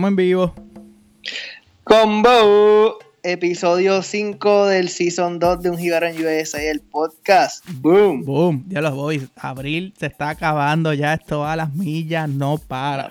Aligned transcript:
Estamos 0.00 0.12
en 0.12 0.16
vivo. 0.16 0.54
Combo, 1.84 2.98
episodio 3.22 4.00
5 4.00 4.64
del 4.64 4.88
Season 4.88 5.38
2 5.38 5.62
de 5.62 5.68
Un 5.68 5.76
Jíbaro 5.76 6.06
en 6.06 6.16
USA, 6.16 6.62
el 6.62 6.80
podcast. 6.80 7.62
Boom. 7.70 8.24
Boom. 8.24 8.64
Ya 8.68 8.80
los 8.80 8.94
boys. 8.94 9.28
Abril 9.36 9.92
se 9.98 10.06
está 10.06 10.30
acabando 10.30 10.94
ya. 10.94 11.12
Esto 11.12 11.44
a 11.44 11.54
las 11.54 11.74
millas, 11.74 12.30
no 12.30 12.56
para. 12.56 13.10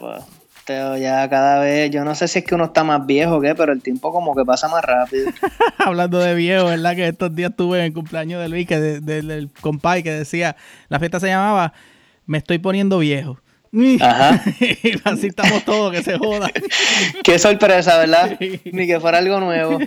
Pero 0.66 0.98
ya 0.98 1.30
cada 1.30 1.60
vez, 1.60 1.92
yo 1.92 2.04
no 2.04 2.16
sé 2.16 2.28
si 2.28 2.40
es 2.40 2.46
que 2.46 2.56
uno 2.56 2.66
está 2.66 2.84
más 2.84 3.06
viejo 3.06 3.36
o 3.36 3.42
qué, 3.42 3.54
pero 3.54 3.72
el 3.72 3.84
tiempo 3.84 4.12
como 4.12 4.36
que 4.36 4.44
pasa 4.44 4.68
más 4.68 4.84
rápido. 4.84 5.30
Hablando 5.78 6.18
de 6.18 6.34
viejo, 6.34 6.66
¿verdad? 6.66 6.96
Que 6.96 7.08
estos 7.08 7.36
días 7.36 7.52
tuve 7.56 7.78
en 7.78 7.86
el 7.86 7.94
cumpleaños 7.94 8.42
de 8.42 8.50
Luis, 8.50 8.66
que 8.66 8.80
del 8.80 9.52
compay, 9.62 10.02
que 10.02 10.12
decía, 10.12 10.56
la 10.88 10.98
fiesta 10.98 11.20
se 11.20 11.28
llamaba 11.28 11.72
Me 12.26 12.40
estoy 12.40 12.58
poniendo 12.58 12.98
viejo. 12.98 13.38
Ajá. 14.02 14.44
Así 15.04 15.28
estamos 15.28 15.64
todos, 15.64 15.94
que 15.94 16.04
se 16.04 16.18
joda. 16.18 16.50
Qué 17.24 17.38
sorpresa, 17.40 17.98
¿verdad? 17.98 18.38
Ni 18.40 18.88
que 18.88 19.00
fuera 19.00 19.20
algo 19.20 19.40
nuevo. 19.40 19.80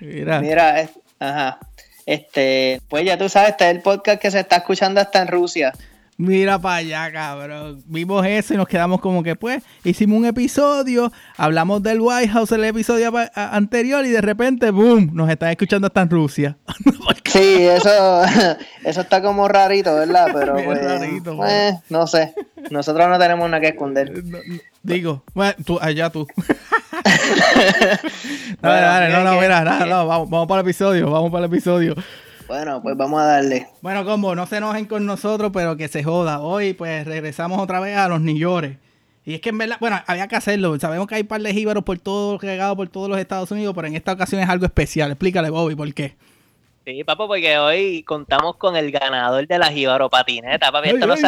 Mira. 0.00 0.40
Mira, 0.40 0.88
ajá. 1.18 1.58
Este, 2.06 2.80
pues 2.88 3.04
ya 3.04 3.16
tú 3.16 3.28
sabes, 3.28 3.50
este 3.50 3.70
es 3.70 3.76
el 3.76 3.82
podcast 3.82 4.20
que 4.20 4.30
se 4.30 4.40
está 4.40 4.56
escuchando 4.56 5.00
hasta 5.00 5.22
en 5.22 5.28
Rusia. 5.28 5.72
Mira 6.16 6.60
para 6.60 6.76
allá, 6.76 7.12
cabrón. 7.12 7.82
Vimos 7.86 8.24
eso 8.24 8.54
y 8.54 8.56
nos 8.56 8.68
quedamos 8.68 9.00
como 9.00 9.22
que, 9.22 9.34
pues, 9.34 9.64
hicimos 9.82 10.18
un 10.18 10.26
episodio, 10.26 11.10
hablamos 11.36 11.82
del 11.82 12.00
White 12.00 12.28
House 12.28 12.52
en 12.52 12.60
el 12.60 12.66
episodio 12.66 13.12
anterior 13.34 14.04
y 14.06 14.10
de 14.10 14.20
repente, 14.20 14.70
boom, 14.70 15.10
nos 15.12 15.28
están 15.28 15.50
escuchando 15.50 15.88
hasta 15.88 16.02
en 16.02 16.10
Rusia. 16.10 16.56
sí, 17.24 17.64
eso, 17.66 18.22
eso 18.84 19.00
está 19.00 19.20
como 19.22 19.48
rarito, 19.48 19.92
¿verdad? 19.94 20.28
Pero, 20.32 20.54
pues, 20.64 20.84
rarito, 20.84 21.36
pues, 21.36 21.74
no 21.90 22.06
sé. 22.06 22.32
Nosotros 22.70 23.08
no 23.08 23.18
tenemos 23.18 23.50
nada 23.50 23.60
que 23.60 23.68
esconder. 23.68 24.12
digo, 24.84 25.24
bueno, 25.34 25.54
tú, 25.64 25.78
allá 25.80 26.10
tú. 26.10 26.28
dale, 28.62 28.80
dale, 28.80 29.12
no, 29.12 29.24
no, 29.24 29.40
mira, 29.40 29.64
nada, 29.64 29.84
no, 29.84 30.06
vamos, 30.06 30.30
vamos 30.30 30.46
para 30.46 30.60
el 30.60 30.66
episodio, 30.66 31.10
vamos 31.10 31.32
para 31.32 31.46
el 31.46 31.52
episodio. 31.52 31.96
Bueno, 32.46 32.82
pues 32.82 32.96
vamos 32.96 33.20
a 33.20 33.26
darle. 33.26 33.68
Bueno, 33.80 34.04
como 34.04 34.34
no 34.34 34.46
se 34.46 34.58
enojen 34.58 34.86
con 34.86 35.06
nosotros, 35.06 35.50
pero 35.52 35.76
que 35.76 35.88
se 35.88 36.04
joda. 36.04 36.40
Hoy, 36.40 36.74
pues 36.74 37.06
regresamos 37.06 37.58
otra 37.58 37.80
vez 37.80 37.96
a 37.96 38.08
los 38.08 38.20
Nillores. 38.20 38.76
Y 39.24 39.34
es 39.34 39.40
que 39.40 39.48
en 39.48 39.58
verdad, 39.58 39.78
bueno, 39.80 40.00
había 40.06 40.28
que 40.28 40.36
hacerlo. 40.36 40.78
Sabemos 40.78 41.06
que 41.06 41.14
hay 41.14 41.22
par 41.22 41.40
de 41.40 41.54
jíbaros 41.54 41.82
por 41.84 41.98
todo, 41.98 42.36
regado 42.38 42.76
por 42.76 42.88
todos 42.88 43.08
los 43.08 43.18
Estados 43.18 43.50
Unidos, 43.50 43.72
pero 43.74 43.88
en 43.88 43.96
esta 43.96 44.12
ocasión 44.12 44.42
es 44.42 44.48
algo 44.48 44.66
especial. 44.66 45.10
Explícale, 45.10 45.48
Bobby, 45.48 45.74
¿por 45.74 45.92
qué? 45.94 46.14
Sí, 46.84 47.02
papo, 47.02 47.26
porque 47.26 47.56
hoy 47.58 48.02
contamos 48.02 48.56
con 48.56 48.76
el 48.76 48.90
ganador 48.90 49.46
de 49.46 49.58
la 49.58 49.68
jíbaro 49.68 50.10
patineta, 50.10 50.70
papi. 50.70 50.90
Esto 50.90 51.06
no 51.06 51.16
se 51.16 51.26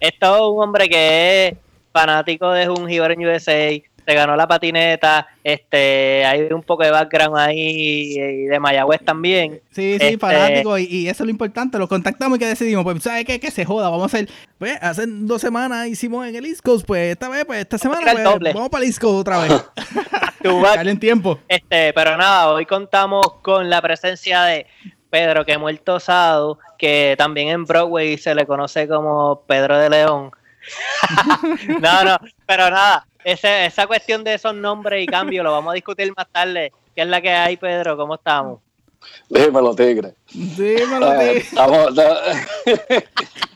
Esto 0.00 0.34
es 0.34 0.42
un 0.42 0.62
hombre 0.64 0.88
que 0.88 1.46
es 1.46 1.54
fanático 1.92 2.50
de 2.50 2.68
un 2.68 2.88
jíbaro 2.88 3.14
en 3.14 3.26
USA 3.26 3.70
se 4.06 4.14
ganó 4.14 4.36
la 4.36 4.46
patineta, 4.46 5.26
este, 5.44 6.24
hay 6.24 6.52
un 6.52 6.62
poco 6.62 6.82
de 6.82 6.90
background 6.90 7.38
ahí 7.38 8.14
y 8.16 8.44
de 8.46 8.60
Mayagüez 8.60 9.04
también. 9.04 9.60
Sí, 9.70 9.98
sí, 9.98 10.04
este, 10.04 10.18
fanático, 10.18 10.78
y, 10.78 11.08
eso 11.08 11.22
es 11.22 11.26
lo 11.26 11.30
importante, 11.30 11.78
lo 11.78 11.88
contactamos 11.88 12.36
y 12.36 12.40
que 12.40 12.46
decidimos, 12.46 12.84
pues, 12.84 13.02
¿sabes 13.02 13.24
qué? 13.24 13.38
Que 13.38 13.50
se 13.50 13.64
joda, 13.64 13.88
vamos 13.88 14.04
a 14.04 14.06
hacer, 14.06 14.28
pues, 14.58 14.76
hace 14.80 15.04
dos 15.06 15.40
semanas 15.40 15.88
hicimos 15.88 16.26
en 16.26 16.36
el 16.36 16.46
East 16.46 16.62
Coast, 16.62 16.86
pues, 16.86 17.12
esta 17.12 17.28
vez, 17.28 17.44
pues, 17.44 17.60
esta 17.60 17.78
semana, 17.78 18.12
pues, 18.38 18.54
vamos 18.54 18.70
para 18.70 18.84
el 18.84 18.88
East 18.90 19.00
Coast 19.00 19.20
otra 19.20 19.38
vez. 19.38 19.52
En 20.44 20.98
tiempo. 20.98 21.38
Este, 21.46 21.92
pero 21.92 22.16
nada, 22.16 22.50
hoy 22.50 22.66
contamos 22.66 23.24
con 23.42 23.70
la 23.70 23.80
presencia 23.80 24.42
de 24.42 24.66
Pedro 25.08 25.44
que 25.44 25.58
muerto 25.58 25.96
osado, 25.96 26.58
que 26.78 27.14
también 27.16 27.48
en 27.48 27.64
Broadway 27.64 28.18
se 28.18 28.34
le 28.34 28.46
conoce 28.46 28.88
como 28.88 29.42
Pedro 29.46 29.78
de 29.78 29.90
León. 29.90 30.32
no, 31.80 32.04
no, 32.04 32.18
pero 32.46 32.70
nada, 32.70 33.06
esa, 33.24 33.64
esa 33.64 33.86
cuestión 33.86 34.24
de 34.24 34.34
esos 34.34 34.54
nombres 34.54 35.02
y 35.02 35.06
cambios 35.06 35.44
lo 35.44 35.52
vamos 35.52 35.72
a 35.72 35.74
discutir 35.74 36.12
más 36.16 36.28
tarde. 36.30 36.72
¿Qué 36.94 37.02
es 37.02 37.08
la 37.08 37.20
que 37.20 37.30
hay, 37.30 37.56
Pedro? 37.56 37.96
¿Cómo 37.96 38.14
estamos? 38.14 38.60
Dímelo, 39.28 39.74
tigre. 39.74 40.14
Dímelo, 40.32 41.10
tigre. 41.18 41.36
Estamos, 41.38 41.88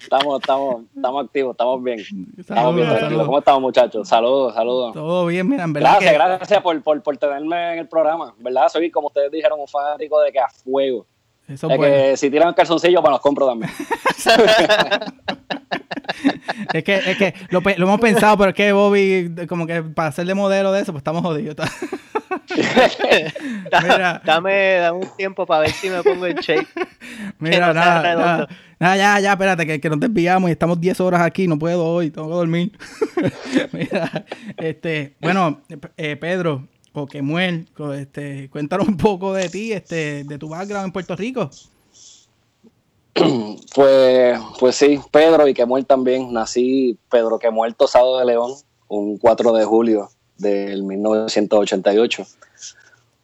estamos, 0.01 0.41
estamos, 0.41 0.83
estamos 0.95 1.25
activos, 1.25 1.51
estamos 1.53 1.83
bien. 1.83 2.01
Estamos 2.39 2.75
bien 2.75 2.89
tranquilos. 2.89 3.27
¿Cómo 3.27 3.39
estamos, 3.39 3.63
muchachos? 3.63 4.09
Saludos, 4.09 4.55
saludos. 4.55 4.95
Todo 4.95 5.27
bien, 5.27 5.49
mira, 5.49 5.65
verdad. 5.69 5.99
Gracias, 6.01 6.15
gracias 6.15 6.63
por, 6.63 6.83
por, 6.83 7.03
por, 7.03 7.17
tenerme 7.17 7.75
en 7.75 7.79
el 7.81 7.89
programa. 7.89 8.35
¿Verdad? 8.39 8.69
Soy, 8.69 8.91
como 8.91 9.09
ustedes 9.09 9.31
dijeron, 9.31 9.61
un 9.61 9.69
fanático 9.69 10.21
de 10.21 10.33
que 10.33 10.41
a 10.41 10.49
fuego. 10.49 11.07
Eso 11.49 11.71
es 11.71 11.79
que 11.79 12.17
si 12.17 12.31
tiran 12.31 12.55
calzoncillo, 12.55 13.01
pues 13.01 13.11
los 13.13 13.21
compro 13.21 13.47
también. 13.47 13.71
es 16.73 16.85
que, 16.85 16.97
es 16.97 17.17
que 17.17 17.35
lo, 17.51 17.61
lo, 17.61 17.87
hemos 17.87 18.01
pensado, 18.01 18.37
pero 18.39 18.51
es 18.51 18.57
que 18.57 18.73
Bobby, 18.73 19.35
como 19.49 19.67
que 19.67 19.83
para 19.83 20.13
ser 20.13 20.27
de 20.27 20.35
modelo 20.35 20.73
de 20.73 20.83
eso, 20.83 20.93
pues 20.93 21.01
estamos 21.01 21.23
jodidos. 21.23 21.57
Mira. 23.83 24.23
Dame, 24.25 24.75
dame, 24.75 24.99
un 24.99 25.17
tiempo 25.17 25.47
para 25.47 25.63
ver 25.63 25.71
si 25.71 25.91
me 25.91 26.03
pongo 26.03 26.27
en 26.27 26.37
shape. 26.37 26.67
Mira, 27.39 27.73
nada, 27.73 28.49
nada, 28.79 28.97
ya, 28.97 29.21
ya, 29.21 29.33
espérate, 29.33 29.67
que, 29.67 29.81
que 29.81 29.91
nos 29.91 30.01
desviamos 30.01 30.49
y 30.49 30.53
estamos 30.53 30.81
10 30.81 31.01
horas 31.01 31.23
aquí, 31.23 31.47
no 31.49 31.59
puedo 31.59 31.85
hoy, 31.85 32.11
tengo 32.11 32.29
que 32.29 32.35
dormir. 32.35 32.73
Mira, 33.73 34.25
este, 34.57 35.17
bueno, 35.21 35.61
eh, 35.97 36.17
Pedro, 36.17 36.69
o 36.93 37.07
Kemuel, 37.07 37.69
este, 37.95 38.49
cuéntanos 38.49 38.89
un 38.89 38.97
poco 38.97 39.35
de 39.35 39.49
ti, 39.49 39.73
este, 39.73 40.25
de 40.25 40.39
tu 40.39 40.49
background 40.49 40.87
en 40.87 40.93
Puerto 40.93 41.17
Rico. 41.17 41.51
Pues, 43.75 44.41
pues 44.59 44.77
sí, 44.77 44.99
Pedro 45.11 45.47
y 45.47 45.53
Kemuel 45.53 45.85
también. 45.85 46.33
Nací 46.33 46.99
Pedro 47.11 47.39
Kemuel 47.39 47.75
Tosado 47.75 48.19
de 48.19 48.25
León, 48.25 48.55
un 48.89 49.19
4 49.19 49.53
de 49.53 49.65
julio 49.67 50.09
del 50.39 50.83
1988. 50.83 52.27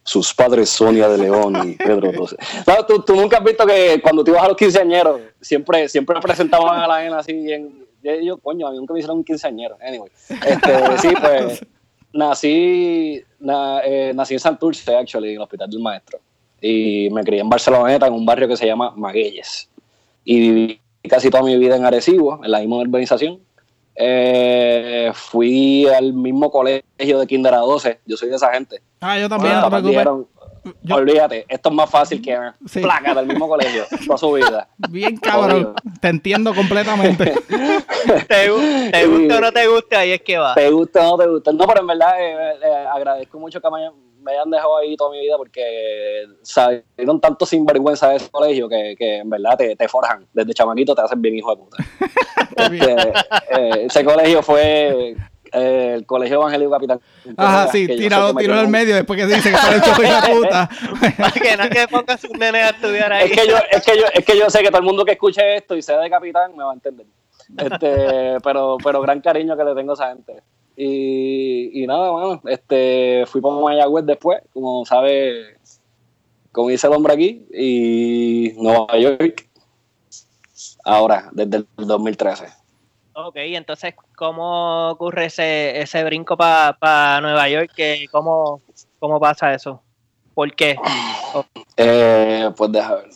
Sus 0.04 0.34
padres 0.34 0.68
Sonia 0.68 1.08
de 1.08 1.16
León 1.16 1.56
y 1.66 1.76
Pedro. 1.76 2.12
No, 2.66 3.02
tú, 3.02 3.16
nunca 3.16 3.38
has 3.38 3.44
visto 3.44 3.66
que 3.66 3.98
cuando 4.02 4.22
te 4.22 4.30
ibas 4.30 4.42
a 4.42 4.48
los 4.48 4.56
quinceañeros, 4.58 5.22
siempre, 5.40 5.88
siempre 5.88 6.20
presentaban 6.20 6.80
a 6.80 6.86
la 6.86 7.00
gente 7.00 7.16
así. 7.16 7.46
Yo, 8.22 8.36
coño, 8.36 8.66
a 8.66 8.72
mí 8.72 8.76
nunca 8.76 8.92
me 8.92 9.00
hicieron 9.00 9.18
un 9.18 9.24
quinceañero. 9.24 9.78
Anyway. 9.80 10.10
Este, 10.28 10.98
sí, 10.98 11.14
pues 11.18 11.64
nací, 12.12 13.24
eh, 13.84 14.12
nací 14.14 14.34
en 14.34 14.40
Santurce, 14.40 14.94
actually, 14.94 15.30
en 15.30 15.36
el 15.36 15.42
Hospital 15.42 15.70
del 15.70 15.80
Maestro. 15.80 16.18
Y 16.60 17.08
me 17.10 17.24
crié 17.24 17.40
en 17.40 17.48
Barceloneta, 17.48 18.06
en 18.06 18.12
un 18.12 18.26
barrio 18.26 18.46
que 18.46 18.56
se 18.56 18.66
llama 18.66 18.92
Magueyes. 18.94 19.68
Y 20.24 20.40
viví 20.40 20.80
casi 21.08 21.30
toda 21.30 21.42
mi 21.42 21.56
vida 21.58 21.76
en 21.76 21.84
Arecibo, 21.84 22.40
en 22.44 22.50
la 22.50 22.60
misma 22.60 22.76
urbanización. 22.76 23.40
Eh, 23.94 25.10
fui 25.14 25.86
al 25.86 26.12
mismo 26.12 26.50
colegio 26.50 27.18
de 27.18 27.26
Kinder 27.26 27.54
a 27.54 27.58
12. 27.58 28.00
Yo 28.06 28.16
soy 28.16 28.28
de 28.30 28.36
esa 28.36 28.52
gente. 28.52 28.80
Ah, 29.00 29.18
yo 29.18 29.28
también, 29.28 29.54
no 29.60 29.70
te 29.70 30.92
Olvídate, 30.92 31.44
esto 31.48 31.70
es 31.70 31.74
más 31.74 31.90
fácil 31.90 32.22
que 32.22 32.38
placa 32.80 33.14
del 33.14 33.26
mismo 33.26 33.48
colegio 33.48 33.84
toda 34.06 34.16
su 34.16 34.32
vida. 34.32 34.68
Bien 34.90 35.16
cabrón, 35.16 35.74
te 36.00 36.08
entiendo 36.08 36.54
completamente. 36.54 37.34
te, 38.28 38.48
gusta 38.48 39.38
o 39.38 39.40
no 39.40 39.52
te 39.52 39.66
gusta, 39.66 39.98
ahí 39.98 40.12
es 40.12 40.22
que 40.22 40.38
va. 40.38 40.54
Te 40.54 40.70
gusta 40.70 41.00
o 41.00 41.16
no 41.16 41.24
te 41.24 41.28
gusta. 41.28 41.52
No, 41.52 41.66
pero 41.66 41.80
en 41.80 41.86
verdad 41.88 42.14
eh, 42.20 42.54
eh, 42.62 42.86
agradezco 42.92 43.40
mucho 43.40 43.60
que 43.60 43.70
me, 43.70 43.78
hayan 43.78 43.92
dejado 44.46 44.76
ahí 44.78 44.96
toda 44.96 45.10
mi 45.10 45.20
vida 45.20 45.36
porque 45.36 46.26
salieron 46.42 47.20
tanto 47.20 47.46
sinvergüenza 47.46 48.10
de 48.10 48.16
ese 48.16 48.30
colegio 48.30 48.68
que, 48.68 48.94
que 48.96 49.18
en 49.18 49.30
verdad 49.30 49.56
te, 49.56 49.76
te, 49.76 49.88
forjan. 49.88 50.26
Desde 50.32 50.54
chamaquito 50.54 50.94
te 50.94 51.02
hacen 51.02 51.20
bien 51.20 51.36
hijo 51.36 51.54
de 51.54 51.56
puta. 51.56 51.76
Este, 52.54 52.92
eh, 52.92 53.86
ese 53.86 54.04
colegio 54.04 54.42
fue 54.42 55.16
eh, 55.52 55.94
el 55.96 56.06
Colegio 56.06 56.36
Evangélico 56.36 56.70
Capitán. 56.70 57.00
Ajá, 57.36 57.68
sí, 57.68 57.86
tirado, 57.86 58.34
tiró 58.34 58.54
al 58.54 58.68
medio 58.68 58.94
después 58.94 59.18
que 59.18 59.26
dice 59.26 59.50
que 59.50 59.56
está 59.56 59.76
hecho 59.76 60.00
de 60.00 60.34
puta. 60.34 60.68
Para 61.18 61.30
que 61.32 61.56
no 61.56 61.68
que 61.68 61.88
ponga 61.88 62.16
sus 62.16 62.30
nenes 62.30 62.62
a 62.62 62.70
estudiar 62.70 63.12
ahí. 63.12 63.30
Es 63.30 63.38
que, 63.38 63.48
yo, 63.48 63.56
es, 63.70 63.84
que 63.84 63.98
yo, 63.98 64.04
es 64.12 64.24
que 64.24 64.38
yo 64.38 64.50
sé 64.50 64.62
que 64.62 64.68
todo 64.68 64.78
el 64.78 64.84
mundo 64.84 65.04
que 65.04 65.12
escuche 65.12 65.56
esto 65.56 65.76
y 65.76 65.82
sea 65.82 65.98
de 65.98 66.10
Capitán 66.10 66.56
me 66.56 66.64
va 66.64 66.70
a 66.72 66.74
entender. 66.74 67.06
Este, 67.56 68.38
pero, 68.44 68.78
pero 68.82 69.00
gran 69.00 69.20
cariño 69.20 69.56
que 69.56 69.64
le 69.64 69.74
tengo 69.74 69.92
a 69.92 69.94
esa 69.94 70.08
gente. 70.08 70.42
Y, 70.76 71.82
y 71.82 71.86
nada, 71.86 72.10
bueno, 72.10 72.40
este, 72.46 73.24
fui 73.26 73.40
para 73.40 73.54
Mayagüez 73.56 74.06
después, 74.06 74.42
como 74.52 74.84
sabe, 74.86 75.58
como 76.50 76.68
dice 76.68 76.86
el 76.86 76.94
hombre 76.94 77.14
aquí, 77.14 77.46
y 77.52 78.52
Nueva 78.56 78.98
York, 78.98 79.48
ahora, 80.84 81.28
desde 81.32 81.58
el 81.58 81.66
2013. 81.76 82.46
Ok, 83.14 83.36
entonces, 83.36 83.94
¿cómo 84.16 84.90
ocurre 84.90 85.26
ese, 85.26 85.80
ese 85.80 86.02
brinco 86.04 86.36
para 86.36 87.20
Nueva 87.20 87.48
York? 87.48 87.72
¿Cómo, 88.10 88.62
¿Cómo 88.98 89.20
pasa 89.20 89.52
eso? 89.52 89.82
¿Por 90.34 90.54
qué? 90.54 90.76
Eh, 91.76 92.50
pues 92.56 92.72
deja 92.72 92.94
ver. 92.94 93.10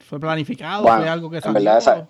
¿Fue 0.00 0.18
planificado? 0.18 0.82
¿Fue 0.82 1.08
algo 1.08 1.30
que 1.30 1.40
salió? 1.40 1.58
En 1.58 1.64
verdad, 1.64 1.78
esa, 1.78 2.08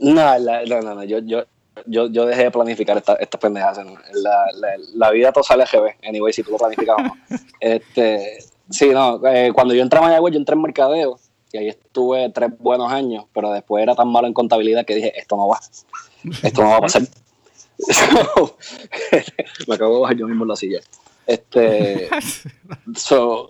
no, 0.00 0.38
no, 0.82 0.94
no, 0.94 1.04
yo, 1.04 1.18
yo, 1.18 1.44
yo, 1.86 2.08
yo 2.08 2.26
dejé 2.26 2.44
de 2.44 2.50
planificar 2.50 2.96
estas 2.96 3.40
pendejas. 3.40 3.78
La, 4.14 4.46
la, 4.94 5.10
vida 5.10 5.32
todo 5.32 5.44
sale 5.44 5.64
GB, 5.64 6.06
anyway, 6.08 6.32
si 6.32 6.42
tú 6.42 6.52
lo 6.52 6.58
planificas 6.58 6.96
o 6.98 7.02
no. 7.02 7.16
Este, 7.60 8.38
sí, 8.70 8.88
no, 8.88 9.20
eh, 9.26 9.52
cuando 9.52 9.74
yo 9.74 9.82
entré 9.82 9.98
a 9.98 10.02
Mayagüez, 10.02 10.32
yo 10.32 10.38
entré 10.38 10.54
en 10.54 10.62
mercadeo 10.62 11.18
y 11.52 11.58
ahí 11.58 11.68
estuve 11.68 12.30
tres 12.30 12.50
buenos 12.58 12.92
años, 12.92 13.24
pero 13.34 13.50
después 13.52 13.82
era 13.82 13.94
tan 13.94 14.08
malo 14.08 14.26
en 14.26 14.34
contabilidad 14.34 14.84
que 14.84 14.94
dije, 14.94 15.18
esto 15.18 15.36
no 15.36 15.48
va, 15.48 15.60
esto 16.42 16.62
no 16.62 16.70
va 16.70 16.76
a 16.76 16.80
pasar. 16.80 17.02
me 19.66 19.74
acabo 19.74 19.94
de 19.94 20.00
bajar 20.00 20.16
yo 20.16 20.26
mismo 20.26 20.44
en 20.44 20.48
la 20.48 20.56
silla. 20.56 20.80
Este, 21.26 22.08
so, 22.96 23.48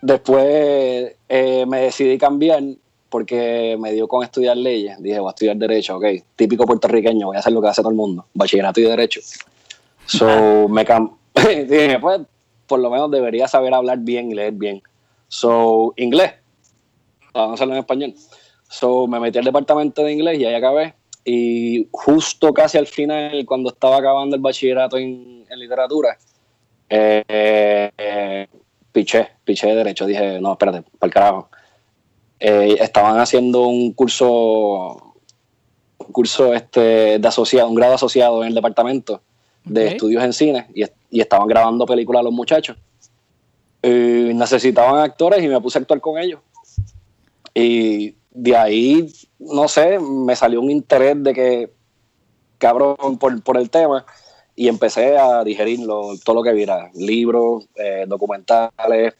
después 0.00 1.14
eh, 1.28 1.64
me 1.66 1.82
decidí 1.82 2.18
cambiar 2.18 2.62
porque 3.10 3.76
me 3.78 3.92
dio 3.92 4.08
con 4.08 4.22
estudiar 4.22 4.56
leyes. 4.56 5.02
Dije, 5.02 5.18
voy 5.18 5.28
a 5.28 5.30
estudiar 5.30 5.56
Derecho, 5.56 5.96
ok. 5.96 6.04
Típico 6.36 6.64
puertorriqueño, 6.64 7.26
voy 7.26 7.36
a 7.36 7.40
hacer 7.40 7.52
lo 7.52 7.60
que 7.60 7.68
hace 7.68 7.82
todo 7.82 7.90
el 7.90 7.96
mundo. 7.96 8.24
Bachillerato 8.32 8.80
y 8.80 8.84
Derecho. 8.84 9.20
So, 10.06 10.68
me 10.68 10.84
Dije, 11.34 11.98
pues, 12.00 12.20
por 12.66 12.78
lo 12.78 12.88
menos 12.88 13.10
debería 13.10 13.48
saber 13.48 13.74
hablar 13.74 13.98
bien 13.98 14.30
y 14.30 14.34
leer 14.34 14.52
bien. 14.52 14.80
So, 15.28 15.92
inglés. 15.96 16.34
Vamos 17.34 17.50
a 17.50 17.54
hacerlo 17.54 17.74
en 17.74 17.80
español. 17.80 18.14
So, 18.68 19.06
me 19.08 19.18
metí 19.18 19.38
al 19.38 19.44
departamento 19.44 20.04
de 20.04 20.12
inglés 20.12 20.38
y 20.38 20.46
ahí 20.46 20.54
acabé. 20.54 20.94
Y 21.24 21.88
justo 21.90 22.54
casi 22.54 22.78
al 22.78 22.86
final, 22.86 23.44
cuando 23.44 23.70
estaba 23.70 23.98
acabando 23.98 24.36
el 24.36 24.42
bachillerato 24.42 24.96
en, 24.96 25.44
literatura, 25.56 26.16
eh, 26.88 27.90
eh, 27.98 28.46
piché, 28.92 29.28
piché 29.44 29.66
de 29.66 29.74
derecho. 29.74 30.06
Dije, 30.06 30.40
no, 30.40 30.52
espérate, 30.52 30.82
para 30.98 31.08
el 31.08 31.12
carajo 31.12 31.50
eh, 32.40 32.76
estaban 32.80 33.18
haciendo 33.18 33.66
un 33.66 33.92
curso, 33.92 35.14
un 35.98 36.12
curso 36.12 36.54
este, 36.54 37.18
de 37.18 37.28
asociado, 37.28 37.68
un 37.68 37.74
grado 37.74 37.94
asociado 37.94 38.42
en 38.42 38.48
el 38.48 38.54
departamento 38.54 39.20
de 39.64 39.88
estudios 39.88 40.24
en 40.24 40.32
cine 40.32 40.66
y, 40.74 40.84
estaban 41.20 41.46
grabando 41.46 41.86
películas 41.86 42.24
los 42.24 42.32
muchachos. 42.32 42.76
Y 43.82 44.32
necesitaban 44.34 44.98
actores 44.98 45.42
y 45.42 45.48
me 45.48 45.60
puse 45.60 45.78
a 45.78 45.80
actuar 45.80 46.00
con 46.00 46.18
ellos. 46.18 46.40
Y 47.54 48.14
de 48.30 48.56
ahí, 48.56 49.12
no 49.38 49.68
sé, 49.68 49.98
me 49.98 50.34
salió 50.36 50.60
un 50.60 50.70
interés 50.70 51.22
de 51.22 51.34
que, 51.34 51.70
cabrón, 52.58 53.18
por, 53.18 53.42
por 53.42 53.56
el 53.56 53.70
tema 53.70 54.06
y 54.60 54.68
empecé 54.68 55.16
a 55.16 55.42
digerirlo, 55.42 56.18
todo 56.22 56.36
lo 56.36 56.42
que 56.42 56.52
viera, 56.52 56.90
libros, 56.94 57.66
eh, 57.76 58.04
documentales, 58.06 59.14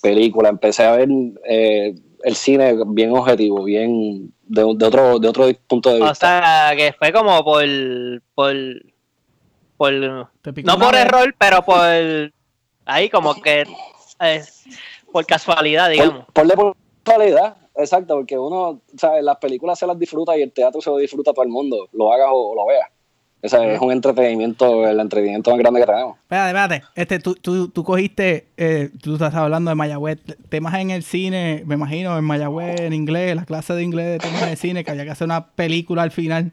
películas, 0.00 0.52
empecé 0.52 0.84
a 0.84 0.92
ver 0.92 1.08
eh, 1.44 1.94
el 2.22 2.36
cine 2.36 2.74
bien 2.86 3.12
objetivo, 3.12 3.64
bien 3.64 4.32
de, 4.46 4.62
otro, 4.62 5.18
de 5.18 5.28
otro 5.28 5.48
punto 5.66 5.90
de 5.90 5.96
vista. 5.96 6.10
O 6.10 6.14
sea, 6.14 6.72
que 6.76 6.92
fue 6.92 7.12
como 7.12 7.44
por, 7.44 7.64
por, 8.34 8.54
por 9.76 9.92
no 9.92 10.78
por 10.78 10.94
error, 10.94 11.34
pero 11.38 11.62
por 11.66 12.32
ahí 12.84 13.08
como 13.10 13.34
que 13.40 13.64
eh, 14.20 14.42
por 15.12 15.26
casualidad, 15.26 15.90
digamos. 15.90 16.24
Por, 16.32 16.54
por, 16.54 16.76
casualidad, 17.02 17.56
exacto, 17.76 18.16
porque 18.16 18.38
uno, 18.38 18.80
¿sabes? 18.96 19.22
Las 19.22 19.36
películas 19.36 19.78
se 19.78 19.86
las 19.86 19.98
disfruta 19.98 20.36
y 20.36 20.42
el 20.42 20.52
teatro 20.52 20.80
se 20.80 20.90
lo 20.90 20.96
disfruta 20.96 21.32
todo 21.32 21.44
el 21.44 21.50
mundo, 21.50 21.88
lo 21.92 22.12
hagas 22.12 22.28
o, 22.30 22.54
lo 22.54 22.66
veas. 22.66 22.88
O 23.52 23.62
es 23.62 23.80
un 23.80 23.92
entretenimiento, 23.92 24.88
el 24.88 24.98
entretenimiento 25.00 25.50
más 25.50 25.58
grande 25.58 25.80
que 25.80 25.86
tenemos. 25.86 26.16
Espérate, 26.18 26.48
espérate. 26.48 26.82
Este, 26.94 27.18
tú, 27.18 27.34
tú, 27.34 27.68
tú 27.68 27.84
cogiste, 27.84 28.48
eh, 28.56 28.90
tú 29.02 29.14
estás 29.14 29.34
hablando 29.34 29.70
de 29.70 29.74
Mayagüez, 29.74 30.18
temas 30.48 30.74
en 30.74 30.90
el 30.90 31.02
cine, 31.02 31.62
me 31.66 31.74
imagino, 31.74 32.16
en 32.18 32.24
Mayagüez, 32.24 32.80
en 32.80 32.92
inglés, 32.92 33.36
la 33.36 33.44
clase 33.44 33.74
de 33.74 33.82
inglés 33.82 34.06
de 34.06 34.18
temas 34.18 34.48
de 34.48 34.56
cine, 34.56 34.84
que 34.84 34.90
había 34.90 35.04
que 35.04 35.10
hacer 35.10 35.26
una 35.26 35.46
película 35.48 36.02
al 36.02 36.10
final. 36.10 36.52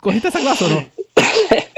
¿Cogiste 0.00 0.28
esa 0.28 0.40
clase 0.40 0.64
o 0.64 0.68
no? 0.68 0.84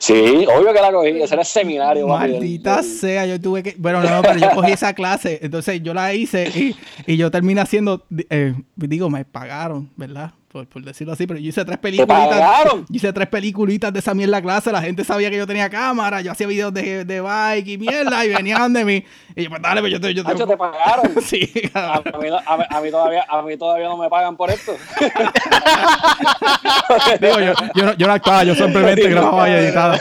Sí, 0.00 0.12
obvio 0.12 0.72
que 0.72 0.80
la 0.80 0.92
cogí, 0.92 1.10
ese 1.10 1.34
era 1.34 1.42
el 1.42 1.46
seminario. 1.46 2.08
Maldita 2.08 2.82
sea, 2.82 3.24
yo 3.24 3.40
tuve 3.40 3.62
que... 3.62 3.76
Bueno, 3.78 4.02
no, 4.02 4.20
pero 4.22 4.38
yo 4.38 4.50
cogí 4.54 4.72
esa 4.72 4.94
clase, 4.94 5.38
entonces 5.42 5.80
yo 5.82 5.94
la 5.94 6.12
hice 6.12 6.48
y, 6.48 6.76
y 7.06 7.16
yo 7.16 7.30
terminé 7.30 7.60
haciendo, 7.60 8.04
eh, 8.30 8.54
digo, 8.74 9.10
me 9.10 9.24
pagaron, 9.24 9.90
¿verdad? 9.96 10.32
Por, 10.62 10.84
decirlo 10.84 11.14
así, 11.14 11.26
pero 11.26 11.40
yo 11.40 11.48
hice 11.48 11.64
tres 11.64 11.78
películas. 11.78 12.28
hice 12.92 13.12
tres 13.12 13.26
peliculitas 13.26 13.92
de 13.92 13.98
esa 13.98 14.14
mierda 14.14 14.40
clase. 14.40 14.70
La 14.70 14.80
gente 14.80 15.02
sabía 15.02 15.28
que 15.28 15.36
yo 15.36 15.48
tenía 15.48 15.68
cámara. 15.68 16.20
Yo 16.20 16.30
hacía 16.30 16.46
videos 16.46 16.72
de, 16.72 17.04
de 17.04 17.20
bike 17.20 17.66
y 17.66 17.78
mierda 17.78 18.24
y 18.24 18.28
venían 18.28 18.72
de 18.72 18.84
mí. 18.84 19.04
Y 19.34 19.42
yo, 19.42 19.50
pues 19.50 19.60
dale, 19.60 19.80
pues 19.80 19.92
yo 19.92 20.00
te. 20.00 20.14
Yo 20.14 20.24
te... 20.24 20.46
te 20.46 20.56
pagaron. 20.56 21.12
sí, 21.22 21.50
a, 21.74 22.00
mí, 22.20 22.28
a, 22.46 22.80
mí, 22.80 22.90
todavía, 22.92 23.26
a 23.28 23.42
mí 23.42 23.56
todavía 23.56 23.88
no 23.88 23.96
me 23.96 24.08
pagan 24.08 24.36
por 24.36 24.48
esto. 24.50 24.76
Digo, 27.20 27.40
yo, 27.40 27.52
yo, 27.74 27.86
no, 27.86 27.94
yo 27.94 28.06
no 28.06 28.12
actuaba, 28.12 28.44
yo 28.44 28.54
simplemente 28.54 29.08
grababa 29.08 29.48
y 29.48 29.52
editaba. 29.54 29.98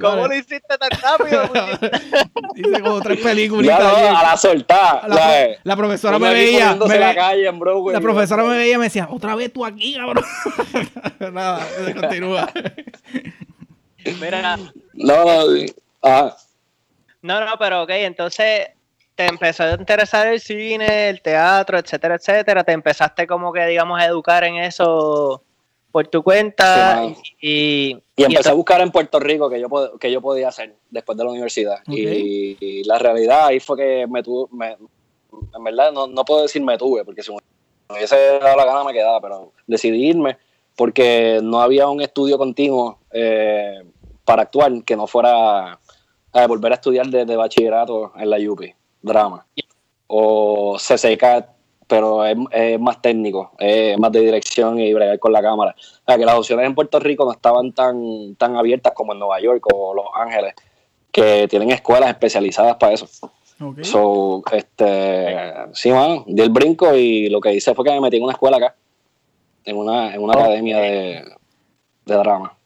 ¿Cómo 0.00 0.26
lo 0.26 0.34
hiciste 0.34 0.76
tan 0.78 0.90
rápido? 0.90 1.48
hice 2.56 2.80
como 2.80 3.00
tres 3.02 3.20
películas. 3.20 3.78
a 3.78 4.24
la 4.24 4.36
soltada. 4.36 5.06
La, 5.06 5.46
la, 5.62 5.76
profesora 5.76 6.18
me 6.18 6.32
veía. 6.32 6.74
Me, 6.74 6.98
la 6.98 7.14
calle 7.14 7.46
la 7.92 8.00
profesora 8.00 8.44
me 8.44 8.56
veía 8.56 8.74
y 8.74 8.78
me 8.78 8.84
decía, 8.84 9.08
otra 9.10 9.34
vez 9.34 9.52
tú 9.52 9.64
aquí, 9.64 9.94
cabrón. 9.94 10.24
Nada, 11.32 11.66
continúa. 11.94 12.50
Mira. 14.20 14.56
No, 14.94 15.24
no, 15.24 15.64
ah. 16.02 16.36
No, 17.22 17.44
no, 17.44 17.52
pero 17.58 17.82
ok, 17.82 17.90
entonces 17.90 18.68
te 19.14 19.26
empezó 19.26 19.64
a 19.64 19.72
interesar 19.72 20.28
el 20.28 20.40
cine, 20.40 21.08
el 21.08 21.20
teatro, 21.20 21.78
etcétera, 21.78 22.14
etcétera. 22.14 22.62
Te 22.62 22.72
empezaste 22.72 23.26
como 23.26 23.52
que, 23.52 23.66
digamos, 23.66 24.00
a 24.00 24.06
educar 24.06 24.44
en 24.44 24.56
eso 24.56 25.42
por 25.90 26.06
tu 26.06 26.22
cuenta 26.22 27.02
y, 27.40 27.96
y, 28.16 28.22
empecé 28.22 28.50
a 28.50 28.52
buscar 28.52 28.80
en 28.80 28.90
Puerto 28.90 29.18
Rico 29.18 29.48
que 29.48 29.60
yo, 29.60 29.98
que 29.98 30.12
yo 30.12 30.20
podía 30.20 30.48
hacer 30.48 30.76
después 30.90 31.16
de 31.18 31.24
la 31.24 31.30
universidad. 31.30 31.78
Y, 31.86 32.84
la 32.84 32.98
realidad 32.98 33.46
ahí 33.46 33.58
fue 33.58 33.76
que 33.76 34.06
me, 34.06 34.22
tuvo, 34.22 34.48
me, 34.52 34.72
en 34.72 35.64
verdad 35.64 35.92
no, 35.92 36.06
no 36.06 36.24
puedo 36.24 36.42
decir 36.42 36.62
me 36.62 36.78
tuve, 36.78 37.04
porque 37.04 37.22
si 37.22 37.32
me 37.88 37.96
hubiese 37.96 38.38
dado 38.38 38.56
la 38.56 38.64
gana 38.64 38.84
me 38.84 38.92
quedaba, 38.92 39.20
pero 39.20 39.52
decidí 39.66 40.08
irme 40.08 40.36
porque 40.76 41.40
no 41.42 41.60
había 41.60 41.88
un 41.88 42.00
estudio 42.00 42.38
continuo 42.38 42.98
eh, 43.10 43.82
para 44.24 44.42
actuar 44.42 44.84
que 44.84 44.96
no 44.96 45.06
fuera 45.06 45.78
a 46.32 46.46
volver 46.46 46.72
a 46.72 46.76
estudiar 46.76 47.06
desde 47.08 47.34
bachillerato 47.34 48.12
en 48.16 48.30
la 48.30 48.38
UPI, 48.38 48.74
drama. 49.02 49.44
O 50.06 50.76
CCK, 50.78 51.46
pero 51.88 52.24
es, 52.24 52.78
más 52.78 53.02
técnico, 53.02 53.52
es 53.58 53.98
más 53.98 54.12
de 54.12 54.20
dirección 54.20 54.78
y 54.78 54.92
bregar 54.94 55.18
con 55.18 55.32
la 55.32 55.42
cámara. 55.42 55.74
O 55.78 56.04
sea, 56.06 56.16
que 56.16 56.24
las 56.24 56.36
opciones 56.36 56.66
en 56.66 56.74
Puerto 56.74 57.00
Rico 57.00 57.24
no 57.24 57.32
estaban 57.32 57.72
tan, 57.72 58.36
tan 58.36 58.56
abiertas 58.56 58.92
como 58.94 59.14
en 59.14 59.18
Nueva 59.18 59.40
York 59.40 59.66
o 59.72 59.94
Los 59.94 60.06
Ángeles, 60.14 60.54
que 61.10 61.48
tienen 61.48 61.72
escuelas 61.72 62.10
especializadas 62.10 62.76
para 62.76 62.92
eso. 62.92 63.08
So, 63.82 64.42
este, 64.52 65.52
sí, 65.72 65.90
mano, 65.90 66.24
di 66.28 66.42
el 66.42 66.50
brinco 66.50 66.94
y 66.94 67.28
lo 67.28 67.40
que 67.40 67.52
hice 67.52 67.74
fue 67.74 67.84
que 67.84 67.90
me 67.90 68.00
metí 68.00 68.16
en 68.16 68.22
una 68.22 68.32
escuela 68.32 68.56
acá, 68.56 68.76
en 69.64 69.76
una, 69.76 70.14
en 70.14 70.22
una 70.22 70.34
academia 70.34 70.78
de, 70.78 71.24
drama. 72.04 72.56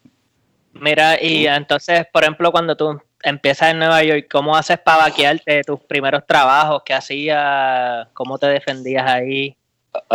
Mira, 0.75 1.23
y 1.23 1.47
entonces, 1.47 2.07
por 2.13 2.25
ejemplo, 2.25 2.53
cuando 2.53 2.77
tú 2.77 3.01
empiezas 3.23 3.71
en 3.71 3.79
Nueva 3.79 4.03
York, 4.03 4.27
¿cómo 4.31 4.55
haces 4.55 4.79
para 4.79 5.05
vaquearte 5.05 5.63
tus 5.63 5.81
primeros 5.81 6.27
trabajos? 6.27 6.83
¿Qué 6.85 6.93
hacías? 6.93 8.09
¿Cómo 8.13 8.39
te 8.39 8.47
defendías 8.49 9.11
ahí? 9.11 9.57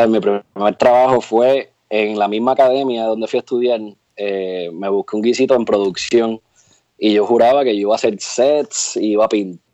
mi 0.08 0.20
primer 0.20 0.76
trabajo 0.78 1.22
fue 1.22 1.72
en 1.90 2.18
la 2.18 2.28
misma 2.28 2.54
academia 2.54 3.04
donde 3.06 3.28
fui 3.28 3.38
a 3.38 3.42
estudiar. 3.42 3.80
Eh, 4.16 4.70
me 4.74 4.90
busqué 4.90 5.16
un 5.16 5.22
guisito 5.22 5.56
en 5.56 5.66
producción 5.66 6.40
y 6.98 7.14
yo 7.14 7.26
juraba 7.26 7.64
que 7.64 7.76
yo 7.76 7.82
iba 7.82 7.94
a 7.94 7.96
hacer 7.96 8.20
sets, 8.20 8.96
iba 8.98 9.26
a 9.26 9.30
pintar 9.30 9.67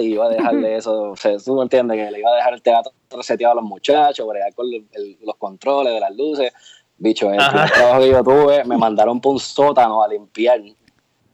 y 0.00 0.12
iba 0.12 0.26
a 0.26 0.28
dejarle 0.28 0.76
eso, 0.76 1.12
o 1.12 1.16
sea, 1.16 1.36
tú 1.38 1.54
me 1.54 1.62
entiendes, 1.62 1.96
que 1.96 2.10
le 2.10 2.18
iba 2.18 2.30
a 2.30 2.36
dejar 2.36 2.54
el 2.54 2.62
teatro 2.62 2.92
seteado 3.22 3.52
a 3.52 3.56
los 3.56 3.64
muchachos, 3.64 4.26
bregar 4.26 4.54
con 4.54 4.66
los 4.70 5.36
controles 5.36 5.94
de 5.94 6.00
las 6.00 6.14
luces. 6.14 6.52
Bicho, 6.96 7.30
el 7.30 7.38
trabajo 7.38 8.00
que 8.00 8.10
yo 8.10 8.22
tuve, 8.22 8.64
me 8.64 8.76
mandaron 8.76 9.20
por 9.20 9.32
un 9.32 9.40
sótano 9.40 10.02
a 10.02 10.08
limpiar 10.08 10.60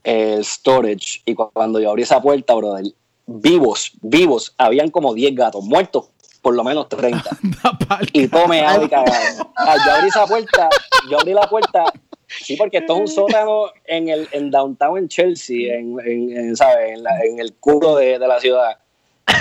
el 0.02 0.44
storage 0.44 1.22
y 1.24 1.34
cuando 1.34 1.80
yo 1.80 1.90
abrí 1.90 2.02
esa 2.02 2.20
puerta, 2.22 2.54
brother, 2.54 2.84
vivos, 3.26 3.92
vivos, 4.00 4.54
habían 4.56 4.90
como 4.90 5.12
10 5.12 5.34
gatos 5.34 5.64
muertos, 5.64 6.10
por 6.40 6.54
lo 6.54 6.64
menos 6.64 6.88
30. 6.88 7.22
y 8.12 8.28
tome 8.28 8.60
agua 8.60 8.84
y 8.84 8.88
cagado. 8.88 9.50
Yo 9.84 9.92
abrí 9.92 10.08
esa 10.08 10.26
puerta, 10.26 10.68
yo 11.10 11.18
abrí 11.18 11.34
la 11.34 11.48
puerta 11.48 11.84
Sí, 12.30 12.56
porque 12.56 12.78
esto 12.78 12.94
es 12.94 13.00
un 13.00 13.08
sótano 13.08 13.72
en 13.84 14.08
el 14.08 14.28
en 14.32 14.50
downtown 14.50 14.98
en 14.98 15.08
Chelsea, 15.08 15.74
en, 15.74 15.98
en, 16.00 16.36
en, 16.36 16.54
en 16.56 17.38
el 17.38 17.54
culo 17.54 17.96
de, 17.96 18.18
de, 18.18 18.28
la 18.28 18.40
ciudad, 18.40 18.78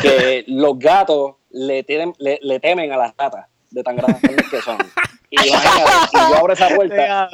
que 0.01 0.43
los 0.47 0.77
gatos 0.79 1.35
le, 1.51 1.83
tienen, 1.83 2.13
le, 2.17 2.39
le, 2.41 2.59
temen 2.59 2.91
a 2.91 2.97
las 2.97 3.15
ratas 3.15 3.47
de 3.69 3.83
tan 3.83 3.95
grandes 3.95 4.49
que 4.49 4.61
son. 4.61 4.77
Y, 5.29 5.39
y, 5.39 5.51
yo 5.51 6.37
abro 6.37 6.53
esa 6.53 6.69
puerta, 6.69 7.29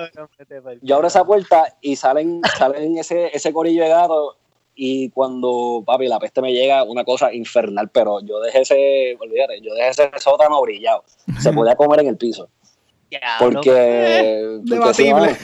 yo 0.81 0.95
abro 0.95 1.07
esa 1.07 1.23
puerta 1.23 1.77
y 1.79 1.95
salen, 1.95 2.41
salen 2.57 2.97
ese, 2.97 3.29
ese 3.33 3.53
corillo 3.53 3.83
de 3.83 3.89
gatos 3.89 4.35
y 4.75 5.09
cuando, 5.11 5.81
papi, 5.85 6.07
la 6.07 6.19
peste 6.19 6.41
me 6.41 6.51
llega, 6.51 6.83
una 6.83 7.05
cosa 7.05 7.33
infernal, 7.33 7.89
pero 7.89 8.19
yo 8.19 8.41
dejé 8.41 8.61
ese, 8.61 9.17
olvídate, 9.19 9.61
yo 9.61 9.73
dejé 9.73 9.89
ese 9.89 10.11
sótano 10.19 10.61
brillado. 10.61 11.05
Se 11.39 11.53
podía 11.53 11.75
comer 11.75 12.01
en 12.01 12.07
el 12.07 12.17
piso. 12.17 12.49
Porque. 13.39 13.71
Eh, 13.71 14.59
debatible. 14.63 15.37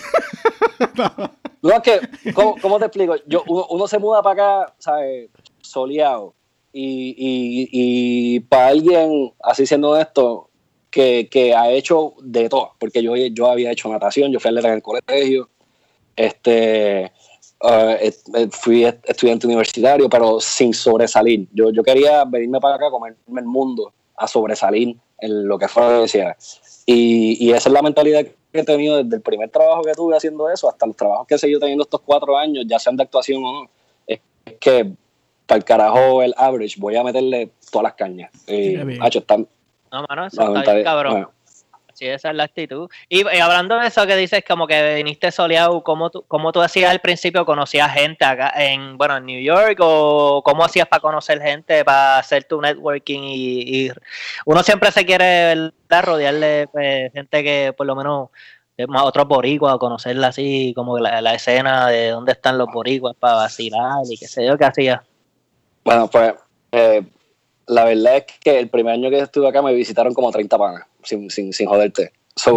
no, 1.62 1.72
es 1.72 1.82
que, 1.82 2.34
¿cómo, 2.34 2.80
te 2.80 2.86
explico? 2.86 3.16
Yo, 3.28 3.44
uno, 3.48 3.88
se 3.88 4.00
muda 4.00 4.22
para 4.22 4.62
acá, 4.64 4.74
¿sabes? 4.80 5.30
Soleado. 5.62 6.34
Y, 6.74 7.16
y, 7.18 7.70
y 7.72 8.40
para 8.42 8.68
alguien, 8.68 9.34
así 9.44 9.66
siendo 9.66 9.98
esto, 9.98 10.50
que, 10.90 11.28
que, 11.30 11.54
ha 11.54 11.70
hecho 11.70 12.14
de 12.22 12.50
todo, 12.50 12.74
porque 12.80 13.04
yo, 13.04 13.16
yo 13.16 13.48
había 13.50 13.72
hecho 13.72 13.90
natación, 13.90 14.32
yo 14.32 14.40
fui 14.40 14.50
atleta 14.50 14.70
en 14.70 14.76
el 14.76 14.82
colegio, 14.82 15.50
este, 16.16 17.12
uh, 17.62 18.50
fui 18.52 18.84
estudiante 18.84 19.48
universitario, 19.48 20.10
pero 20.10 20.40
sin 20.40 20.74
sobresalir. 20.74 21.48
Yo, 21.54 21.72
yo 21.72 21.84
quería 21.84 22.24
venirme 22.26 22.60
para 22.60 22.76
acá, 22.76 22.90
comerme 22.90 23.18
el 23.38 23.46
mundo, 23.46 23.94
a 24.16 24.28
sobresalir 24.28 24.96
en 25.20 25.48
lo 25.48 25.58
que 25.58 25.68
fue 25.68 25.84
la 25.84 25.90
universidad. 25.90 26.36
Y, 26.92 27.38
y 27.40 27.52
esa 27.52 27.70
es 27.70 27.74
la 27.74 27.82
mentalidad 27.82 28.26
que 28.26 28.60
he 28.60 28.64
tenido 28.64 29.04
desde 29.04 29.16
el 29.16 29.22
primer 29.22 29.50
trabajo 29.50 29.82
que 29.82 29.94
tuve 29.94 30.16
haciendo 30.16 30.50
eso 30.50 30.70
hasta 30.70 30.86
los 30.86 30.96
trabajos 30.96 31.28
que 31.28 31.36
he 31.36 31.38
seguido 31.38 31.60
teniendo 31.60 31.84
estos 31.84 32.02
cuatro 32.02 32.38
años, 32.38 32.66
ya 32.68 32.80
sean 32.80 32.98
de 32.98 33.04
actuación 33.04 33.44
o 33.44 33.64
no. 33.64 33.70
Es 34.06 34.20
que 34.60 34.92
para 35.46 35.58
el 35.58 35.64
carajo 35.64 36.22
el 36.22 36.34
average 36.38 36.76
voy 36.80 36.96
a 36.96 37.04
meterle 37.04 37.52
todas 37.72 37.84
las 37.84 37.94
cañas. 37.94 38.32
Y, 38.48 38.76
están, 38.76 39.48
no, 39.92 40.06
mano, 40.08 40.28
eso 40.28 40.56
está 40.56 40.74
bien, 40.74 40.84
cabrón. 40.84 41.28
Sí, 42.02 42.08
esa 42.08 42.32
es 42.32 42.36
la 42.36 42.46
actitud. 42.46 42.90
Y, 43.10 43.28
hablando 43.38 43.78
de 43.78 43.86
eso 43.86 44.08
que 44.08 44.16
dices, 44.16 44.44
como 44.48 44.66
que 44.66 44.96
viniste 44.96 45.32
soleado, 45.32 45.84
¿cómo 45.84 46.10
tú, 46.10 46.26
cómo 46.28 46.52
tú 46.52 46.60
hacías 46.60 46.90
al 46.90 47.00
principio? 47.00 47.46
¿Conocías 47.46 47.94
gente 47.94 48.26
acá 48.26 48.52
en, 48.56 48.98
bueno, 48.98 49.18
en 49.18 49.28
New 49.28 49.40
York? 49.40 49.78
¿O 49.82 50.42
cómo 50.44 50.66
hacías 50.66 50.88
para 50.88 51.00
conocer 51.00 51.40
gente, 51.40 51.86
para 51.86 52.18
hacer 52.18 52.46
tu 52.46 52.60
networking? 52.60 53.22
Y, 53.24 53.92
uno 54.48 54.64
siempre 54.64 54.92
se 54.92 55.06
quiere 55.06 55.72
rodear 55.88 56.34
de 56.34 56.68
pues, 56.72 57.14
gente 57.14 57.44
que 57.44 57.72
por 57.78 57.86
lo 57.86 57.96
menos 57.96 58.30
más 58.88 59.04
otros 59.04 59.28
boricuas, 59.28 59.78
conocerla 59.78 60.30
así, 60.30 60.74
como 60.76 60.98
la, 60.98 61.22
la, 61.22 61.36
escena 61.36 61.86
de 61.88 62.10
dónde 62.10 62.32
están 62.32 62.58
los 62.58 62.68
boricuas 62.74 63.16
para 63.16 63.36
vacilar 63.36 64.00
y 64.10 64.18
qué 64.18 64.28
sé 64.28 64.48
yo, 64.48 64.58
¿qué 64.58 64.66
hacías? 64.66 65.02
Bueno, 65.84 66.08
pues 66.08 66.34
eh, 66.72 67.04
la 67.72 67.86
verdad 67.86 68.18
es 68.18 68.26
que 68.42 68.60
el 68.60 68.70
primer 68.70 68.96
año 68.96 69.10
que 69.10 69.20
estuve 69.20 69.48
acá 69.48 69.62
me 69.62 69.74
visitaron 69.74 70.14
como 70.14 70.30
30 70.30 70.58
panas, 70.58 70.86
sin, 71.04 71.30
sin, 71.30 71.54
sin 71.54 71.70
joderte. 71.70 72.12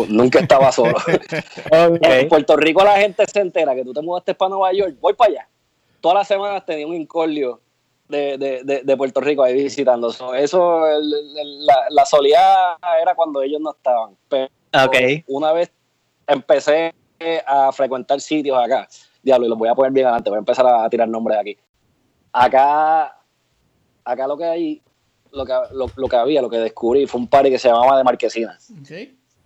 nunca 0.09 0.41
estaba 0.41 0.73
solo. 0.73 0.97
En 1.71 2.29
Puerto 2.29 2.57
Rico 2.57 2.83
la 2.83 2.97
gente 2.97 3.25
se 3.27 3.41
entera 3.41 3.77
que 3.77 3.85
tú 3.85 3.93
te 3.93 4.03
mudaste 4.03 4.35
para 4.35 4.49
Nueva 4.49 4.73
York, 4.73 4.97
voy 5.01 5.13
para 5.15 5.31
allá. 5.31 5.49
Todas 6.01 6.17
las 6.19 6.29
semanas 6.29 6.67
tenía 6.67 6.85
un 6.87 6.95
incordio 6.95 7.61
de, 8.09 8.37
de, 8.37 8.83
de, 8.83 8.97
Puerto 8.97 9.21
Rico 9.21 9.45
ahí 9.45 9.55
visitando. 9.55 10.11
eso, 10.35 10.85
la, 11.01 11.77
la 11.91 12.07
soledad 12.07 12.77
era 13.01 13.15
cuando 13.15 13.41
ellos 13.41 13.61
no 13.61 13.71
estaban. 13.71 14.17
Pero 14.29 14.51
una 15.29 15.53
vez 15.53 15.71
empecé 16.27 16.93
a 17.47 17.71
frecuentar 17.71 18.21
sitios 18.21 18.59
acá, 18.59 18.89
diablo, 19.23 19.47
y 19.47 19.49
los 19.49 19.59
voy 19.59 19.69
a 19.69 19.77
poner 19.77 19.93
bien 19.93 20.07
adelante, 20.07 20.29
voy 20.29 20.39
a 20.39 20.41
empezar 20.41 20.67
a 20.67 20.91
tirar 20.91 21.09
nombres 21.09 21.39
aquí. 21.39 21.57
Acá, 22.33 23.17
acá 24.05 24.27
lo 24.27 24.37
que 24.37 24.45
hay 24.45 24.83
lo 25.35 25.45
que, 25.45 25.53
lo, 25.73 26.09
que 26.09 26.17
había, 26.17 26.43
lo 26.43 26.51
que 26.51 26.59
descubrí, 26.59 27.07
fue 27.07 27.21
un 27.21 27.29
party 27.29 27.51
que 27.51 27.59
se 27.59 27.69
llamaba 27.69 27.99
de 27.99 28.05
Marquesina. 28.05 28.59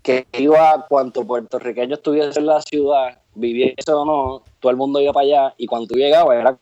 Que 0.03 0.27
iba 0.33 0.87
cuanto 0.89 1.27
puertorriqueño 1.27 1.95
estuviese 1.95 2.39
en 2.39 2.47
la 2.47 2.63
ciudad, 2.63 3.19
viviese 3.35 3.93
o 3.93 4.05
no, 4.05 4.43
todo 4.61 4.71
el 4.71 4.77
mundo 4.77 5.01
iba 5.01 5.13
para 5.13 5.25
allá 5.25 5.55
y 5.59 5.67
cuando 5.67 5.87
tú 5.87 5.95
llegabas 5.95 6.37
era, 6.39 6.59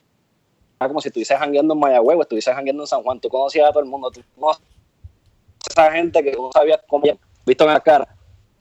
como 0.79 1.01
si 1.01 1.09
estuvieses 1.09 1.39
jangueando 1.39 1.75
en 1.75 1.81
Mayagüez 1.81 2.19
o 2.19 2.23
estuvieses 2.23 2.55
jangueando 2.55 2.83
en 2.83 2.87
San 2.87 3.03
Juan. 3.03 3.21
Tú 3.21 3.29
conocías 3.29 3.69
a 3.69 3.73
todo 3.73 3.83
el 3.83 3.89
mundo, 3.89 4.11
tú 4.11 4.21
conocías 4.39 4.63
a 5.77 5.83
esa 5.83 5.93
gente 5.93 6.23
que 6.23 6.33
no 6.33 6.51
sabías 6.53 6.81
cómo, 6.87 7.05
visto 7.45 7.65
en 7.65 7.71
la 7.71 7.81
cara. 7.81 8.09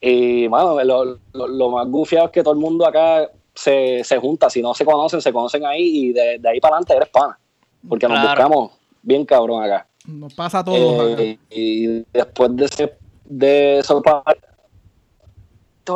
Y, 0.02 0.48
mano, 0.50 0.82
lo, 0.84 1.20
lo, 1.34 1.70
más 1.70 1.88
gufiado 1.88 2.28
es 2.28 2.32
que 2.32 2.44
todo 2.44 2.54
el 2.54 2.60
mundo 2.60 2.86
acá 2.86 3.30
se, 3.54 4.04
se, 4.04 4.18
junta. 4.18 4.50
Si 4.50 4.62
no 4.62 4.74
se 4.74 4.86
conocen, 4.86 5.22
se 5.22 5.34
conocen 5.34 5.66
ahí 5.66 6.10
y 6.10 6.14
de, 6.14 6.42
ahí 6.48 6.60
para 6.60 6.76
adelante 6.76 6.96
eres 6.96 7.10
pana. 7.10 7.40
Porque 7.88 8.08
nos 8.08 8.22
buscamos 8.22 8.72
bien 9.02 9.26
cabrón 9.26 9.64
acá. 9.64 9.88
Nos 10.08 10.34
pasa 10.34 10.64
todo. 10.64 11.18
Eh, 11.18 11.40
y 11.50 12.06
después 12.14 12.56
de 12.56 12.66
ese 12.66 12.98
de 13.26 13.80
eso 13.80 14.04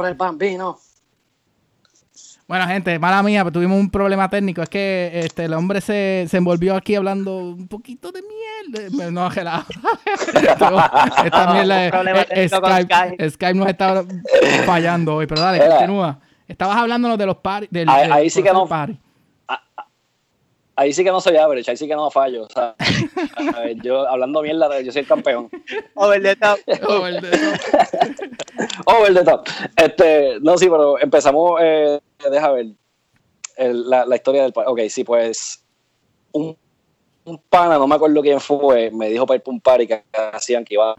el 0.05 0.13
bambino. 0.15 0.77
Bueno, 2.47 2.65
gente, 2.65 2.97
mala 2.97 3.21
mía, 3.21 3.43
pero 3.43 3.53
tuvimos 3.53 3.79
un 3.79 3.91
problema 3.91 4.27
técnico. 4.27 4.63
Es 4.63 4.69
que 4.69 5.11
este, 5.13 5.45
el 5.45 5.53
hombre 5.53 5.81
se, 5.81 6.25
se 6.27 6.37
envolvió 6.37 6.75
aquí 6.75 6.95
hablando 6.95 7.37
un 7.37 7.67
poquito 7.67 8.11
de 8.11 8.21
miel. 8.23 9.13
No, 9.13 9.29
gelado. 9.29 9.65
Esta 11.23 11.53
mierda 11.53 11.85
es, 12.29 12.51
Skype, 12.51 13.29
Skype, 13.29 13.53
nos 13.53 13.67
está 13.67 14.03
fallando 14.65 15.15
hoy. 15.15 15.27
Pero 15.27 15.41
dale, 15.41 15.59
continúa. 15.67 16.19
Estabas 16.47 16.77
hablándonos 16.77 17.19
de 17.19 17.25
los 17.27 17.37
paris. 17.37 17.69
Del, 17.71 17.87
ahí, 17.87 18.09
ahí 18.11 18.29
sí 18.31 18.41
que 18.41 18.51
no. 18.51 18.65
Party 18.65 18.99
ahí 20.79 20.93
sí 20.93 21.03
que 21.03 21.11
no 21.11 21.19
soy 21.19 21.35
average, 21.35 21.69
ahí 21.69 21.75
sí 21.75 21.87
que 21.87 21.95
no 21.95 22.09
fallo. 22.09 22.43
O 22.43 22.49
sea, 22.49 22.73
a 23.53 23.59
ver, 23.59 23.81
yo 23.81 24.07
hablando 24.07 24.41
mierda, 24.41 24.79
yo 24.79 24.91
soy 24.93 25.01
el 25.01 25.07
campeón. 25.07 25.49
Over 25.95 26.23
the 26.23 26.35
top. 26.37 26.59
Over 26.87 27.21
the 27.21 27.31
top. 27.31 28.85
Over 28.85 29.13
the 29.13 29.23
top. 29.25 29.47
Este, 29.75 30.39
no, 30.39 30.57
sí, 30.57 30.69
pero 30.69 30.97
empezamos, 30.99 31.59
eh, 31.61 31.99
deja 32.31 32.51
ver, 32.51 32.67
la, 33.57 34.05
la, 34.05 34.15
historia 34.15 34.43
del... 34.43 34.53
Ok, 34.55 34.79
sí, 34.89 35.03
pues 35.03 35.65
un, 36.31 36.55
un, 37.25 37.37
pana, 37.49 37.77
no 37.77 37.85
me 37.85 37.95
acuerdo 37.95 38.21
quién 38.21 38.39
fue, 38.39 38.89
me 38.91 39.09
dijo 39.09 39.25
para 39.25 39.35
ir 39.35 39.43
para 39.43 39.53
un 39.53 39.61
party 39.61 39.87
que 39.87 40.03
hacían 40.33 40.63
que 40.63 40.75
iba... 40.75 40.95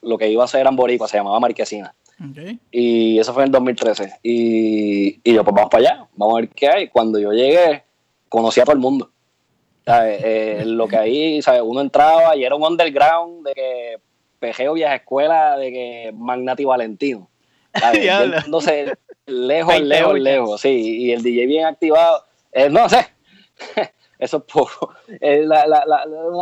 Lo 0.00 0.18
que 0.18 0.28
iba 0.28 0.42
a 0.42 0.46
hacer 0.46 0.60
eran 0.60 0.74
boricua, 0.74 1.06
se 1.06 1.18
llamaba 1.18 1.38
Marquesina. 1.38 1.94
Okay. 2.30 2.58
Y 2.72 3.20
eso 3.20 3.32
fue 3.32 3.44
en 3.44 3.48
el 3.48 3.52
2013. 3.52 4.14
Y, 4.24 5.20
y 5.22 5.34
yo, 5.34 5.44
pues 5.44 5.54
vamos 5.54 5.70
para 5.70 5.84
allá, 5.84 6.08
vamos 6.16 6.34
a 6.34 6.40
ver 6.40 6.48
qué 6.48 6.68
hay. 6.68 6.88
Cuando 6.88 7.20
yo 7.20 7.30
llegué 7.30 7.84
conocía 8.32 8.62
a 8.62 8.66
todo 8.66 8.74
el 8.74 8.80
mundo. 8.80 9.10
Eh, 9.86 10.62
lo 10.64 10.88
que 10.88 10.96
ahí, 10.96 11.42
¿sabes? 11.42 11.60
uno 11.62 11.80
entraba 11.82 12.34
y 12.34 12.44
era 12.44 12.54
un 12.54 12.62
underground 12.62 13.46
de 13.46 13.52
que 13.52 13.96
pejeo 14.38 14.72
viaja 14.72 14.94
a 14.94 14.96
escuela, 14.96 15.56
de 15.58 15.70
que 15.70 16.12
Magnati 16.14 16.64
Valentino. 16.64 17.28
Entonces, 17.74 18.92
lejos, 19.26 19.80
lejos, 19.80 20.18
lejos, 20.18 20.60
sí, 20.60 21.04
y 21.04 21.12
el 21.12 21.22
DJ 21.22 21.46
bien 21.46 21.66
activado, 21.66 22.24
eh, 22.52 22.70
no 22.70 22.88
sé, 22.88 23.06
eso 24.18 24.38
es 24.38 24.42
poco, 24.44 24.94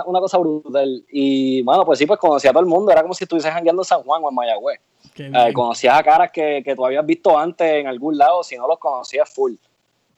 una 0.06 0.20
cosa 0.20 0.38
brutal. 0.38 1.04
Y 1.10 1.62
bueno, 1.62 1.84
pues 1.84 1.98
sí, 1.98 2.06
pues 2.06 2.20
conocía 2.20 2.50
a 2.50 2.52
todo 2.52 2.62
el 2.62 2.68
mundo, 2.68 2.92
era 2.92 3.02
como 3.02 3.14
si 3.14 3.24
estuviese 3.24 3.50
jangueando 3.50 3.82
en 3.82 3.86
San 3.86 4.02
Juan 4.02 4.22
o 4.22 4.28
en 4.28 4.34
Mayagüez. 4.34 4.80
Eh, 5.16 5.52
conocías 5.52 5.98
a 5.98 6.02
caras 6.02 6.30
que, 6.30 6.62
que 6.64 6.76
tú 6.76 6.86
habías 6.86 7.04
visto 7.04 7.36
antes 7.36 7.68
en 7.68 7.88
algún 7.88 8.16
lado, 8.16 8.44
si 8.44 8.56
no 8.56 8.68
los 8.68 8.78
conocías 8.78 9.28
full. 9.28 9.54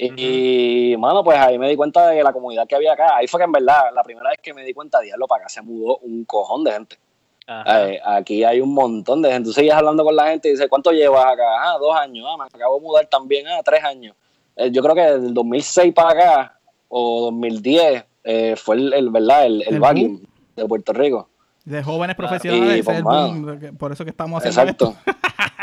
Y, 0.05 0.97
mano, 0.99 1.23
pues 1.23 1.39
ahí 1.39 1.59
me 1.59 1.69
di 1.69 1.77
cuenta 1.77 2.09
de 2.09 2.23
la 2.23 2.33
comunidad 2.33 2.67
que 2.67 2.75
había 2.75 2.95
acá. 2.95 3.17
Ahí 3.17 3.27
fue 3.29 3.39
que 3.39 3.45
en 3.45 3.53
verdad, 3.53 3.85
la 3.95 4.03
primera 4.03 4.31
vez 4.31 4.39
que 4.43 4.53
me 4.53 4.65
di 4.65 4.75
cuenta, 4.75 5.01
diablo, 5.01 5.27
para 5.29 5.43
acá 5.43 5.49
se 5.49 5.63
mudó 5.63 5.99
un 5.99 6.25
cojón 6.25 6.65
de 6.65 6.73
gente. 6.73 6.99
Eh, 7.67 8.01
aquí 8.05 8.45
hay 8.45 8.61
un 8.61 8.75
montón 8.75 9.23
de 9.23 9.31
gente. 9.31 9.49
Tú 9.49 9.53
sigues 9.53 9.73
hablando 9.73 10.05
con 10.05 10.17
la 10.17 10.29
gente 10.29 10.49
y 10.49 10.53
dices, 10.53 10.67
¿cuánto 10.69 10.91
llevas 10.91 11.25
acá? 11.25 11.45
Ah, 11.61 11.77
dos 11.79 11.95
años. 11.95 12.27
Ah, 12.29 12.37
me 12.37 12.45
acabo 12.45 12.79
de 12.79 12.83
mudar 12.83 13.07
también. 13.07 13.47
Ah, 13.47 13.61
tres 13.65 13.85
años. 13.85 14.17
Eh, 14.57 14.71
yo 14.71 14.83
creo 14.83 14.95
que 14.95 15.03
desde 15.03 15.27
el 15.27 15.35
2006 15.35 15.95
para 15.95 16.11
acá, 16.11 16.59
o 16.89 17.23
2010, 17.27 18.05
eh, 18.25 18.55
fue 18.57 18.77
el, 18.77 19.11
¿verdad? 19.11 19.47
El, 19.47 19.63
el, 19.63 20.21
de 20.57 20.67
Puerto 20.67 20.93
Rico. 20.93 21.29
De 21.65 21.83
jóvenes 21.83 22.17
profesionales. 22.17 22.85
Pues, 22.85 23.73
por 23.79 23.93
eso 23.93 24.05
que 24.05 24.11
estamos 24.11 24.45
haciendo 24.45 24.63
Exacto. 24.63 24.97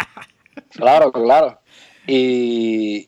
claro, 0.69 1.12
claro. 1.12 1.60
Y, 2.08 2.99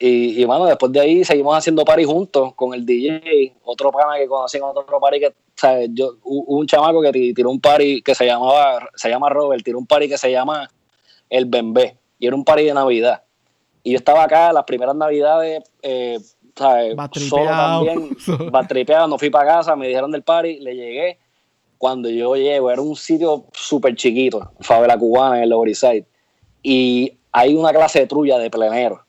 y, 0.00 0.40
y 0.40 0.44
bueno, 0.44 0.66
después 0.66 0.92
de 0.92 1.00
ahí 1.00 1.24
seguimos 1.24 1.56
haciendo 1.56 1.84
party 1.84 2.04
juntos 2.04 2.54
con 2.54 2.72
el 2.72 2.86
DJ, 2.86 3.56
otro 3.64 3.90
pana 3.90 4.16
que 4.16 4.28
conocí 4.28 4.58
otro 4.60 5.00
party 5.00 5.18
que, 5.18 5.34
¿sabes? 5.56 5.90
Yo, 5.92 6.18
un 6.22 6.66
chamaco 6.66 7.02
que 7.02 7.10
tiró 7.10 7.50
un 7.50 7.60
party 7.60 8.02
que 8.02 8.14
se 8.14 8.24
llamaba, 8.24 8.88
se 8.94 9.08
llama 9.08 9.28
Robert, 9.28 9.64
tiró 9.64 9.78
un 9.78 9.86
party 9.86 10.08
que 10.08 10.16
se 10.16 10.30
llama 10.30 10.70
El 11.28 11.46
Bembé, 11.46 11.96
y 12.20 12.28
era 12.28 12.36
un 12.36 12.44
party 12.44 12.64
de 12.64 12.74
Navidad. 12.74 13.24
Y 13.82 13.92
yo 13.92 13.96
estaba 13.96 14.22
acá 14.22 14.52
las 14.52 14.62
primeras 14.64 14.94
Navidades, 14.94 15.64
eh, 15.82 16.20
¿sabes? 16.54 16.94
Solo 17.28 17.46
también, 17.46 18.16
batripeado, 18.52 19.08
no 19.08 19.18
fui 19.18 19.30
para 19.30 19.56
casa, 19.56 19.74
me 19.74 19.88
dijeron 19.88 20.12
del 20.12 20.22
party, 20.22 20.60
le 20.60 20.76
llegué. 20.76 21.18
Cuando 21.76 22.08
yo 22.08 22.36
llego, 22.36 22.70
era 22.70 22.82
un 22.82 22.94
sitio 22.94 23.46
súper 23.52 23.96
chiquito, 23.96 24.52
favela 24.60 24.96
cubana 24.96 25.38
en 25.38 25.42
el 25.44 25.50
Lower 25.50 25.74
Side, 25.74 26.06
y 26.62 27.18
hay 27.32 27.56
una 27.56 27.72
clase 27.72 28.00
de 28.00 28.06
trulla 28.06 28.38
de 28.38 28.48
plenero 28.48 29.07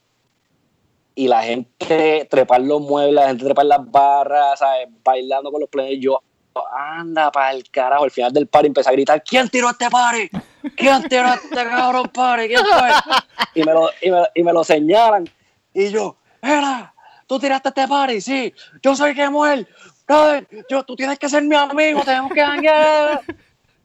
y 1.19 1.27
la 1.27 1.43
gente 1.43 2.25
trepar 2.29 2.61
los 2.61 2.79
muebles, 2.79 3.13
la 3.13 3.27
gente 3.27 3.43
trepar 3.43 3.65
las 3.65 3.91
barras, 3.91 4.57
bailando 5.03 5.51
con 5.51 5.59
los 5.59 5.69
players. 5.69 6.01
Yo, 6.01 6.23
anda 6.71 7.29
para 7.29 7.51
el 7.51 7.69
carajo. 7.69 8.05
Al 8.05 8.11
final 8.11 8.31
del 8.31 8.47
party 8.47 8.67
empecé 8.67 8.87
a 8.87 8.93
gritar: 8.93 9.21
¿Quién 9.21 9.49
tiró 9.49 9.69
este 9.69 9.89
party? 9.89 10.29
¿Quién 10.77 11.03
tiró 11.09 11.33
este 11.33 11.55
cabrón 11.55 12.07
party? 12.13 12.47
¿Quién 12.47 12.61
fue? 12.65 12.89
Y 13.53 13.63
me 13.65 13.73
lo, 13.73 13.89
y 14.01 14.11
me, 14.11 14.23
y 14.33 14.43
me 14.43 14.53
lo 14.53 14.63
señalan. 14.63 15.29
Y 15.73 15.89
yo, 15.89 16.15
era, 16.41 16.93
tú 17.27 17.37
tiraste 17.37 17.67
este 17.67 17.85
party, 17.85 18.21
sí. 18.21 18.53
Yo 18.81 18.95
soy 18.95 19.13
Kemuel. 19.13 19.67
Brother, 20.07 20.47
yo, 20.69 20.85
tú 20.85 20.95
tienes 20.95 21.19
que 21.19 21.27
ser 21.27 21.43
mi 21.43 21.57
amigo, 21.57 21.99
tenemos 22.05 22.31
que 22.31 22.41
janguear. 22.41 23.19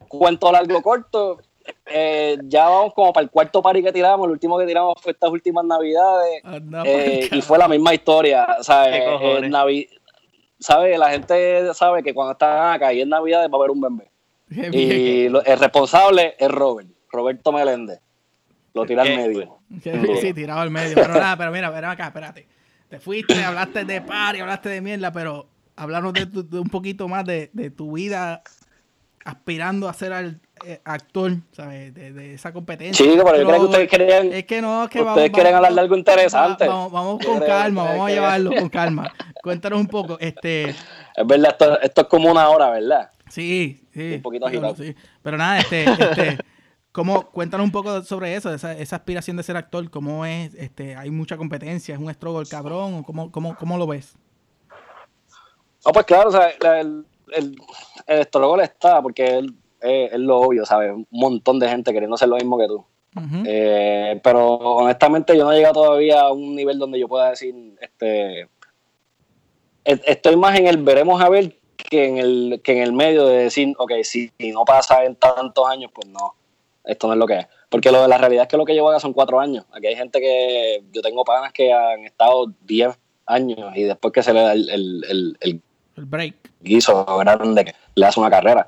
Cuento 0.07 0.53
largo 0.53 0.81
corto. 0.81 1.41
Eh, 1.85 2.37
ya 2.43 2.67
vamos 2.67 2.93
como 2.93 3.13
para 3.13 3.23
el 3.23 3.29
cuarto 3.29 3.61
party 3.61 3.83
que 3.83 3.91
tiramos. 3.91 4.25
El 4.25 4.31
último 4.31 4.57
que 4.57 4.65
tiramos 4.65 4.95
fue 5.01 5.11
estas 5.11 5.29
últimas 5.29 5.65
navidades. 5.65 6.41
Eh, 6.85 7.29
y 7.31 7.41
fue 7.41 7.57
la 7.57 7.67
misma 7.67 7.93
historia. 7.93 8.47
¿sabes? 8.61 9.03
Eh, 9.21 9.89
¿sabe? 10.59 10.97
La 10.97 11.09
gente 11.09 11.73
sabe 11.73 12.03
que 12.03 12.13
cuando 12.13 12.33
están 12.33 12.73
acá 12.73 12.93
y 12.93 13.01
es 13.01 13.07
Navidad 13.07 13.49
va 13.49 13.57
a 13.57 13.59
haber 13.59 13.71
un 13.71 13.81
bebé. 13.81 14.11
Y 14.71 15.25
el 15.25 15.59
responsable 15.59 16.35
es 16.37 16.49
Robert, 16.49 16.89
Roberto 17.11 17.51
Meléndez. 17.51 17.99
Lo 18.73 18.85
tira 18.85 19.03
al 19.03 19.15
medio. 19.15 19.59
Sí, 20.21 20.33
tirado 20.33 20.59
al 20.59 20.69
medio. 20.69 20.95
Pero 20.95 21.13
nada, 21.13 21.37
pero 21.37 21.51
mira, 21.51 21.69
ven 21.69 21.85
acá, 21.85 22.07
espérate. 22.07 22.47
Te 22.89 22.99
fuiste, 22.99 23.41
hablaste 23.43 23.85
de 23.85 24.01
party, 24.01 24.41
hablaste 24.41 24.69
de 24.69 24.81
mierda, 24.81 25.11
pero 25.11 25.47
hablarnos 25.75 26.13
de, 26.13 26.59
un 26.59 26.69
poquito 26.69 27.07
más 27.07 27.25
de, 27.25 27.49
de, 27.53 27.71
tu 27.71 27.93
vida 27.93 28.43
aspirando 29.23 29.89
a 29.89 29.93
ser 29.93 30.13
al, 30.13 30.39
actor, 30.83 31.33
¿sabes? 31.51 31.93
De, 31.93 32.33
esa 32.33 32.51
competencia. 32.51 33.05
Sí, 33.05 33.11
pero 33.23 33.37
yo 33.37 33.45
creo 33.45 33.59
que 33.59 33.65
ustedes 33.65 33.89
querían. 33.89 34.31
Es 34.31 34.45
que 34.45 34.61
no, 34.61 34.83
es 34.83 34.89
que 34.89 35.01
ustedes 35.01 35.31
quieren 35.31 35.55
hablar 35.55 35.73
de 35.73 35.81
algo 35.81 35.95
interesante. 35.95 36.67
Vamos, 36.67 37.23
con 37.25 37.39
calma, 37.39 37.83
vamos 37.83 38.09
a 38.09 38.13
llevarlo 38.13 38.51
con 38.55 38.69
calma. 38.69 39.13
Cuéntanos 39.41 39.79
un 39.79 39.87
poco. 39.87 40.17
este 40.19 40.69
Es 40.69 40.77
verdad, 41.25 41.51
esto, 41.51 41.81
esto 41.81 42.01
es 42.01 42.07
como 42.07 42.31
una 42.31 42.49
hora, 42.49 42.69
¿verdad? 42.71 43.11
Sí, 43.29 43.81
sí. 43.93 44.13
Un 44.15 44.21
poquito 44.21 44.45
agitado. 44.47 44.75
Sí. 44.75 44.95
Pero 45.21 45.37
nada, 45.37 45.59
este, 45.59 45.83
este 45.83 46.37
¿cómo, 46.91 47.29
cuéntanos 47.31 47.65
un 47.65 47.71
poco 47.71 48.01
sobre 48.03 48.35
eso, 48.35 48.53
esa, 48.53 48.71
esa 48.73 48.95
aspiración 48.95 49.35
de 49.35 49.43
ser 49.43 49.57
actor, 49.57 49.89
cómo 49.89 50.25
es, 50.25 50.53
este, 50.55 50.95
hay 50.95 51.11
mucha 51.11 51.35
competencia, 51.35 51.93
es 51.93 51.99
un 51.99 52.13
struggle 52.13 52.47
cabrón, 52.47 53.03
cómo, 53.03 53.31
cómo, 53.31 53.55
cómo 53.57 53.77
lo 53.77 53.85
ves? 53.85 54.15
No, 55.85 55.91
pues 55.91 56.05
claro, 56.05 56.29
o 56.29 56.31
sea, 56.31 56.49
el, 56.79 57.05
el, 57.33 57.55
el 58.07 58.23
struggle 58.23 58.63
está, 58.63 59.01
porque 59.01 59.25
él 59.25 59.53
es, 59.85 60.19
lo 60.19 60.39
obvio, 60.39 60.65
¿sabes? 60.65 60.91
Un 60.91 61.07
montón 61.11 61.59
de 61.59 61.69
gente 61.69 61.93
queriendo 61.93 62.15
hacer 62.15 62.29
lo 62.29 62.35
mismo 62.35 62.57
que 62.57 62.67
tú. 62.67 62.85
Eh, 63.45 64.19
pero 64.21 64.55
honestamente 64.55 65.37
yo 65.37 65.45
no 65.45 65.53
he 65.53 65.55
llegado 65.55 65.85
todavía 65.85 66.21
a 66.21 66.33
un 66.33 66.53
nivel 66.53 66.77
donde 66.77 66.99
yo 66.99 67.07
pueda 67.07 67.29
decir, 67.29 67.55
este, 67.79 68.49
estoy 69.85 70.35
más 70.35 70.59
en 70.59 70.67
el 70.67 70.77
veremos 70.77 71.21
a 71.21 71.29
ver 71.29 71.55
que 71.77 72.07
en 72.07 72.17
el, 72.17 72.61
que 72.61 72.73
en 72.73 72.79
el 72.79 72.91
medio 72.91 73.25
de 73.25 73.43
decir, 73.43 73.73
ok, 73.77 73.93
si, 74.03 74.31
no 74.53 74.65
pasa 74.65 75.05
en 75.05 75.15
tantos 75.15 75.67
años, 75.69 75.91
pues 75.93 76.09
no, 76.09 76.35
esto 76.83 77.07
no 77.07 77.13
es 77.13 77.19
lo 77.19 77.27
que 77.27 77.39
es. 77.39 77.47
Porque 77.69 77.91
lo 77.91 78.01
de 78.01 78.07
la 78.07 78.17
realidad 78.17 78.43
es 78.43 78.47
que 78.49 78.57
lo 78.57 78.65
que 78.65 78.73
llevo 78.73 78.89
acá 78.89 78.99
son 78.99 79.13
cuatro 79.13 79.39
años. 79.39 79.65
Aquí 79.71 79.87
hay 79.87 79.95
gente 79.95 80.19
que, 80.19 80.83
yo 80.91 81.01
tengo 81.01 81.23
panas 81.23 81.53
que 81.53 81.71
han 81.71 82.03
estado 82.03 82.51
diez 82.65 82.97
años 83.25 83.75
y 83.75 83.83
después 83.83 84.13
que 84.13 84.23
se 84.23 84.33
le 84.33 84.41
da 84.41 84.53
el, 84.53 84.69
el, 84.69 85.05
el, 85.09 85.61
el 85.95 86.05
break. 86.05 86.35
guiso 86.61 87.05
grande 87.17 87.65
que 87.65 87.75
le 87.95 88.05
hace 88.05 88.19
una 88.19 88.29
carrera. 88.29 88.67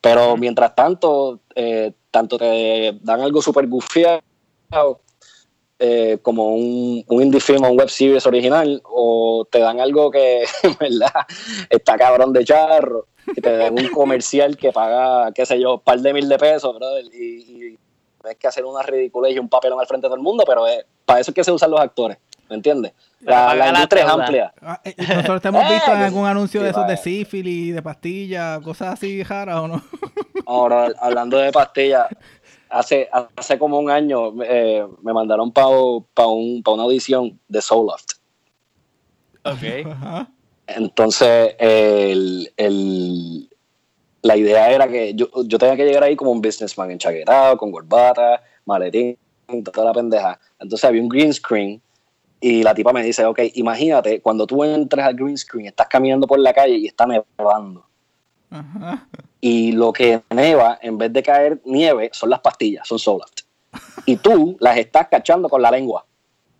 Pero 0.00 0.36
mientras 0.36 0.74
tanto, 0.74 1.40
eh, 1.54 1.92
tanto 2.10 2.38
te 2.38 2.98
dan 3.02 3.20
algo 3.20 3.42
súper 3.42 3.66
gufiado 3.66 4.20
eh, 5.80 6.18
como 6.22 6.54
un, 6.54 7.04
un, 7.06 7.22
indie 7.22 7.40
film 7.40 7.64
o 7.64 7.70
un 7.70 7.78
web 7.78 7.88
series 7.88 8.26
original, 8.26 8.82
o 8.84 9.46
te 9.50 9.60
dan 9.60 9.80
algo 9.80 10.10
que, 10.10 10.44
¿verdad? 10.80 11.12
Está 11.70 11.96
cabrón 11.96 12.32
de 12.32 12.44
charro, 12.44 13.06
y 13.26 13.40
te 13.40 13.56
dan 13.56 13.78
un 13.78 13.88
comercial 13.94 14.56
que 14.56 14.72
paga, 14.72 15.32
qué 15.32 15.46
sé 15.46 15.60
yo, 15.60 15.74
un 15.74 15.80
par 15.80 16.00
de 16.00 16.12
mil 16.12 16.28
de 16.28 16.38
pesos, 16.38 16.74
brother, 16.74 17.04
y, 17.14 17.74
y 17.74 17.78
que 18.40 18.48
hacer 18.48 18.64
una 18.64 18.82
ridícula 18.82 19.30
y 19.30 19.38
un 19.38 19.48
papelón 19.48 19.80
al 19.80 19.86
frente 19.86 20.06
de 20.06 20.08
todo 20.08 20.16
el 20.16 20.22
mundo, 20.22 20.44
pero 20.46 20.64
para 21.04 21.20
eso 21.20 21.30
es 21.30 21.34
que 21.34 21.44
se 21.44 21.52
usan 21.52 21.70
los 21.70 21.80
actores, 21.80 22.18
¿me 22.48 22.56
entiendes? 22.56 22.92
La, 23.20 23.68
industria 23.68 24.04
es 24.04 24.10
amplia. 24.10 24.54
Ah, 24.62 24.80
eh, 24.84 24.94
nosotros 24.98 25.42
te 25.42 25.48
hemos 25.48 25.68
visto 25.70 25.92
en 25.92 25.98
algún 25.98 26.26
anuncio 26.26 26.62
de 26.62 26.70
esos 26.70 26.86
de 26.86 26.96
sífilis, 26.96 27.74
de 27.74 27.82
pastillas, 27.82 28.60
cosas 28.60 28.94
así 28.94 29.22
raras 29.22 29.60
o 29.60 29.68
no. 29.68 29.82
Ahora, 30.46 30.88
hablando 31.00 31.36
de 31.38 31.52
pastillas, 31.52 32.06
hace, 32.70 33.08
hace 33.36 33.58
como 33.58 33.78
un 33.78 33.90
año 33.90 34.32
eh, 34.42 34.86
me 35.02 35.12
mandaron 35.12 35.52
para 35.52 35.68
pa 36.14 36.26
un, 36.26 36.62
pa 36.62 36.72
una 36.72 36.84
audición 36.84 37.38
de 37.48 37.60
Soulloft. 37.60 38.14
Ok. 39.44 39.86
Entonces, 40.66 41.54
el, 41.58 42.52
el, 42.56 43.48
la 44.22 44.36
idea 44.36 44.70
era 44.70 44.86
que 44.86 45.14
yo, 45.14 45.28
yo 45.44 45.58
tenía 45.58 45.76
que 45.76 45.86
llegar 45.86 46.04
ahí 46.04 46.14
como 46.14 46.30
un 46.30 46.42
businessman 46.42 46.90
enchaquetado, 46.90 47.56
con 47.56 47.72
corbata, 47.72 48.42
maletín, 48.66 49.16
toda 49.64 49.86
la 49.86 49.92
pendeja. 49.92 50.38
Entonces 50.58 50.84
había 50.84 51.00
un 51.00 51.08
green 51.08 51.32
screen 51.32 51.80
y 52.40 52.62
la 52.62 52.74
tipa 52.74 52.92
me 52.92 53.02
dice, 53.02 53.24
ok, 53.24 53.40
imagínate 53.54 54.20
cuando 54.20 54.46
tú 54.46 54.62
entres 54.64 55.04
al 55.04 55.14
green 55.14 55.36
screen, 55.36 55.66
estás 55.66 55.88
caminando 55.88 56.26
por 56.26 56.38
la 56.38 56.52
calle 56.52 56.74
y 56.76 56.86
está 56.86 57.06
nevando. 57.06 57.86
Y 59.40 59.72
lo 59.72 59.92
que 59.92 60.22
neva, 60.30 60.78
en 60.80 60.98
vez 60.98 61.12
de 61.12 61.22
caer 61.22 61.60
nieve, 61.64 62.10
son 62.12 62.30
las 62.30 62.40
pastillas, 62.40 62.86
son 62.86 62.98
Solaft. 62.98 63.40
Y 64.06 64.16
tú 64.16 64.56
las 64.60 64.78
estás 64.78 65.08
cachando 65.08 65.48
con 65.48 65.62
la 65.62 65.70
lengua. 65.70 66.04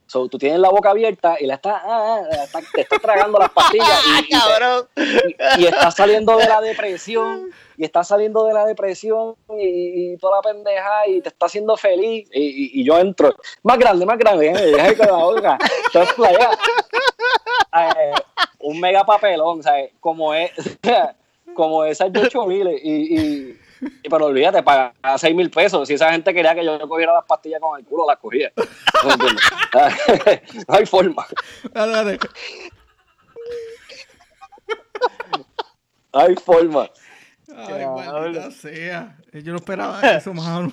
So, 0.08 0.26
tú 0.26 0.38
tienes 0.38 0.58
la 0.58 0.70
boca 0.70 0.88
abierta 0.88 1.36
y 1.38 1.44
la 1.44 1.56
estás, 1.56 1.82
ah, 1.84 2.22
ah, 2.32 2.60
te 2.72 2.80
estás 2.80 2.98
tragando 2.98 3.38
las 3.38 3.50
pastillas 3.50 4.02
y, 4.06 4.34
y, 5.62 5.66
estás 5.66 5.96
saliendo 5.96 6.38
de 6.38 6.48
la 6.48 6.62
depresión 6.62 7.50
y 7.76 7.84
estás 7.84 8.08
saliendo 8.08 8.46
de 8.46 8.54
la 8.54 8.64
depresión 8.64 9.36
y, 9.58 10.16
toda 10.16 10.38
la 10.38 10.42
pendeja 10.50 11.06
y 11.08 11.20
te 11.20 11.28
está 11.28 11.44
haciendo 11.44 11.76
feliz 11.76 12.26
y, 12.32 12.82
yo 12.82 12.98
entro 12.98 13.34
más 13.62 13.78
grande, 13.78 14.06
más 14.06 14.16
grande, 14.16 14.48
¿eh? 14.48 14.96
con 14.96 15.06
la 15.06 15.12
boca, 15.12 15.58
eh, 17.74 18.14
un 18.60 18.80
mega 18.80 19.04
papelón, 19.04 19.62
¿sabes? 19.62 19.92
Como 20.00 20.32
es, 20.32 20.52
como 21.54 21.84
esas 21.84 22.10
de 22.10 22.20
8 22.20 22.46
mil 22.46 23.58
y 24.02 24.08
pero 24.08 24.26
olvídate, 24.26 24.62
paga 24.62 24.92
6 25.16 25.34
mil 25.34 25.50
pesos. 25.50 25.86
Si 25.88 25.94
esa 25.94 26.12
gente 26.12 26.32
quería 26.34 26.54
que 26.54 26.64
yo 26.64 26.78
cogiera 26.88 27.12
las 27.12 27.24
pastillas 27.24 27.60
con 27.60 27.78
el 27.78 27.84
culo, 27.84 28.06
las 28.06 28.18
cogía. 28.18 28.52
No, 30.66 30.74
hay 30.74 30.86
forma. 30.86 31.26
Dale, 31.72 32.18
hay 36.12 36.34
forma. 36.36 36.90
Ay, 37.54 37.86
maldita 37.86 38.50
sea. 38.50 39.16
Yo 39.32 39.52
no 39.52 39.58
esperaba 39.58 40.00
eso, 40.00 40.34
mano. 40.34 40.72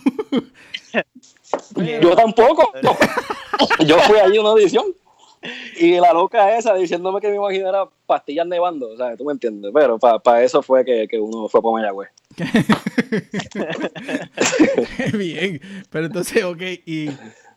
Yo 2.02 2.16
tampoco. 2.16 2.72
Yo 3.86 4.00
fui 4.00 4.18
allí 4.18 4.38
a 4.38 4.42
una 4.42 4.50
audición. 4.52 4.86
Y 5.78 6.00
la 6.00 6.14
loca 6.14 6.58
esa 6.58 6.74
diciéndome 6.76 7.22
que 7.22 7.30
me 7.30 7.36
imaginara 7.36 7.88
pastillas 8.06 8.48
nevando, 8.48 8.90
o 8.90 8.98
sea, 8.98 9.16
tú 9.16 9.26
me 9.26 9.34
entiendes. 9.34 9.72
Pero 9.74 10.00
para 10.00 10.44
eso 10.44 10.62
fue 10.62 10.86
que, 10.86 11.08
que 11.08 11.20
uno 11.20 11.48
fue 11.48 11.62
para 11.62 11.74
Mayagüez. 11.74 12.10
Bien, 15.18 15.62
pero 15.90 16.08
entonces, 16.08 16.44
ok, 16.44 16.62
y, 16.86 17.10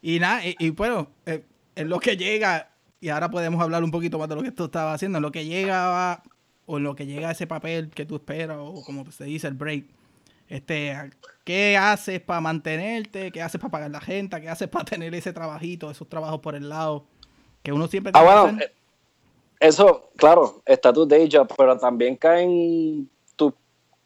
y 0.03 0.21
nada, 0.21 0.43
y, 0.45 0.71
bueno, 0.71 1.09
eh, 1.27 1.45
en 1.77 1.89
lo 1.89 2.01
que 2.01 2.17
llega, 2.17 2.71
y 3.01 3.09
ahora 3.09 3.31
podemos 3.31 3.63
hablar 3.63 3.85
un 3.85 3.91
poquito 3.91 4.19
más 4.19 4.29
de 4.29 4.37
lo 4.37 4.43
que 4.43 4.53
tú 4.53 4.67
estabas 4.67 4.97
haciendo, 4.97 5.19
en 5.19 5.23
lo 5.23 5.33
que 5.33 5.45
llega, 5.45 6.23
o 6.67 6.79
en 6.79 6.85
lo 6.85 6.95
que 6.95 7.07
llega 7.07 7.31
ese 7.31 7.47
papel 7.47 7.91
que 7.91 8.07
tú 8.07 8.17
esperas, 8.17 8.59
o 8.61 8.83
como 8.85 9.11
se 9.11 9.25
dice, 9.25 9.49
el 9.49 9.55
break, 9.55 9.87
este, 10.49 10.97
¿qué 11.45 11.77
haces 11.77 12.21
para 12.21 12.41
mantenerte? 12.41 13.31
¿Qué 13.31 13.43
haces 13.43 13.61
para 13.61 13.71
pagar 13.71 13.91
la 13.91 14.01
gente? 14.01 14.41
¿Qué 14.41 14.49
haces 14.49 14.69
para 14.69 14.85
tener 14.85 15.15
ese 15.15 15.33
trabajito, 15.33 15.91
esos 15.91 16.09
trabajos 16.09 16.41
por 16.41 16.55
el 16.55 16.69
lado? 16.69 17.07
Que 17.63 17.73
uno 17.73 17.87
siempre... 17.89 18.13
Ah, 18.15 18.23
bueno, 18.23 18.61
eh, 18.61 18.73
eso, 19.61 20.11
claro, 20.17 20.63
está 20.65 20.93
tu 20.93 21.07
day 21.07 21.29
job, 21.31 21.53
pero 21.57 21.77
también 21.79 22.17
caen 22.17 23.09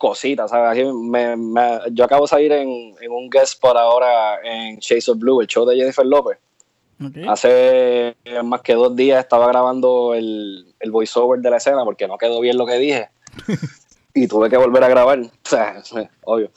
cositas, 0.02 0.50
¿sabes? 0.50 0.84
yo 1.92 2.04
acabo 2.04 2.24
de 2.24 2.28
salir 2.28 2.50
en, 2.50 2.68
un 3.08 3.30
guest 3.30 3.60
por 3.60 3.78
ahora 3.78 4.40
en 4.42 4.80
Chase 4.80 5.12
of 5.12 5.18
Blue, 5.18 5.40
el 5.40 5.46
show 5.46 5.64
de 5.64 5.76
Jennifer 5.76 6.04
Lopez. 6.04 6.38
Hace 7.28 8.16
más 8.42 8.62
que 8.62 8.74
dos 8.74 8.96
días 8.96 9.20
estaba 9.20 9.46
grabando 9.46 10.14
el, 10.14 10.74
el 10.80 10.90
voiceover 10.90 11.40
de 11.40 11.50
la 11.50 11.58
escena 11.58 11.84
porque 11.84 12.08
no 12.08 12.18
quedó 12.18 12.40
bien 12.40 12.58
lo 12.58 12.66
que 12.66 12.78
dije. 12.78 13.10
y 14.14 14.26
tuve 14.26 14.50
que 14.50 14.56
volver 14.56 14.82
a 14.82 14.88
grabar. 14.88 15.20
O 15.44 15.48
sea, 15.48 15.82
obvio. 16.24 16.50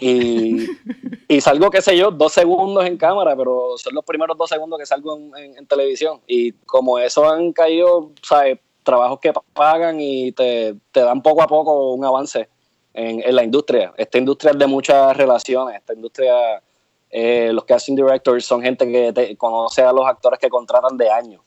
Y, 0.00 0.66
y, 1.28 1.40
salgo, 1.40 1.70
qué 1.70 1.82
sé 1.82 1.96
yo, 1.96 2.10
dos 2.10 2.32
segundos 2.32 2.84
en 2.86 2.96
cámara, 2.96 3.36
pero 3.36 3.76
son 3.76 3.94
los 3.94 4.04
primeros 4.04 4.36
dos 4.36 4.48
segundos 4.48 4.78
que 4.78 4.86
salgo 4.86 5.18
en, 5.36 5.66
televisión. 5.66 6.20
Y 6.26 6.52
como 6.52 6.98
eso 6.98 7.28
han 7.28 7.52
caído, 7.52 8.10
¿sabes? 8.22 8.58
Trabajos 8.82 9.18
que 9.20 9.32
pagan 9.52 10.00
y 10.00 10.32
te, 10.32 10.76
te 10.92 11.00
dan 11.00 11.20
poco 11.20 11.42
a 11.42 11.46
poco 11.46 11.92
un 11.92 12.04
avance 12.04 12.48
en, 12.96 13.34
la 13.34 13.44
industria. 13.44 13.92
Esta 13.96 14.18
industria 14.18 14.52
es 14.52 14.58
de 14.58 14.66
muchas 14.66 15.16
relaciones. 15.16 15.76
Esta 15.76 15.94
industria, 15.94 16.62
eh, 17.10 17.50
los 17.52 17.64
casting 17.64 17.94
directors 17.94 18.44
son 18.44 18.62
gente 18.62 18.90
que 18.90 19.36
conoce 19.36 19.82
a 19.82 19.92
los 19.92 20.06
actores 20.06 20.38
que 20.38 20.48
contratan 20.48 20.96
de 20.96 21.10
años. 21.10 21.42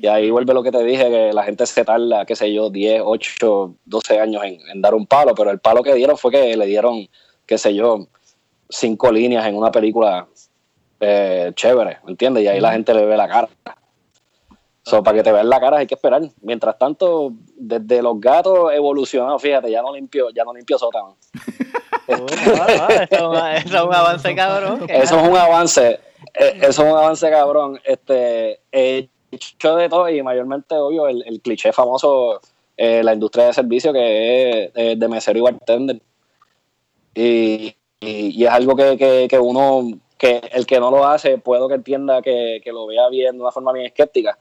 Y 0.00 0.06
ahí 0.06 0.30
vuelve 0.30 0.54
lo 0.54 0.62
que 0.62 0.70
te 0.70 0.82
dije, 0.82 1.10
que 1.10 1.30
la 1.32 1.44
gente 1.44 1.66
se 1.66 1.84
tarda, 1.84 2.24
qué 2.24 2.34
sé 2.34 2.52
yo, 2.52 2.70
10, 2.70 3.02
8, 3.04 3.74
12 3.84 4.18
años 4.18 4.42
en, 4.42 4.80
dar 4.80 4.94
un 4.94 5.06
palo, 5.06 5.34
pero 5.34 5.50
el 5.50 5.58
palo 5.58 5.82
que 5.82 5.92
dieron 5.92 6.16
fue 6.16 6.30
que 6.30 6.56
le 6.56 6.64
dieron, 6.64 7.06
qué 7.48 7.58
sé 7.58 7.74
yo, 7.74 8.06
cinco 8.68 9.10
líneas 9.10 9.44
en 9.46 9.56
una 9.56 9.72
película 9.72 10.28
eh, 11.00 11.50
chévere, 11.54 11.98
¿me 12.04 12.12
entiendes? 12.12 12.44
Y 12.44 12.46
ahí 12.46 12.60
la 12.60 12.70
gente 12.70 12.94
le 12.94 13.04
ve 13.04 13.16
la 13.16 13.26
cara 13.26 13.48
para 14.90 15.16
que 15.16 15.22
te 15.22 15.32
vean 15.32 15.48
la 15.48 15.60
cara 15.60 15.78
hay 15.78 15.86
que 15.86 15.94
esperar. 15.94 16.22
Mientras 16.40 16.78
tanto, 16.78 17.32
desde 17.56 18.02
los 18.02 18.20
gatos 18.20 18.72
evolucionados, 18.72 19.40
fíjate, 19.42 19.70
ya 19.70 19.82
no 19.82 19.94
limpio, 19.94 20.30
ya 20.30 20.44
no 20.44 20.54
limpio 20.54 20.78
sótano. 20.78 21.16
eso, 22.06 22.26
es 22.26 23.70
un 23.70 23.94
avance 23.94 24.34
cabrón. 24.34 24.86
Eso 24.88 25.20
es 25.20 25.28
un 25.28 25.36
avance. 25.36 26.00
Eh, 26.34 26.58
eso 26.62 26.68
es 26.68 26.78
un 26.78 26.96
avance 26.96 27.30
cabrón. 27.30 27.80
Este, 27.84 28.60
he 28.72 29.08
hecho 29.30 29.76
de 29.76 29.88
todo 29.88 30.08
y 30.08 30.22
mayormente, 30.22 30.74
obvio, 30.74 31.08
el, 31.08 31.22
el 31.26 31.40
cliché 31.40 31.72
famoso, 31.72 32.40
eh, 32.76 33.02
la 33.02 33.12
industria 33.12 33.46
de 33.46 33.52
servicio 33.52 33.92
que 33.92 34.72
es 34.74 34.98
de 34.98 35.08
mesero 35.08 35.38
y 35.38 35.42
bartender. 35.42 36.00
Y, 37.20 37.74
y, 38.00 38.44
es 38.44 38.50
algo 38.50 38.76
que, 38.76 38.96
que, 38.96 39.26
que, 39.28 39.38
uno, 39.38 39.98
que 40.16 40.40
el 40.52 40.66
que 40.66 40.78
no 40.78 40.90
lo 40.90 41.04
hace, 41.04 41.38
puedo 41.38 41.68
que 41.68 41.74
entienda 41.74 42.22
que, 42.22 42.60
que 42.62 42.72
lo 42.72 42.86
vea 42.86 43.08
bien 43.08 43.36
de 43.36 43.42
una 43.42 43.50
forma 43.50 43.72
bien 43.72 43.86
escéptica 43.86 44.38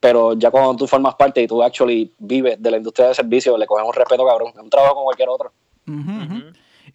pero 0.00 0.32
ya 0.32 0.50
cuando 0.50 0.74
tú 0.76 0.86
formas 0.86 1.14
parte 1.14 1.42
y 1.42 1.46
tú 1.46 1.62
actually 1.62 2.12
vives 2.18 2.60
de 2.60 2.70
la 2.70 2.78
industria 2.78 3.08
de 3.08 3.14
servicios, 3.14 3.58
le 3.58 3.66
coges 3.66 3.86
un 3.86 3.92
respeto 3.92 4.26
cabrón. 4.26 4.52
Es 4.54 4.62
un 4.62 4.70
trabajo 4.70 4.94
como 4.94 5.04
cualquier 5.04 5.28
otro. 5.28 5.52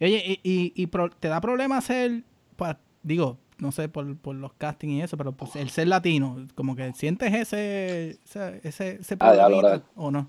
Oye, 0.00 0.40
y, 0.42 0.72
y, 0.74 0.86
te 1.20 1.28
da 1.28 1.40
problema 1.40 1.80
ser, 1.80 2.24
pues, 2.56 2.76
digo, 3.02 3.38
no 3.58 3.70
sé 3.70 3.88
por, 3.88 4.04
los 4.34 4.52
castings 4.54 4.92
y 4.92 5.00
eso, 5.02 5.16
pero 5.16 5.32
pues, 5.32 5.54
el 5.56 5.70
ser 5.70 5.86
latino, 5.86 6.46
como 6.56 6.74
que 6.74 6.92
sientes 6.94 7.32
ese, 7.32 8.18
ese, 8.24 8.98
ese, 8.98 9.16
ah, 9.20 9.80
o 9.94 10.10
no? 10.10 10.28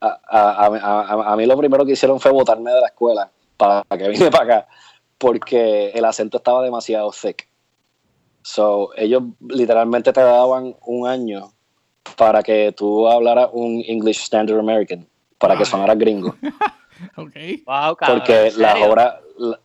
A, 0.00 0.18
a, 0.28 0.66
a, 0.66 1.32
a, 1.32 1.36
mí 1.36 1.46
lo 1.46 1.56
primero 1.56 1.86
que 1.86 1.92
hicieron 1.92 2.20
fue 2.20 2.30
botarme 2.32 2.70
de 2.70 2.80
la 2.80 2.88
escuela 2.88 3.30
para 3.56 3.84
que 3.96 4.08
vine 4.08 4.30
para 4.30 4.44
acá, 4.44 4.68
porque 5.18 5.90
el 5.90 6.04
acento 6.04 6.38
estaba 6.38 6.62
demasiado 6.62 7.10
thick. 7.10 7.48
So, 8.42 8.90
ellos 8.96 9.22
literalmente 9.40 10.12
te 10.12 10.20
daban 10.20 10.76
un 10.86 11.08
año 11.08 11.52
para 12.16 12.42
que 12.42 12.72
tú 12.76 13.08
hablaras 13.08 13.50
un 13.52 13.82
English 13.86 14.22
Standard 14.22 14.58
American, 14.58 15.06
para 15.38 15.56
que 15.56 15.64
sonara 15.64 15.94
gringo. 15.94 16.36
okay. 17.16 17.62
Wow, 17.66 17.96
porque 18.06 18.52
las 18.56 18.80
obras, 18.82 19.14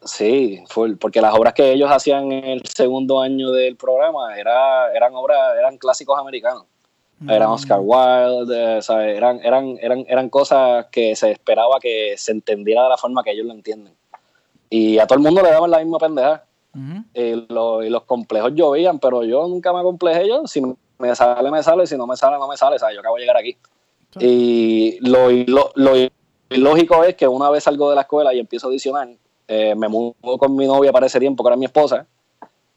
sí, 0.04 0.64
porque 1.00 1.22
las 1.22 1.34
obras 1.34 1.54
que 1.54 1.72
ellos 1.72 1.92
hacían 1.92 2.32
en 2.32 2.46
el 2.46 2.62
segundo 2.66 3.22
año 3.22 3.52
del 3.52 3.76
programa 3.76 4.36
era, 4.38 4.92
eran 4.94 5.14
obras, 5.14 5.38
eran 5.60 5.78
clásicos 5.78 6.18
americanos. 6.20 6.66
Eran 7.28 7.50
mm. 7.50 7.54
Oscar 7.54 7.80
Wilde, 7.82 8.80
eh, 8.80 9.18
Eran, 9.18 9.40
eran, 9.44 9.78
eran, 9.80 10.06
eran 10.08 10.30
cosas 10.30 10.88
que 10.92 11.16
se 11.16 11.32
esperaba 11.32 11.80
que 11.80 12.16
se 12.18 12.32
entendiera 12.32 12.84
de 12.84 12.90
la 12.90 12.98
forma 12.98 13.24
que 13.24 13.32
ellos 13.32 13.46
lo 13.46 13.54
entienden. 13.54 13.94
Y 14.70 14.98
a 14.98 15.06
todo 15.06 15.18
el 15.18 15.24
mundo 15.24 15.42
le 15.42 15.52
daban 15.52 15.70
la 15.70 15.80
misma 15.80 16.00
pendeja. 16.00 16.46
y, 17.14 17.34
los 17.48 18.04
complejos 18.04 18.54
llovían, 18.56 19.00
pero 19.00 19.24
yo 19.24 19.48
nunca 19.48 19.74
me 19.74 19.84
complejé 19.84 20.28
yo. 20.28 20.48
Si 20.48 20.62
me 20.62 21.16
sale, 21.16 21.52
me 21.52 21.62
sale, 21.62 21.86
si 21.86 21.98
no 21.98 22.08
me 22.08 22.16
sale, 22.16 22.38
no 22.38 22.48
me 22.48 22.58
sale, 22.58 22.80
¿sabes? 22.80 22.96
Yo 22.96 23.02
acabo 23.02 23.18
de 23.18 23.22
llegar 23.22 23.38
aquí. 23.38 23.58
Y 24.20 24.98
lo, 25.02 25.30
lo, 25.30 25.72
lo, 25.76 25.94
lógico 26.50 27.04
es 27.04 27.16
que 27.16 27.28
una 27.28 27.50
vez 27.50 27.64
salgo 27.64 27.90
de 27.90 27.96
la 27.96 28.02
escuela 28.02 28.34
y 28.34 28.40
empiezo 28.40 28.68
a 28.68 28.70
audicionar, 28.70 29.10
eh, 29.48 29.76
me 29.76 29.88
mudo 29.88 30.16
con 30.38 30.56
mi 30.56 30.66
novia 30.66 30.92
para 30.92 31.06
ese 31.06 31.20
tiempo, 31.20 31.44
que 31.44 31.50
era 31.50 31.58
mi 31.58 31.66
esposa, 31.66 32.06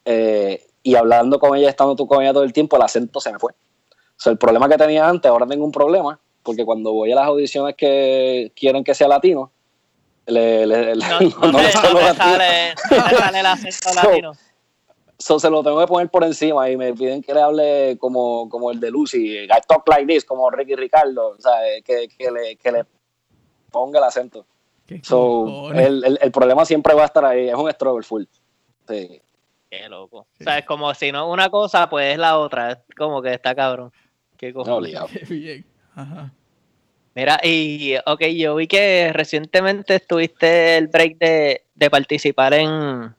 eh, 0.05 0.67
y 0.83 0.95
hablando 0.97 1.39
con 1.39 1.57
ella, 1.57 1.71
estando 1.71 1.97
tú 1.97 2.07
con 2.07 2.23
ella 2.23 2.33
todo 2.33 2.45
el 2.45 2.53
tiempo, 2.53 2.77
el 2.77 2.83
acento 2.83 3.21
se 3.21 3.33
me 3.33 3.39
fue. 3.39 3.53
O 4.17 4.21
sea, 4.25 4.33
el 4.33 4.39
problema 4.39 4.69
que 4.69 4.77
tenía 4.77 5.09
antes, 5.09 5.31
ahora 5.31 5.47
tengo 5.47 5.65
un 5.65 5.73
problema, 5.73 6.19
porque 6.43 6.65
cuando 6.65 6.93
voy 6.93 7.13
a 7.13 7.17
las 7.17 7.27
audiciones 7.27 7.75
que 7.77 8.53
quieren 8.55 8.85
que 8.85 8.95
sea 8.95 9.09
latino, 9.09 9.51
le, 10.27 10.67
le, 10.67 10.95
no, 10.97 11.21
no, 11.21 11.53
no, 11.53 12.15
sale, 12.15 12.75
sale 12.89 13.41
el 13.41 13.47
acento 13.47 13.95
latino 13.95 14.33
se 15.19 15.51
lo 15.51 15.63
tengo 15.63 15.81
que 15.81 15.87
poner 15.87 16.09
por 16.09 16.25
encima 16.25 16.69
y 16.71 16.77
me 16.77 16.93
piden 16.93 17.23
que 17.23 17.33
le 17.35 17.41
hable 17.41 17.99
como, 17.99 18.49
como 18.49 18.71
el 18.71 18.81
de 18.81 18.91
Lucy, 18.91 19.45
I 19.45 19.49
talk 19.67 19.87
like 19.89 20.07
this, 20.07 20.25
como 20.25 20.51
Ricky 20.51 20.75
Ricardo, 20.75 21.29
o 21.29 21.41
sea, 21.41 21.53
que, 21.85 22.09
que, 22.09 22.31
le, 22.31 22.57
que 22.57 22.73
le 22.73 22.85
ponga 23.71 23.99
el 23.99 24.05
acento. 24.05 24.47
So, 25.03 25.73
el, 25.73 26.05
el, 26.05 26.19
el, 26.21 26.31
problema 26.31 26.67
siempre 26.67 26.95
va 26.95 27.03
a 27.03 27.07
estar 27.07 27.25
ahí, 27.25 27.49
es 27.49 27.55
un 27.55 28.03
full. 28.03 28.25
Sí. 28.87 29.23
Qué 29.71 29.89
loco. 29.89 30.19
O 30.19 30.45
sea, 30.45 30.59
es 30.59 30.67
como 30.67 30.93
si 30.93 31.11
no 31.11 31.31
una 31.31 31.49
cosa, 31.49 31.89
pues 31.89 32.13
es 32.13 32.19
la 32.19 32.39
otra. 32.39 32.73
Es 32.73 32.79
como 32.95 33.23
que 33.23 33.33
está 33.33 33.55
cabrón. 33.55 33.93
Qué 34.45 34.53
cosa. 34.53 35.07
Qué 35.11 35.25
bien. 35.35 35.65
Ajá. 35.95 36.31
Mira, 37.15 37.41
y 37.43 37.95
ok, 38.05 38.25
yo 38.37 38.57
vi 38.57 38.67
que 38.67 39.11
recientemente 39.15 39.95
estuviste 39.95 40.77
el 40.77 40.89
break 40.89 41.17
de, 41.17 41.63
de 41.75 41.91
participar 41.91 42.53
en, 42.55 43.15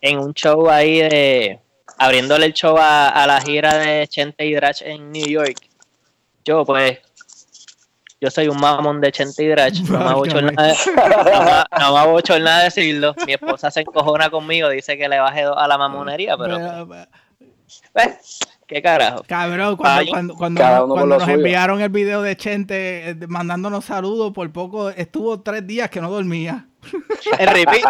en 0.00 0.18
un 0.18 0.34
show 0.34 0.68
ahí 0.68 0.98
de 0.98 1.60
abriéndole 1.96 2.44
el 2.46 2.52
show 2.52 2.76
a, 2.78 3.24
la 3.26 3.40
gira 3.40 3.78
de 3.78 4.06
Chente 4.08 4.44
y 4.44 4.52
Drach 4.52 4.82
en 4.82 5.12
New 5.12 5.26
York. 5.26 5.56
Yo 6.44 6.64
pues 6.66 6.98
yo 8.20 8.30
soy 8.30 8.48
un 8.48 8.60
mamón 8.60 9.00
de 9.00 9.12
Chente 9.12 9.44
y 9.44 9.48
Drach, 9.48 9.78
no 9.80 9.98
me 9.98 10.04
hago 10.04 10.26
no, 10.26 10.40
nada 12.40 12.58
de 12.58 12.64
decirlo. 12.64 13.14
Mi 13.26 13.32
esposa 13.32 13.70
se 13.70 13.80
encojona 13.80 14.28
conmigo, 14.28 14.68
dice 14.68 14.98
que 14.98 15.08
le 15.08 15.20
baje 15.20 15.44
a 15.44 15.68
la 15.68 15.78
mamonería, 15.78 16.36
pero... 16.36 16.86
Pues, 17.92 18.40
¿Qué 18.66 18.80
carajo? 18.80 19.22
Cabrón, 19.26 19.76
cuando, 19.76 20.34
cuando, 20.34 21.06
nos 21.06 21.28
enviaron 21.28 21.80
el 21.80 21.90
video 21.90 22.22
de 22.22 22.36
Chente 22.36 23.10
eh, 23.10 23.16
mandándonos 23.28 23.84
saludos, 23.84 24.32
por 24.32 24.50
poco 24.52 24.90
estuvo 24.90 25.40
tres 25.40 25.66
días 25.66 25.90
que 25.90 26.00
no 26.00 26.10
dormía. 26.10 26.66
En 27.38 27.48
repeat, 27.48 27.82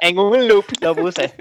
en 0.00 0.18
un 0.18 0.46
loop 0.46 0.64
lo 0.80 0.94
puse. 0.94 1.34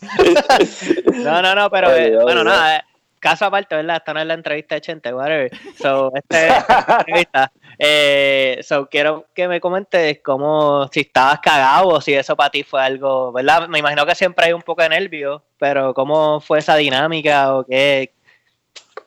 No, 1.14 1.42
no, 1.42 1.54
no, 1.54 1.70
pero 1.70 1.94
eh, 1.94 2.16
bueno, 2.22 2.44
nada, 2.44 2.76
eh, 2.76 2.82
caso 3.20 3.44
aparte, 3.44 3.76
¿verdad? 3.76 3.96
Esta 3.96 4.14
no 4.14 4.20
es 4.20 4.26
la 4.26 4.34
entrevista 4.34 4.74
de 4.74 4.80
Chente, 4.80 5.14
whatever. 5.14 5.50
So, 5.78 6.10
esta 6.14 6.46
es 6.46 6.68
la 6.68 6.96
entrevista. 6.98 7.52
Eh, 7.82 8.60
so, 8.62 8.90
quiero 8.90 9.24
que 9.34 9.48
me 9.48 9.58
comentes 9.58 10.20
cómo, 10.22 10.86
si 10.92 11.00
estabas 11.00 11.40
cagado 11.40 11.88
o 11.88 12.00
si 12.02 12.12
eso 12.12 12.36
para 12.36 12.50
ti 12.50 12.62
fue 12.62 12.82
algo, 12.82 13.32
¿verdad? 13.32 13.68
Me 13.68 13.78
imagino 13.78 14.04
que 14.04 14.14
siempre 14.14 14.44
hay 14.44 14.52
un 14.52 14.60
poco 14.60 14.82
de 14.82 14.90
nervio, 14.90 15.42
pero 15.56 15.94
cómo 15.94 16.40
fue 16.40 16.58
esa 16.58 16.76
dinámica 16.76 17.56
o 17.56 17.64
qué, 17.64 18.12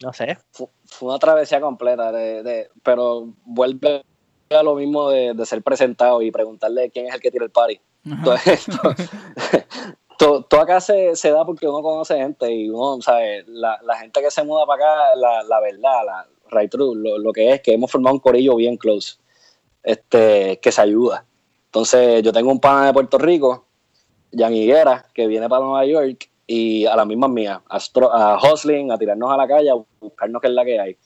no 0.01 0.11
sé. 0.11 0.39
Fue, 0.49 0.65
una 1.01 1.19
travesía 1.19 1.61
completa, 1.61 2.11
de, 2.11 2.71
pero 2.81 3.27
vuelve 3.45 4.03
a 4.49 4.63
lo 4.63 4.73
mismo 4.73 5.09
de, 5.09 5.45
ser 5.45 5.61
presentado 5.61 6.23
y 6.23 6.31
preguntarle 6.31 6.89
quién 6.89 7.07
es 7.07 7.13
el 7.13 7.21
que 7.21 7.29
tira 7.29 7.45
el 7.45 7.51
party. 7.51 7.79
todo, 10.23 10.61
acá 10.61 10.79
se, 10.79 11.15
se, 11.15 11.31
da 11.31 11.45
porque 11.45 11.67
uno 11.67 11.81
conoce 11.81 12.15
gente 12.15 12.51
y 12.51 12.69
uno, 12.69 13.01
sabe, 13.01 13.43
la, 13.47 13.79
la 13.83 13.97
gente 13.97 14.21
que 14.21 14.31
se 14.31 14.43
muda 14.43 14.65
para 14.65 14.83
acá, 14.83 15.15
la, 15.15 15.43
la 15.43 15.59
verdad, 15.59 16.05
la, 16.05 16.27
right 16.51 16.71
true, 16.71 16.95
lo, 16.95 17.33
que 17.33 17.51
es 17.51 17.61
que 17.61 17.73
hemos 17.73 17.91
formado 17.91 18.15
un 18.15 18.19
corillo 18.19 18.55
bien 18.55 18.77
close, 18.77 19.17
este, 19.83 20.59
que 20.59 20.71
se 20.71 20.81
ayuda. 20.81 21.25
Entonces, 21.65 22.21
yo 22.23 22.31
tengo 22.31 22.51
un 22.51 22.59
pana 22.59 22.87
de 22.87 22.93
Puerto 22.93 23.17
Rico, 23.17 23.65
Jan 24.31 24.53
Higuera, 24.53 25.05
que 25.13 25.27
viene 25.27 25.49
para 25.49 25.63
Nueva 25.63 25.85
York 25.85 26.29
y 26.47 26.85
a 26.85 26.95
la 26.95 27.05
misma 27.05 27.27
mía, 27.27 27.61
a, 27.67 27.77
a 27.77 28.37
hustling, 28.37 28.91
a 28.91 28.97
tirarnos 28.97 29.31
a 29.31 29.37
la 29.37 29.47
calle, 29.47 29.71
a 29.71 29.75
buscarnos 29.99 30.41
qué 30.41 30.47
es 30.47 30.53
la 30.53 30.65
que 30.65 30.79
hay. 30.79 30.97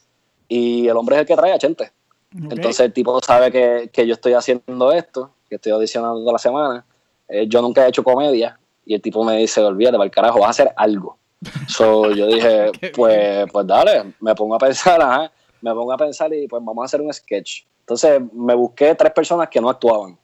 Y 0.47 0.87
el 0.87 0.97
hombre 0.97 1.15
es 1.15 1.21
el 1.21 1.27
que 1.27 1.35
trae 1.35 1.53
a 1.53 1.59
gente. 1.59 1.91
Entonces, 2.33 2.79
el 2.81 2.93
tipo 2.93 3.19
sabe 3.21 3.51
que, 3.51 3.89
que, 3.91 4.05
yo 4.05 4.13
estoy 4.13 4.33
haciendo 4.33 4.91
esto, 4.91 5.31
que 5.49 5.55
estoy 5.55 5.71
audicionando 5.71 6.19
toda 6.19 6.33
la 6.33 6.39
semana. 6.39 6.85
Eh, 7.29 7.47
yo 7.47 7.61
nunca 7.61 7.85
he 7.85 7.89
hecho 7.89 8.03
comedia 8.03 8.59
y 8.87 8.93
el 8.93 9.01
tipo 9.01 9.23
me 9.23 9.37
dice, 9.37 9.61
olvídate, 9.61 9.97
para 9.97 10.05
el 10.05 10.11
carajo, 10.11 10.39
vas 10.39 10.47
a 10.47 10.49
hacer 10.51 10.73
algo. 10.77 11.17
So, 11.67 12.11
yo 12.11 12.25
dije, 12.27 12.71
pues, 12.95 13.51
pues 13.51 13.67
dale, 13.67 14.13
me 14.21 14.33
pongo 14.33 14.55
a 14.55 14.59
pensar, 14.59 15.01
ajá, 15.01 15.31
me 15.61 15.73
pongo 15.73 15.91
a 15.91 15.97
pensar 15.97 16.33
y 16.33 16.47
pues 16.47 16.63
vamos 16.63 16.83
a 16.83 16.85
hacer 16.85 17.01
un 17.01 17.13
sketch. 17.13 17.63
Entonces 17.81 18.21
me 18.33 18.55
busqué 18.55 18.95
tres 18.95 19.11
personas 19.11 19.49
que 19.49 19.61
no 19.61 19.69
actuaban. 19.69 20.17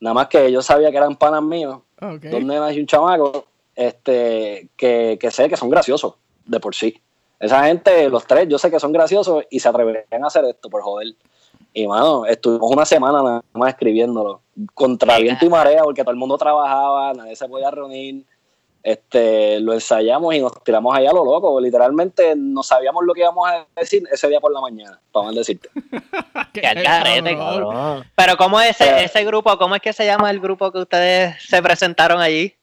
Nada 0.00 0.14
más 0.14 0.26
que 0.28 0.50
yo 0.50 0.60
sabía 0.62 0.90
que 0.90 0.96
eran 0.96 1.16
panas 1.16 1.42
míos, 1.42 1.80
dos 2.00 2.44
nenas 2.44 2.74
y 2.74 2.80
un 2.80 2.86
chamaco, 2.86 3.46
este, 3.74 4.68
que, 4.76 5.16
que 5.20 5.30
sé 5.30 5.48
que 5.48 5.56
son 5.56 5.70
graciosos 5.70 6.14
de 6.44 6.60
por 6.60 6.74
sí. 6.74 7.00
Esa 7.38 7.64
gente, 7.64 8.08
los 8.08 8.26
tres, 8.26 8.48
yo 8.48 8.58
sé 8.58 8.70
que 8.70 8.80
son 8.80 8.92
graciosos 8.92 9.44
y 9.50 9.60
se 9.60 9.68
atreverían 9.68 10.24
a 10.24 10.26
hacer 10.26 10.44
esto 10.46 10.70
por 10.70 10.82
joder. 10.82 11.14
Y 11.72 11.86
mano, 11.86 12.24
estuvimos 12.26 12.70
una 12.70 12.84
semana 12.84 13.22
nada 13.22 13.42
más 13.52 13.70
escribiéndolo, 13.70 14.40
contra 14.74 15.18
viento 15.18 15.44
y 15.44 15.48
marea, 15.48 15.82
porque 15.82 16.02
todo 16.02 16.12
el 16.12 16.16
mundo 16.16 16.38
trabajaba, 16.38 17.12
nadie 17.14 17.36
se 17.36 17.48
podía 17.48 17.70
reunir 17.70 18.24
este, 18.86 19.58
lo 19.58 19.72
ensayamos 19.72 20.32
y 20.32 20.38
nos 20.38 20.62
tiramos 20.62 20.96
allá 20.96 21.10
a 21.10 21.12
lo 21.12 21.24
loco. 21.24 21.60
Literalmente 21.60 22.34
no 22.36 22.62
sabíamos 22.62 23.04
lo 23.04 23.14
que 23.14 23.22
íbamos 23.22 23.48
a 23.50 23.66
decir 23.74 24.04
ese 24.12 24.28
día 24.28 24.38
por 24.38 24.52
la 24.52 24.60
mañana, 24.60 25.00
vamos 25.12 25.34
a 25.34 25.38
decirte. 25.38 25.68
Qué 26.52 26.60
carete, 26.60 27.36
cabrón. 27.36 28.04
Pero 28.14 28.36
¿cómo 28.36 28.60
es 28.60 28.80
ese, 28.80 28.88
eh. 28.88 29.04
ese 29.06 29.24
grupo? 29.24 29.58
¿Cómo 29.58 29.74
es 29.74 29.82
que 29.82 29.92
se 29.92 30.06
llama 30.06 30.30
el 30.30 30.38
grupo 30.38 30.70
que 30.70 30.78
ustedes 30.78 31.34
se 31.42 31.60
presentaron 31.60 32.20
allí? 32.20 32.54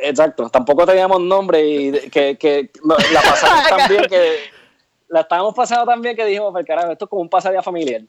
Exacto, 0.00 0.48
tampoco 0.50 0.86
teníamos 0.86 1.20
nombre 1.20 1.66
y 1.66 1.92
que, 2.10 2.38
que 2.38 2.70
la 2.84 3.20
pasamos 3.20 3.68
tan 3.68 3.88
bien 3.88 4.04
que 4.04 4.36
la 5.08 5.22
estábamos 5.22 5.52
pasando 5.52 5.84
tan 5.84 6.00
bien 6.00 6.14
que 6.14 6.26
dijimos, 6.26 6.52
pues 6.52 6.64
carajo, 6.64 6.92
esto 6.92 7.06
es 7.06 7.08
como 7.08 7.22
un 7.22 7.28
pasadía 7.28 7.60
familiar. 7.60 8.02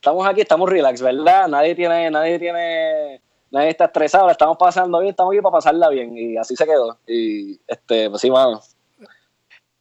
Estamos 0.00 0.26
aquí, 0.26 0.40
estamos 0.40 0.70
relax, 0.70 1.02
¿verdad? 1.02 1.46
Nadie 1.46 1.74
tiene, 1.74 2.10
nadie 2.10 2.38
tiene 2.38 3.20
nadie 3.50 3.68
está 3.68 3.84
estresado, 3.84 4.24
la 4.26 4.32
estamos 4.32 4.56
pasando 4.56 4.98
bien, 5.00 5.10
estamos 5.10 5.32
aquí 5.32 5.42
para 5.42 5.52
pasarla 5.52 5.90
bien. 5.90 6.16
Y 6.16 6.38
así 6.38 6.56
se 6.56 6.64
quedó. 6.64 6.96
Y 7.06 7.60
este, 7.66 8.08
pues 8.08 8.22
sí, 8.22 8.30
mano. 8.30 8.62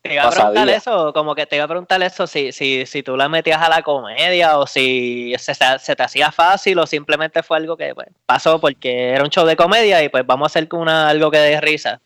Te 0.02 0.14
iba 0.14 0.24
a 0.24 0.30
preguntar 0.30 0.70
eso, 0.70 1.14
como 1.14 1.36
que 1.36 1.46
te 1.46 1.58
iba 1.58 1.66
a 1.66 1.68
preguntar 1.68 2.02
eso, 2.02 2.26
si, 2.26 2.54
si, 2.54 2.86
si 2.86 3.04
tú 3.04 3.18
la 3.18 3.28
metías 3.28 3.62
a 3.62 3.70
la 3.70 3.82
comedia 3.82 4.58
o 4.58 4.66
si 4.66 5.34
se, 5.38 5.54
se, 5.54 5.96
te 5.96 6.04
hacía 6.04 6.32
fácil 6.32 6.80
o 6.80 6.86
simplemente 6.88 7.44
fue 7.44 7.58
algo 7.58 7.76
que 7.76 7.94
pues, 7.94 8.08
pasó 8.26 8.60
porque 8.60 9.12
era 9.12 9.24
un 9.24 9.30
show 9.30 9.46
de 9.46 9.58
comedia 9.58 10.02
y 10.02 10.08
pues 10.08 10.26
vamos 10.26 10.46
a 10.46 10.48
hacer 10.48 10.70
una, 10.74 11.10
algo 11.10 11.30
que 11.30 11.38
dé 11.38 11.60
risa. 11.60 12.02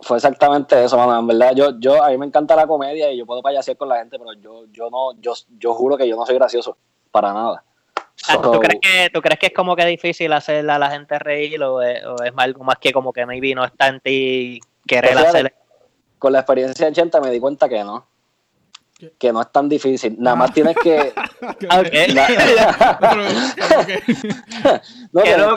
Fue 0.00 0.18
exactamente 0.18 0.84
eso, 0.84 0.96
mamá. 0.98 1.18
En 1.20 1.26
verdad, 1.26 1.54
yo, 1.54 1.78
yo, 1.78 2.02
a 2.02 2.10
mí 2.10 2.18
me 2.18 2.26
encanta 2.26 2.54
la 2.54 2.66
comedia 2.66 3.10
y 3.10 3.16
yo 3.16 3.24
puedo 3.24 3.40
payasear 3.40 3.78
con 3.78 3.88
la 3.88 3.98
gente, 3.98 4.18
pero 4.18 4.34
yo, 4.34 4.66
yo 4.70 4.90
no, 4.90 5.18
yo, 5.20 5.32
yo 5.58 5.72
juro 5.72 5.96
que 5.96 6.06
yo 6.06 6.16
no 6.16 6.26
soy 6.26 6.34
gracioso, 6.34 6.76
para 7.12 7.32
nada. 7.32 7.62
Ah, 8.28 8.38
¿Tú, 8.40 8.58
crees 8.58 8.80
que, 8.80 9.10
¿Tú 9.10 9.20
crees 9.20 9.38
que 9.38 9.46
es 9.46 9.52
como 9.52 9.76
que 9.76 9.84
difícil 9.86 10.32
hacer 10.32 10.68
a 10.68 10.78
la 10.78 10.90
gente 10.90 11.18
reír 11.18 11.62
o 11.62 11.80
es, 11.82 12.04
o 12.04 12.22
es 12.22 12.32
algo 12.36 12.64
más 12.64 12.78
que 12.78 12.92
como 12.92 13.12
que 13.12 13.26
maybe 13.26 13.54
no 13.54 13.64
está 13.64 13.88
en 13.88 14.00
ti 14.00 14.60
querer 14.86 15.16
hacer 15.18 15.54
con 16.22 16.32
la 16.32 16.38
experiencia 16.38 16.86
de 16.86 16.92
80 16.92 17.20
me 17.20 17.32
di 17.32 17.40
cuenta 17.40 17.68
que 17.68 17.82
no. 17.82 18.06
Que 19.18 19.32
no 19.32 19.40
es 19.40 19.50
tan 19.50 19.68
difícil. 19.68 20.14
Nada 20.20 20.36
más 20.36 20.52
tienes 20.52 20.76
que. 20.76 21.12
no, 25.12 25.22
no, 25.24 25.56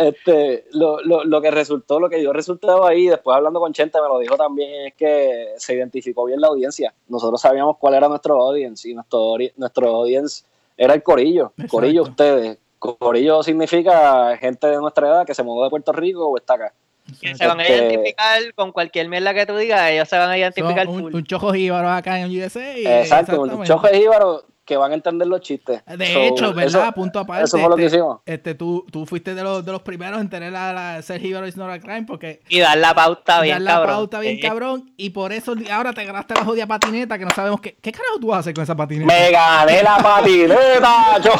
este, 0.00 0.64
lo, 0.72 1.00
lo, 1.02 1.24
lo, 1.24 1.40
que 1.40 1.50
resultó, 1.50 2.00
lo 2.00 2.08
que 2.08 2.16
dio 2.16 2.32
resultado 2.32 2.86
ahí, 2.86 3.06
después 3.06 3.36
hablando 3.36 3.60
con 3.60 3.72
Chente 3.72 4.00
me 4.00 4.08
lo 4.08 4.18
dijo 4.18 4.36
también, 4.36 4.86
es 4.86 4.94
que 4.94 5.48
se 5.56 5.74
identificó 5.74 6.24
bien 6.24 6.40
la 6.40 6.48
audiencia. 6.48 6.94
Nosotros 7.08 7.40
sabíamos 7.40 7.76
cuál 7.78 7.94
era 7.94 8.08
nuestro 8.08 8.40
audience 8.40 8.88
y 8.88 8.94
nuestro, 8.94 9.36
nuestro 9.56 9.88
audience 9.88 10.44
era 10.76 10.94
el 10.94 11.02
corillo. 11.02 11.52
Corillo 11.68 12.02
ustedes. 12.02 12.58
Corillo 12.78 13.42
significa 13.42 14.36
gente 14.38 14.66
de 14.66 14.78
nuestra 14.78 15.06
edad 15.06 15.26
que 15.26 15.34
se 15.34 15.42
mudó 15.42 15.64
de 15.64 15.70
Puerto 15.70 15.92
Rico 15.92 16.26
o 16.26 16.36
está 16.38 16.54
acá. 16.54 16.72
Que 17.20 17.34
se 17.34 17.46
van 17.46 17.60
a 17.60 17.68
identificar 17.68 18.54
con 18.54 18.72
cualquier 18.72 19.08
mierda 19.08 19.34
que 19.34 19.44
tú 19.44 19.56
digas, 19.56 19.90
ellos 19.90 20.08
se 20.08 20.16
van 20.16 20.30
a 20.30 20.38
identificar 20.38 20.86
un, 20.88 21.00
full. 21.00 21.14
Un 21.14 21.24
chojo 21.24 21.52
jíbaro 21.52 21.90
acá 21.90 22.20
en 22.20 22.30
USA. 22.30 23.00
Exacto, 23.00 23.42
un 23.42 23.64
chojo 23.64 23.88
jíbaro 23.88 24.44
que 24.64 24.76
van 24.76 24.92
a 24.92 24.94
entender 24.94 25.26
los 25.26 25.40
chistes. 25.40 25.82
De 25.84 26.26
hecho, 26.26 26.54
¿verdad? 26.54 26.94
Punto 26.94 27.18
aparte. 27.18 27.44
Eso 27.44 27.58
fue 27.58 27.68
lo 27.68 27.76
que 27.76 27.86
este, 27.86 27.96
hicimos. 27.96 28.20
Este, 28.24 28.54
tú, 28.54 28.86
tú 28.90 29.06
fuiste 29.06 29.34
de 29.34 29.42
los, 29.42 29.64
de 29.64 29.72
los 29.72 29.82
primeros 29.82 30.20
en 30.20 30.30
tener 30.30 30.52
la, 30.52 30.72
la 30.72 31.02
ser 31.02 31.20
jíbaro 31.20 31.46
is 31.46 31.56
not 31.56 31.70
a 31.70 31.80
crime 31.80 32.04
porque... 32.06 32.42
Y 32.48 32.60
dar 32.60 32.78
la 32.78 32.94
pauta 32.94 33.40
bien 33.40 33.64
dar 33.64 33.80
la 33.80 33.86
pauta 33.86 34.20
bien 34.20 34.38
cabrón. 34.38 34.92
Y 34.96 35.10
por 35.10 35.32
eso 35.32 35.54
ahora 35.72 35.92
te 35.92 36.04
ganaste 36.04 36.34
la 36.34 36.44
jodida 36.44 36.66
patineta 36.66 37.18
que 37.18 37.24
no 37.24 37.30
sabemos 37.32 37.60
qué... 37.60 37.76
¿Qué 37.80 37.92
carajo 37.92 38.18
tú 38.20 38.28
vas 38.28 38.36
a 38.36 38.40
hacer 38.40 38.54
con 38.54 38.64
esa 38.64 38.76
patineta? 38.76 39.12
¡Me 39.12 39.30
gané 39.30 39.82
la 39.82 39.98
patineta! 40.02 41.20
¡Yo 41.22 41.32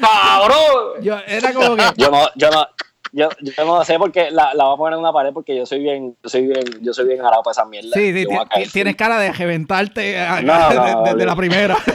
cabrón! 0.00 1.02
Yo, 1.02 1.18
era 1.26 1.52
como 1.52 1.76
que... 1.76 1.84
Yo 1.96 2.10
no, 2.10 2.28
yo 2.36 2.50
no... 2.50 2.66
Yo, 3.12 3.28
yo 3.40 3.64
no 3.64 3.84
sé 3.84 3.98
porque 3.98 4.30
la, 4.30 4.54
la 4.54 4.64
voy 4.64 4.74
a 4.74 4.76
poner 4.76 4.94
en 4.94 5.00
una 5.00 5.12
pared 5.12 5.32
porque 5.32 5.56
yo 5.56 5.66
soy 5.66 5.80
bien, 5.80 6.16
yo 6.22 6.28
soy 6.28 6.46
bien, 6.46 6.64
yo 6.80 6.92
soy 6.92 7.06
bien 7.06 7.20
arado 7.20 7.42
para 7.42 7.52
esa 7.52 7.64
mierda. 7.64 7.90
Sí, 7.94 8.12
sí, 8.12 8.26
tienes 8.72 8.96
cara 8.96 9.18
de 9.18 9.32
reventarte 9.32 10.00
desde 10.00 11.26
la 11.26 11.36
primera. 11.36 11.76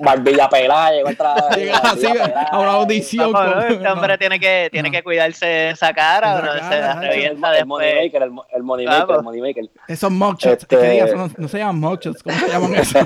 Barbilla 0.00 0.48
pelada, 0.48 0.92
llegó 0.92 1.08
a 1.08 1.56
Llegas 1.56 1.84
así 1.84 2.06
a 2.06 2.58
una 2.58 2.70
audición. 2.70 3.32
este 3.68 3.88
hombre 3.88 4.16
tiene 4.18 4.40
que, 4.40 4.68
tiene 4.72 4.90
que 4.90 5.02
cuidarse 5.02 5.70
esa 5.70 5.92
cara, 5.92 6.36
o 6.36 6.42
no 6.42 6.52
se 6.54 6.94
revienta 6.94 7.58
el 7.58 7.66
money 7.66 8.04
maker, 8.04 8.22
el, 8.22 8.32
el 8.52 8.62
money 8.62 8.86
maker, 8.86 9.16
el 9.16 9.22
money 9.22 9.40
maker. 9.40 9.64
Esos 9.88 10.10
mugshots, 10.10 10.62
este... 10.62 11.14
no, 11.14 11.30
no, 11.36 11.48
se 11.48 11.58
llaman 11.58 11.80
mugshots, 11.80 12.22
¿cómo 12.22 12.38
se 12.38 12.48
llaman 12.48 12.74
eso? 12.76 12.98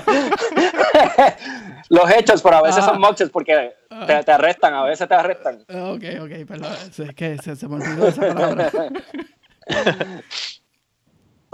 Los 1.89 2.11
hechos, 2.11 2.43
pero 2.43 2.57
a 2.59 2.63
veces 2.63 2.85
son 2.85 3.01
mugshots 3.01 3.31
porque 3.31 3.75
te, 4.07 4.23
te, 4.23 4.33
arrestan, 4.33 4.75
a 4.75 4.85
veces 4.85 5.09
te 5.09 5.15
arrestan. 5.15 5.61
Ok, 5.69 6.05
ok, 6.23 6.47
perdón. 6.47 6.73
Es 6.97 7.15
que 7.15 7.39
se, 7.39 7.57
se 7.57 7.69
me 7.69 7.77
olvidó 7.77 8.09
esa 8.09 8.35
palabra. 8.35 8.71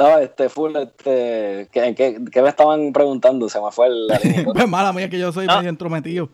No, 0.01 0.19
este, 0.19 0.49
full, 0.49 0.75
este, 0.77 1.69
¿qué, 1.71 1.95
qué, 1.95 2.19
qué 2.33 2.41
me 2.41 2.49
estaban 2.49 2.91
preguntando? 2.91 3.51
Se 3.51 3.61
me 3.61 3.71
fue 3.71 3.89
el... 3.89 4.09
pues 4.55 4.67
mala 4.67 4.95
mía 4.95 5.11
que 5.11 5.19
yo 5.19 5.31
soy 5.31 5.47
medio 5.47 5.69
entrometido. 5.69 6.31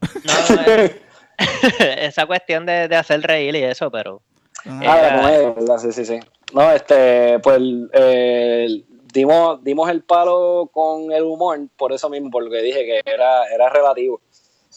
No, 0.00 0.62
esa 1.98 2.26
cuestión 2.26 2.66
de, 2.66 2.86
de, 2.86 2.94
hacer 2.94 3.20
reír 3.22 3.56
y 3.56 3.64
eso, 3.64 3.90
pero... 3.90 4.22
Ah, 4.64 4.96
la 5.02 5.16
comedia, 5.22 5.50
¿verdad? 5.50 5.78
Sí, 5.78 5.90
sí, 5.90 6.04
sí. 6.04 6.20
No, 6.52 6.70
este, 6.70 7.40
pues, 7.40 7.60
eh, 7.94 8.84
dimos, 9.12 9.64
dimos 9.64 9.90
el 9.90 10.04
palo 10.04 10.70
con 10.72 11.10
el 11.10 11.24
humor, 11.24 11.58
por 11.76 11.92
eso 11.92 12.08
mismo, 12.10 12.30
por 12.30 12.44
lo 12.44 12.50
que 12.50 12.62
dije 12.62 12.84
que 12.84 13.02
era, 13.04 13.44
era 13.52 13.68
relativo 13.70 14.20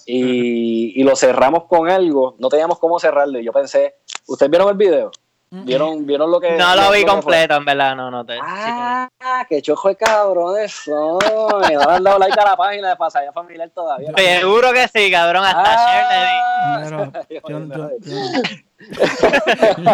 y, 0.06 1.00
y, 1.00 1.04
lo 1.04 1.16
cerramos 1.16 1.66
con 1.66 1.90
algo. 1.90 2.36
No 2.40 2.50
teníamos 2.50 2.80
cómo 2.80 3.00
cerrarlo. 3.00 3.40
Y 3.40 3.46
yo 3.46 3.52
pensé, 3.52 3.96
¿ustedes 4.28 4.50
vieron 4.50 4.70
el 4.70 4.76
video? 4.76 5.12
¿Vieron, 5.56 6.08
¿Vieron 6.08 6.32
lo 6.32 6.40
que.? 6.40 6.58
No 6.58 6.76
lo 6.76 6.92
vi 6.92 7.06
completo, 7.06 7.56
en 7.56 7.66
verdad, 7.66 7.96
no, 7.96 8.10
no 8.10 8.26
te. 8.26 8.40
Ah, 8.42 9.08
qué 9.48 9.62
chojo 9.62 9.90
de 9.90 9.96
cabrón 9.96 10.60
eso. 10.60 11.20
Me 11.62 11.76
no 11.76 11.90
han 11.90 12.04
dado 12.04 12.18
like 12.18 12.40
a 12.40 12.44
la 12.44 12.58
página 12.58 12.90
de 12.90 12.96
Pasaya 12.96 13.32
Familiar 13.32 13.70
todavía. 13.70 14.12
Seguro 14.18 14.74
que 14.74 14.88
sí, 14.88 15.12
cabrón, 15.12 15.46
hasta 15.46 15.64
ah, 15.64 16.84
share 16.90 17.30
le 17.30 17.36
Yo, 17.40 17.50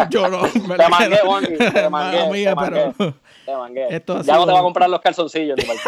yo, 0.10 0.30
no. 0.30 0.48
te 0.78 0.90
mangué, 0.90 1.18
Juan. 1.18 1.44
Te 1.44 1.90
mangué. 1.90 2.46
te 2.46 2.56
mangué. 2.56 2.94
Te 3.46 3.56
mangué. 3.56 4.04
ya 4.24 4.36
no 4.38 4.46
te 4.46 4.54
va 4.54 4.60
a 4.60 4.64
comprar 4.64 4.90
los 4.90 5.02
calzoncillos 5.02 5.58
ni 5.58 5.66
para 5.66 5.80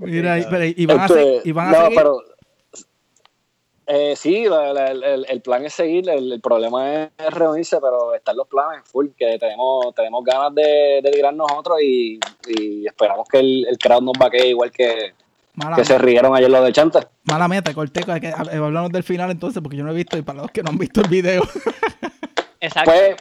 Mira, 0.00 0.38
y, 0.38 0.86
van 0.86 1.00
a, 1.00 1.06
este, 1.06 1.40
y 1.44 1.52
van 1.52 1.68
a 1.68 1.70
no, 1.70 1.84
seguir. 1.84 1.96
Pero, 1.96 2.22
eh, 3.90 4.14
sí, 4.16 4.44
el, 4.44 5.26
el, 5.26 5.40
plan 5.40 5.64
es 5.64 5.72
seguir, 5.72 6.10
el, 6.10 6.40
problema 6.42 7.04
es 7.04 7.10
reunirse, 7.30 7.78
pero 7.80 8.14
están 8.14 8.36
los 8.36 8.46
planes 8.46 8.82
full, 8.84 9.06
que 9.16 9.38
tenemos, 9.38 9.94
tenemos 9.94 10.22
ganas 10.24 10.54
de, 10.54 11.00
de 11.02 11.10
tirar 11.10 11.32
nosotros 11.32 11.80
y, 11.80 12.20
y, 12.48 12.86
esperamos 12.86 13.26
que 13.26 13.38
el, 13.38 13.66
el 13.66 13.78
crowd 13.78 14.02
nos 14.02 14.12
vaquee 14.18 14.48
igual 14.48 14.70
que, 14.70 15.14
que 15.74 15.84
se 15.86 15.96
rieron 15.96 16.36
ayer 16.36 16.50
los 16.50 16.64
de 16.64 16.72
Chanta. 16.72 17.08
Mala 17.24 17.48
meta, 17.48 17.72
corté, 17.72 18.02
hay 18.06 18.20
que 18.20 18.28
hablarnos 18.28 18.92
del 18.92 19.04
final 19.04 19.30
entonces, 19.30 19.62
porque 19.62 19.78
yo 19.78 19.84
no 19.84 19.92
he 19.92 19.94
visto, 19.94 20.18
y 20.18 20.22
para 20.22 20.42
los 20.42 20.50
que 20.50 20.62
no 20.62 20.68
han 20.68 20.78
visto 20.78 21.00
el 21.00 21.08
video. 21.08 21.42
Exacto. 22.60 22.90
Pues, 22.90 23.16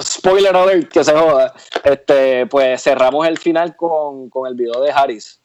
spoiler 0.00 0.54
alert, 0.54 0.88
que 0.90 1.04
se 1.04 1.12
joda. 1.12 1.54
Este, 1.84 2.46
pues 2.46 2.82
cerramos 2.82 3.26
el 3.26 3.38
final 3.38 3.76
con, 3.76 4.28
con 4.30 4.46
el 4.46 4.54
video 4.54 4.80
de 4.80 4.90
Harris 4.92 5.40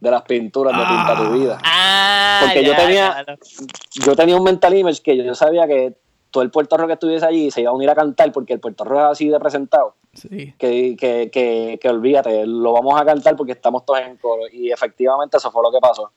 de 0.00 0.10
las 0.10 0.22
pinturas 0.22 0.76
de 0.76 0.84
Pinta 0.84 1.16
tu 1.16 1.22
ah. 1.22 1.30
Vida. 1.30 1.58
Ah, 1.64 2.40
Porque 2.44 2.64
yo 2.64 2.76
tenía 2.76 3.24
yo 4.04 4.16
tenía 4.16 4.36
un 4.36 4.44
mental 4.44 4.76
image 4.76 5.02
que 5.02 5.16
yo 5.16 5.34
sabía 5.34 5.66
que 5.66 5.96
todo 6.30 6.42
el 6.42 6.50
Puerto 6.50 6.76
Rico 6.76 6.88
que 6.88 6.92
estuviese 6.94 7.24
allí 7.24 7.50
se 7.50 7.62
iba 7.62 7.70
a 7.70 7.74
unir 7.74 7.88
a 7.88 7.94
cantar 7.94 8.30
porque 8.32 8.52
el 8.52 8.60
Puerto 8.60 8.84
Rico 8.84 8.98
es 8.98 9.06
así 9.06 9.28
de 9.28 9.40
presentado. 9.40 9.94
Sí. 10.12 10.54
Que, 10.58 10.96
que, 10.98 11.30
que, 11.30 11.78
que, 11.80 11.88
olvídate, 11.88 12.46
lo 12.46 12.72
vamos 12.72 13.00
a 13.00 13.04
cantar 13.04 13.36
porque 13.36 13.52
estamos 13.52 13.84
todos 13.84 14.00
en 14.00 14.16
coro. 14.16 14.42
Y 14.50 14.70
efectivamente 14.70 15.36
eso 15.36 15.50
fue 15.50 15.62
lo 15.62 15.70
que 15.70 15.78
pasó. 15.78 16.10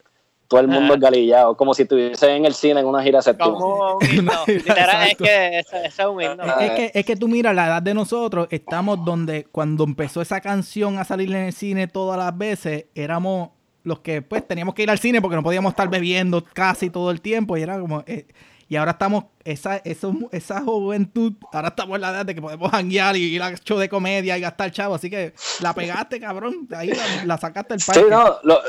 Todo 0.50 0.62
el 0.62 0.68
mundo 0.68 0.96
es 0.96 1.00
galillado, 1.00 1.56
como 1.56 1.76
si 1.76 1.84
estuviese 1.84 2.36
en 2.36 2.44
el 2.44 2.56
cine 2.56 2.80
en 2.80 2.88
una 2.88 3.04
gira 3.04 3.22
séptima. 3.22 3.54
Como 3.54 4.00
es 4.48 5.16
que 5.16 5.60
eso, 5.60 5.76
es 5.76 6.00
un 6.00 6.24
himno. 6.24 6.44
Es, 6.60 6.72
que, 6.72 6.92
es 6.92 7.06
que 7.06 7.16
tú 7.16 7.28
miras 7.28 7.54
la 7.54 7.68
edad 7.68 7.84
de 7.84 7.94
nosotros, 7.94 8.48
estamos 8.50 9.06
donde 9.06 9.46
cuando 9.46 9.84
empezó 9.84 10.24
esa 10.24 10.42
canción 10.42 10.98
a 10.98 11.04
salir 11.04 11.30
en 11.30 11.46
el 11.46 11.54
cine 11.54 11.88
todas 11.88 12.18
las 12.18 12.36
veces, 12.36 12.86
éramos 12.96 13.50
los 13.84 14.00
que 14.00 14.24
pues 14.24 14.48
teníamos 14.48 14.74
que 14.74 14.82
ir 14.82 14.90
al 14.90 14.98
cine 14.98 15.22
porque 15.22 15.36
no 15.36 15.44
podíamos 15.44 15.72
estar 15.72 15.88
bebiendo 15.88 16.44
casi 16.44 16.90
todo 16.90 17.12
el 17.12 17.22
tiempo 17.22 17.56
y 17.56 17.62
era 17.62 17.80
como 17.80 18.04
eh, 18.08 18.26
y 18.68 18.76
ahora 18.76 18.92
estamos 18.92 19.26
esa 19.44 19.78
eso, 19.78 20.14
esa 20.32 20.62
juventud 20.62 21.34
ahora 21.54 21.70
estamos 21.70 21.96
en 21.96 22.02
la 22.02 22.10
edad 22.10 22.26
de 22.26 22.36
que 22.36 22.42
podemos 22.42 22.72
hanguear 22.74 23.16
y 23.16 23.24
ir 23.24 23.42
a 23.42 23.56
show 23.56 23.78
de 23.78 23.88
comedia 23.88 24.38
y 24.38 24.42
gastar 24.42 24.72
chavo 24.72 24.96
así 24.96 25.10
que 25.10 25.34
la 25.62 25.74
pegaste 25.74 26.20
cabrón 26.20 26.68
ahí 26.76 26.92
la, 27.26 27.38
sacaste 27.38 27.76
el 27.76 27.82
parque 27.86 28.02
sí 28.02 28.08
no, 28.10 28.38
lo, 28.44 28.60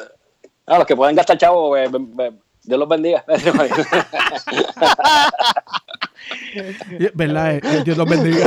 no, 0.71 0.79
los 0.79 0.87
que 0.87 0.97
pueden 0.97 1.17
gastar 1.17 1.37
chavo 1.37 1.77
eh, 1.77 1.91
Dios 2.63 2.79
los 2.79 2.89
bendiga 2.89 3.25
¿Verdad? 7.15 7.57
Eh, 7.57 7.83
Dios 7.85 7.97
los 7.97 8.09
bendiga. 8.09 8.47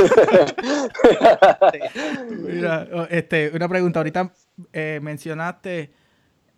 Mira, 2.30 2.88
este, 3.10 3.50
una 3.54 3.68
pregunta. 3.68 4.00
Ahorita 4.00 4.32
eh, 4.72 5.00
mencionaste 5.02 5.92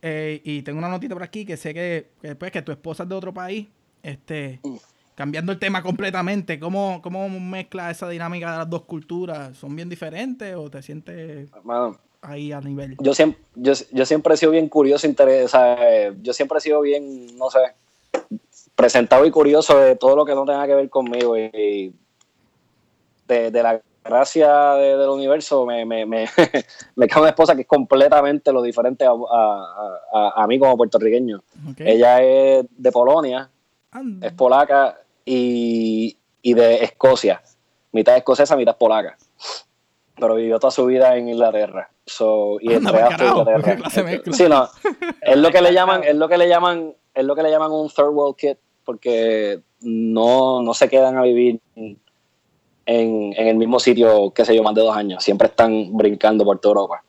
eh, 0.02 0.40
y 0.44 0.62
tengo 0.62 0.79
una 0.79 0.88
notita 0.88 1.14
por 1.14 1.22
aquí 1.22 1.44
que 1.44 1.57
sé 1.57 1.72
que, 1.74 2.12
que, 2.20 2.35
pues, 2.35 2.52
que 2.52 2.62
tu 2.62 2.72
esposa 2.72 3.05
es 3.05 3.09
de 3.09 3.14
otro 3.14 3.33
país. 3.33 3.68
Este, 4.02 4.61
cambiando 5.14 5.52
el 5.52 5.59
tema 5.59 5.83
completamente, 5.83 6.61
¿cómo, 6.61 7.00
¿cómo 7.02 7.29
mezcla 7.29 7.90
esa 7.90 8.09
dinámica 8.09 8.52
de 8.52 8.59
las 8.59 8.70
dos 8.70 8.83
culturas? 8.83 9.57
¿Son 9.57 9.74
bien 9.74 9.88
diferentes 9.88 10.55
o 10.55 10.70
te 10.70 10.83
sientes 10.83 11.50
ahí 12.26 12.52
a 12.52 12.60
nivel? 12.60 12.96
Yo 13.00 13.14
siempre, 13.14 13.42
yo, 13.54 13.72
yo 13.92 14.06
siempre 14.06 14.34
he 14.34 14.36
sido 14.36 14.52
bien 14.52 14.68
curioso, 14.68 15.06
interés, 15.06 15.52
yo 16.22 16.32
siempre 16.32 16.58
he 16.58 16.60
sido 16.60 16.80
bien, 16.80 17.36
no 17.36 17.50
sé, 17.50 17.58
presentado 18.74 19.24
y 19.24 19.30
curioso 19.30 19.78
de 19.78 19.96
todo 19.96 20.16
lo 20.16 20.24
que 20.24 20.34
no 20.34 20.44
tenga 20.44 20.66
que 20.66 20.74
ver 20.74 20.90
conmigo 20.90 21.36
y, 21.36 21.94
de, 23.26 23.50
de 23.50 23.62
la 23.62 23.80
gracia 24.06 24.74
del 24.74 25.08
universo 25.08 25.66
me, 25.66 25.84
me, 25.84 26.06
me, 26.06 26.28
me 26.96 27.08
cae 27.08 27.20
una 27.20 27.30
esposa 27.30 27.54
que 27.54 27.62
es 27.62 27.66
completamente 27.66 28.52
lo 28.52 28.62
diferente 28.62 29.04
a, 29.04 29.10
a, 29.10 30.42
a, 30.42 30.46
mí 30.46 30.58
como 30.58 30.76
puertorriqueño. 30.76 31.42
Ella 31.78 32.22
es 32.22 32.66
de 32.70 32.92
Polonia, 32.92 33.50
es 34.20 34.32
polaca 34.32 34.98
y, 35.24 36.16
y, 36.42 36.54
de 36.54 36.84
Escocia. 36.84 37.42
Mitad 37.92 38.16
escocesa, 38.16 38.56
mitad 38.56 38.76
polaca. 38.76 39.16
Pero 40.18 40.35
vivió 40.35 40.59
toda 40.59 40.70
su 40.70 40.87
vida 40.87 41.16
en 41.16 41.29
Inglaterra. 41.29 41.90
So, 42.07 42.59
y 42.61 42.72
entre 42.72 43.00
Inglaterra. 43.00 43.90
Sí, 44.33 44.44
no. 44.48 44.68
Es 45.20 45.37
lo 45.37 45.50
que 45.50 45.61
le 45.61 45.72
llaman, 45.72 46.05
es 46.05 46.14
lo 46.14 46.29
que 46.29 46.38
le 46.38 46.48
llaman, 46.48 46.94
es 47.14 47.24
lo 47.24 47.35
que 47.35 47.42
le 47.42 47.50
llaman 47.50 47.72
un 47.72 47.88
third 47.88 48.11
world 48.11 48.37
kid, 48.37 48.57
porque 48.85 49.61
no, 49.81 50.62
no 50.62 50.74
se 50.74 50.88
quedan 50.88 51.18
a 51.18 51.22
vivir 51.22 51.61
en, 51.74 51.98
en, 52.87 53.48
el 53.48 53.57
mismo 53.57 53.79
sitio, 53.79 54.33
qué 54.33 54.44
sé 54.44 54.55
yo, 54.55 54.62
más 54.62 54.74
de 54.74 54.83
dos 54.83 54.96
años. 54.96 55.22
Siempre 55.22 55.48
están 55.48 55.96
brincando 55.96 56.44
por 56.44 56.59
toda 56.59 56.72
Europa. 56.72 57.02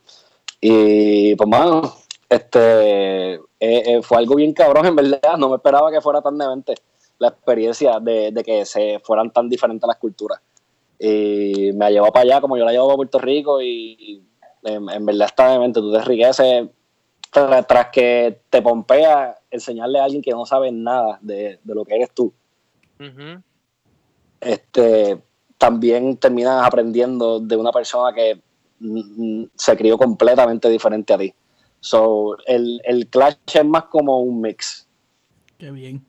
Y 0.60 1.36
pues, 1.36 1.48
mano, 1.48 1.94
este, 2.28 3.36
eh, 3.36 3.40
eh, 3.60 4.02
fue 4.02 4.18
algo 4.18 4.36
bien 4.36 4.54
cabrón, 4.54 4.88
en 4.88 4.96
verdad. 4.96 5.38
No 5.38 5.50
me 5.50 5.56
esperaba 5.56 5.92
que 5.92 6.02
fuera 6.02 6.22
tan 6.22 6.38
demente 6.38 6.76
la 7.20 7.30
experiencia 7.30 8.00
de, 8.00 8.32
de 8.32 8.44
que 8.44 8.66
se 8.66 9.00
fueran 9.04 9.32
tan 9.32 9.48
diferentes 9.48 9.88
las 9.88 9.98
culturas. 9.98 10.40
Y 11.00 11.72
me 11.74 11.86
ha 11.86 11.90
llevado 11.92 12.12
para 12.12 12.24
allá 12.24 12.42
como 12.42 12.58
yo 12.58 12.66
la 12.66 12.72
llevo 12.72 12.92
a 12.92 12.96
Puerto 12.96 13.20
Rico 13.20 13.62
y, 13.62 14.24
en, 14.64 15.06
verdad 15.06 15.28
está 15.28 15.52
demente. 15.52 15.80
Tú 15.80 15.92
te 15.92 16.00
enriqueces 16.00 16.68
tras, 17.32 17.88
que 17.92 18.42
te 18.50 18.62
pompea 18.62 19.36
enseñarle 19.52 20.00
a 20.00 20.06
alguien 20.06 20.22
que 20.22 20.32
no 20.32 20.46
sabe 20.46 20.72
nada 20.72 21.20
de, 21.22 21.60
lo 21.66 21.86
que 21.86 21.96
eres 21.96 22.12
tú. 22.12 22.34
Este 24.40 25.22
también 25.58 26.18
terminas 26.18 26.66
aprendiendo 26.66 27.40
de 27.40 27.56
una 27.56 27.72
persona 27.72 28.14
que 28.14 28.40
mm, 28.80 29.42
mm, 29.42 29.50
se 29.56 29.76
crió 29.76 29.98
completamente 29.98 30.70
diferente 30.70 31.14
a 31.14 31.18
ti. 31.18 31.34
So, 31.80 32.38
el, 32.46 32.82
el 32.84 33.08
clash 33.08 33.36
es 33.54 33.66
más 33.66 33.86
como 33.86 34.20
un 34.20 34.42
mix. 34.42 34.88
Qué 35.58 35.72
bien. 35.72 36.06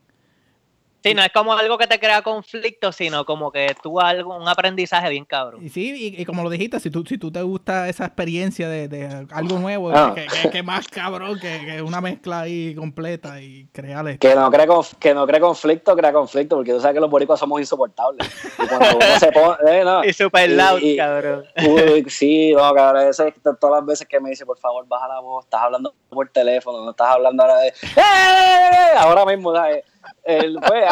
Sí, 1.03 1.15
no 1.15 1.23
es 1.23 1.31
como 1.33 1.53
algo 1.53 1.79
que 1.79 1.87
te 1.87 2.01
crea 2.01 2.23
conflicto, 2.23 2.91
sino 2.91 3.25
como 3.25 3.53
que 3.53 3.75
tú 3.83 4.01
algo, 4.01 4.37
un 4.37 4.49
aprendizaje 4.49 5.09
bien 5.11 5.25
cabrón. 5.25 5.65
Y 5.65 5.69
sí, 5.69 6.17
y, 6.19 6.25
como 6.25 6.43
lo 6.43 6.51
dijiste, 6.51 6.81
si 6.81 6.91
tú, 6.91 7.05
si 7.07 7.19
tú 7.19 7.31
te 7.31 7.41
gusta 7.43 7.89
esa 7.89 8.05
experiencia 8.07 8.69
de, 8.69 9.27
algo 9.31 9.59
nuevo, 9.59 9.91
ah. 9.95 10.15
que, 10.51 10.63
más 10.63 10.89
cabrón, 10.89 11.39
que, 11.39 11.81
una 11.83 12.01
mezcla 12.01 12.41
ahí 12.41 12.75
completa 12.75 13.41
y 13.41 13.69
crearle. 13.73 14.19
Que 14.19 14.35
no, 14.35 14.51
cree 14.51 14.67
que 14.99 15.15
no 15.15 15.27
cree 15.27 15.41
conflicto, 15.41 15.97
crea 15.97 16.13
conflicto, 16.13 16.57
porque 16.57 16.73
tú 16.73 16.81
sabes 16.81 16.95
que 16.95 17.01
los 17.01 17.11
boricuas 17.11 17.39
somos 17.39 17.61
insoportables. 17.61 18.29
Y 18.59 18.67
cuando 18.67 18.97
uno 18.97 19.19
se 19.19 19.33
pone. 19.33 19.49
Eh, 19.69 19.85
no, 19.85 20.05
y 20.05 20.13
super 20.13 20.49
loud, 20.51 20.81
cabrón. 20.97 21.45
Uy, 21.67 22.05
sí, 22.09 22.53
no, 22.53 22.73
cabrón. 22.75 23.09
Eso 23.09 23.27
es 23.27 23.35
todas 23.43 23.81
las 23.81 23.87
veces 23.87 24.09
que 24.09 24.19
me 24.21 24.31
dice, 24.31 24.47
por 24.47 24.59
favor, 24.59 24.87
baja 24.87 25.09
la 25.09 25.21
voz, 25.21 25.45
estás 25.45 25.63
hablando 25.63 25.95
por 26.09 26.29
teléfono, 26.29 26.85
no 26.85 26.91
estás 26.91 27.09
hablando 27.09 27.43
ahora 27.43 27.59
de. 27.59 27.69
¡Eh! 27.69 28.97
Ahora 28.97 29.25
mismo, 29.27 29.55
¿sabes? 29.55 29.85
Pues, 30.25 30.85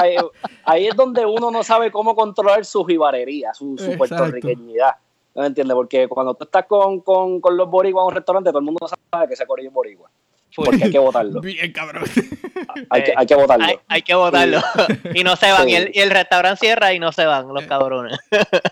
ahí, 0.64 0.86
es 0.86 0.96
donde 0.96 1.24
uno 1.26 1.50
no 1.50 1.62
sabe 1.62 1.90
cómo 1.90 2.14
controlar 2.14 2.64
su 2.64 2.84
jibarería, 2.84 3.52
su, 3.54 3.76
su 3.78 3.96
puertorriqueñidad. 3.96 4.96
¿No 5.34 5.42
me 5.42 5.48
entiendes? 5.48 5.74
Porque 5.74 6.08
cuando 6.08 6.34
tú 6.34 6.44
estás 6.44 6.64
con, 6.64 7.00
con, 7.00 7.40
con 7.40 7.56
los 7.56 7.68
boricuas 7.68 8.04
en 8.04 8.08
un 8.08 8.14
restaurante, 8.14 8.50
todo 8.50 8.60
el 8.60 8.64
mundo 8.64 8.88
sabe 8.88 9.28
que 9.28 9.34
ese 9.34 9.46
corillo 9.46 9.68
es 9.68 9.74
boricua. 9.74 10.10
Porque 10.54 10.84
hay 10.84 10.90
que 10.90 10.98
votarlo. 10.98 11.40
Bien, 11.42 11.72
cabrón. 11.72 12.04
Hay 12.90 13.04
que, 13.04 13.12
hay 13.14 13.26
que 13.26 13.34
votarlo. 13.34 13.66
Hay, 13.88 14.02
que 14.02 14.14
votarlo. 14.14 14.60
Y, 15.14 15.24
no 15.24 15.36
se 15.36 15.52
van. 15.52 15.68
Y, 15.68 15.74
el, 15.74 15.90
y, 15.92 16.00
el, 16.00 16.10
restaurante 16.10 16.60
cierra 16.60 16.94
y 16.94 16.98
no 16.98 17.12
se 17.12 17.26
van 17.26 17.48
los 17.48 17.66
cabrones. 17.66 18.18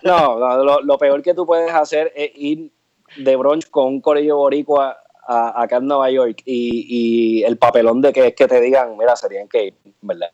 No, 0.03 0.39
lo, 0.39 0.81
lo, 0.81 0.97
peor 0.97 1.21
que 1.21 1.33
tú 1.33 1.45
puedes 1.45 1.71
hacer 1.73 2.11
es 2.15 2.31
ir 2.35 2.71
de 3.17 3.35
brunch 3.35 3.69
con 3.69 3.85
un 3.85 4.01
corillo 4.01 4.37
boricua 4.37 4.97
acá 5.27 5.77
en 5.77 5.87
Nueva 5.87 6.09
York 6.11 6.41
y, 6.45 7.39
y, 7.39 7.43
el 7.43 7.57
papelón 7.57 8.01
de 8.01 8.13
que 8.13 8.27
es 8.27 8.35
que 8.35 8.47
te 8.47 8.61
digan, 8.61 8.95
mira, 8.97 9.15
serían 9.15 9.47
que 9.47 9.65
ir, 9.65 9.73
¿verdad? 10.01 10.29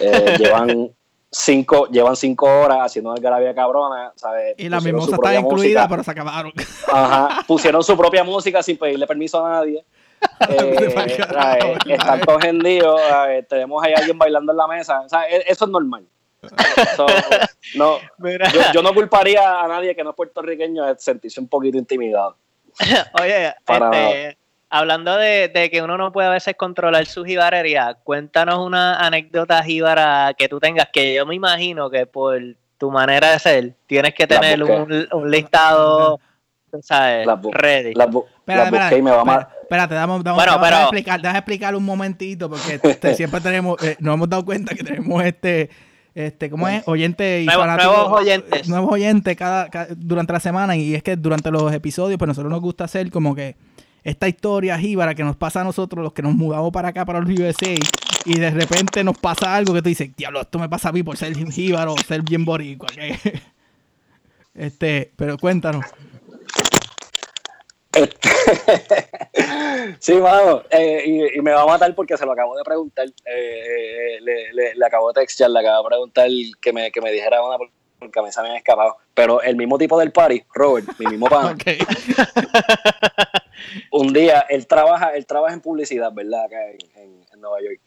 Eh, 0.00 0.36
llevan 0.38 0.90
cinco, 1.30 1.88
llevan 1.88 2.16
cinco 2.16 2.46
horas 2.46 2.78
haciendo 2.82 3.12
algarabía 3.12 3.54
cabrona, 3.54 4.12
¿sabes? 4.16 4.54
Y 4.58 4.68
la 4.68 4.80
mimosa 4.80 5.16
está 5.16 5.34
incluida, 5.34 5.88
pero 5.88 6.02
se 6.02 6.10
acabaron. 6.10 6.52
Ajá, 6.92 7.42
pusieron 7.46 7.82
su 7.82 7.96
propia 7.96 8.24
música 8.24 8.62
sin 8.62 8.76
pedirle 8.76 9.06
permiso 9.06 9.44
a 9.44 9.50
nadie. 9.50 9.84
Eh, 10.48 11.76
están 11.86 12.20
todos 12.20 12.44
hendidos, 12.44 13.00
tenemos 13.48 13.82
ahí 13.82 13.92
alguien 13.92 14.16
bailando 14.16 14.52
en 14.52 14.58
la 14.58 14.68
mesa, 14.68 15.04
e, 15.28 15.44
eso 15.48 15.64
es 15.64 15.70
normal. 15.70 16.06
no, 17.76 17.98
yo, 18.72 18.82
no 18.82 18.94
culparía 18.94 19.62
a 19.62 19.66
nadie 19.66 19.96
que 19.96 20.04
no 20.04 20.10
es 20.10 20.16
puertorriqueño 20.16 20.84
de 20.84 20.98
sentirse 20.98 21.40
un 21.40 21.48
poquito 21.48 21.76
intimidado. 21.76 22.36
Oye, 23.20 23.54
este, 23.66 24.38
hablando 24.70 25.16
de, 25.16 25.68
que 25.70 25.82
uno 25.82 25.96
no 25.96 26.12
puede 26.12 26.28
a 26.28 26.32
veces 26.32 26.54
controlar 26.56 27.06
su 27.06 27.24
jibarería, 27.24 27.96
cuéntanos 28.02 28.64
una 28.64 28.96
anécdota 28.96 29.62
jíbara 29.62 30.34
que 30.36 30.48
tú 30.48 30.58
tengas, 30.58 30.88
que 30.92 31.14
yo 31.14 31.26
me 31.26 31.34
imagino 31.34 31.90
que 31.90 32.06
por 32.06 32.40
tu 32.78 32.90
manera 32.90 33.32
de 33.32 33.38
ser 33.38 33.74
tienes 33.86 34.14
que 34.14 34.26
tener 34.26 34.62
un, 34.62 35.30
listado, 35.30 36.18
¿sabes? 36.80 37.26
ready. 37.52 37.92
espérate, 37.92 38.98
y 38.98 39.02
me 39.02 39.10
va 39.10 39.22
a 39.22 39.48
Espérate, 39.62 39.94
dame, 39.94 40.12
a 40.14 40.82
explicar, 40.82 41.20
explicar 41.24 41.74
un 41.74 41.84
momentito, 41.84 42.50
porque 42.50 42.78
este, 42.82 43.14
siempre 43.16 43.40
tenemos, 43.40 43.82
eh, 43.82 43.96
nos 44.00 44.14
hemos 44.14 44.28
dado 44.28 44.44
cuenta 44.44 44.74
que 44.74 44.84
tenemos 44.84 45.22
este 45.24 45.70
este, 46.14 46.50
¿cómo 46.50 46.68
es? 46.68 46.82
Oyente 46.86 47.42
y 47.42 47.46
nuevos 47.46 48.20
oyentes. 48.20 48.68
Nuevos 48.68 48.92
oyentes 48.92 49.36
cada, 49.36 49.68
durante 49.96 50.32
la 50.32 50.40
semana. 50.40 50.76
Y 50.76 50.94
es 50.94 51.02
que 51.02 51.16
durante 51.16 51.50
los 51.50 51.72
episodios, 51.72 52.18
pues 52.18 52.28
nosotros 52.28 52.50
nos 52.50 52.60
gusta 52.60 52.84
hacer 52.84 53.10
como 53.10 53.34
que 53.34 53.56
esta 54.04 54.28
historia 54.28 54.78
jíbara 54.78 55.14
que 55.14 55.24
nos 55.24 55.36
pasa 55.36 55.60
a 55.60 55.64
nosotros, 55.64 56.02
los 56.02 56.12
que 56.12 56.22
nos 56.22 56.34
mudamos 56.34 56.72
para 56.72 56.88
acá, 56.88 57.04
para 57.04 57.20
el 57.20 57.40
USA, 57.40 57.74
y 58.24 58.38
de 58.38 58.50
repente 58.50 59.04
nos 59.04 59.16
pasa 59.16 59.54
algo 59.54 59.74
que 59.74 59.82
tú 59.82 59.88
dices, 59.88 60.10
diablo, 60.16 60.40
esto 60.40 60.58
me 60.58 60.68
pasa 60.68 60.88
a 60.88 60.92
mí 60.92 61.02
por 61.02 61.16
ser 61.16 61.34
jíbaro, 61.36 61.94
ser 62.06 62.22
bien 62.22 62.44
boricua. 62.44 62.88
Este, 64.54 65.10
pero 65.16 65.38
cuéntanos. 65.38 65.86
Este, 67.94 68.28
sí, 69.98 70.14
mano, 70.14 70.62
eh, 70.70 71.30
y, 71.34 71.40
me 71.42 71.52
va 71.52 71.62
a 71.62 71.66
matar 71.66 71.94
porque 71.94 72.16
se 72.16 72.24
lo 72.24 72.32
acabo 72.32 72.56
de 72.56 72.64
preguntar. 72.64 73.06
Eh, 73.24 74.18
le, 74.20 74.74
le, 74.74 74.86
acabo 74.86 75.12
de 75.12 75.20
textear, 75.20 75.50
le 75.50 75.60
acabo 75.60 75.84
de 75.84 75.88
preguntar 75.88 76.28
que 76.60 76.72
me, 76.72 76.90
que 76.90 77.00
me 77.00 77.12
dijera 77.12 77.42
una 77.42 77.58
porque 78.02 78.18
a 78.18 78.22
mí 78.22 78.32
se 78.32 78.40
me 78.40 78.48
había 78.48 78.58
escapado. 78.58 78.96
Pero 79.14 79.42
el 79.42 79.56
mismo 79.56 79.78
tipo 79.78 79.98
del 79.98 80.12
party, 80.12 80.42
Robert, 80.54 80.86
mi 80.98 81.06
mismo 81.06 81.26
pan. 81.26 81.56
un 83.92 84.12
día, 84.12 84.40
él 84.48 84.66
trabaja, 84.66 85.14
él 85.14 85.26
trabaja 85.26 85.54
en 85.54 85.60
publicidad, 85.60 86.12
¿verdad? 86.12 86.44
Acá 86.44 86.58
en, 86.96 87.22
Nueva 87.40 87.60
York. 87.60 87.80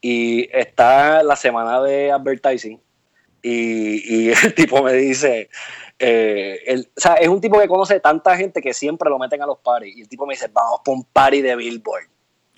Y 0.00 0.48
está 0.56 1.24
la 1.24 1.34
semana 1.34 1.82
de 1.82 2.12
advertising. 2.12 2.80
Y, 3.42 4.26
y 4.26 4.30
el 4.30 4.54
tipo 4.54 4.82
me 4.82 4.92
dice, 4.92 5.48
eh, 6.02 6.82
o 6.96 7.00
sea, 7.00 7.14
es 7.14 7.28
un 7.28 7.42
tipo 7.42 7.60
que 7.60 7.68
conoce 7.68 8.00
tanta 8.00 8.34
gente 8.34 8.62
que 8.62 8.72
siempre 8.72 9.10
lo 9.10 9.18
meten 9.18 9.42
a 9.42 9.46
los 9.46 9.58
parties. 9.58 9.96
Y 9.96 10.00
el 10.00 10.08
tipo 10.08 10.26
me 10.26 10.32
dice, 10.32 10.48
vamos 10.48 10.80
por 10.82 10.94
un 10.94 11.04
party 11.04 11.42
de 11.42 11.54
Billboard. 11.54 12.08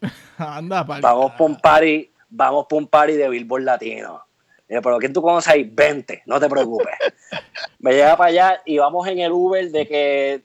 Anda, 0.38 0.85
vamos 0.85 1.33
por 1.33 1.51
un 1.51 1.61
party, 1.61 2.11
vamos 2.31 2.66
por 2.68 2.79
un 2.79 2.87
party 2.87 3.14
de 3.14 3.29
Billboard 3.29 3.64
latino. 3.64 4.25
pero 4.68 4.99
¿quién 4.99 5.12
tú 5.12 5.21
conoces 5.21 5.53
ahí? 5.53 5.64
20, 5.64 6.23
no 6.27 6.38
te 6.38 6.49
preocupes. 6.49 6.95
me 7.81 7.92
llega 7.92 8.16
para 8.16 8.31
allá 8.31 8.62
y 8.64 8.79
vamos 8.79 9.09
en 9.09 9.18
el 9.18 9.33
Uber 9.33 9.68
de 9.73 9.88
que 9.88 10.42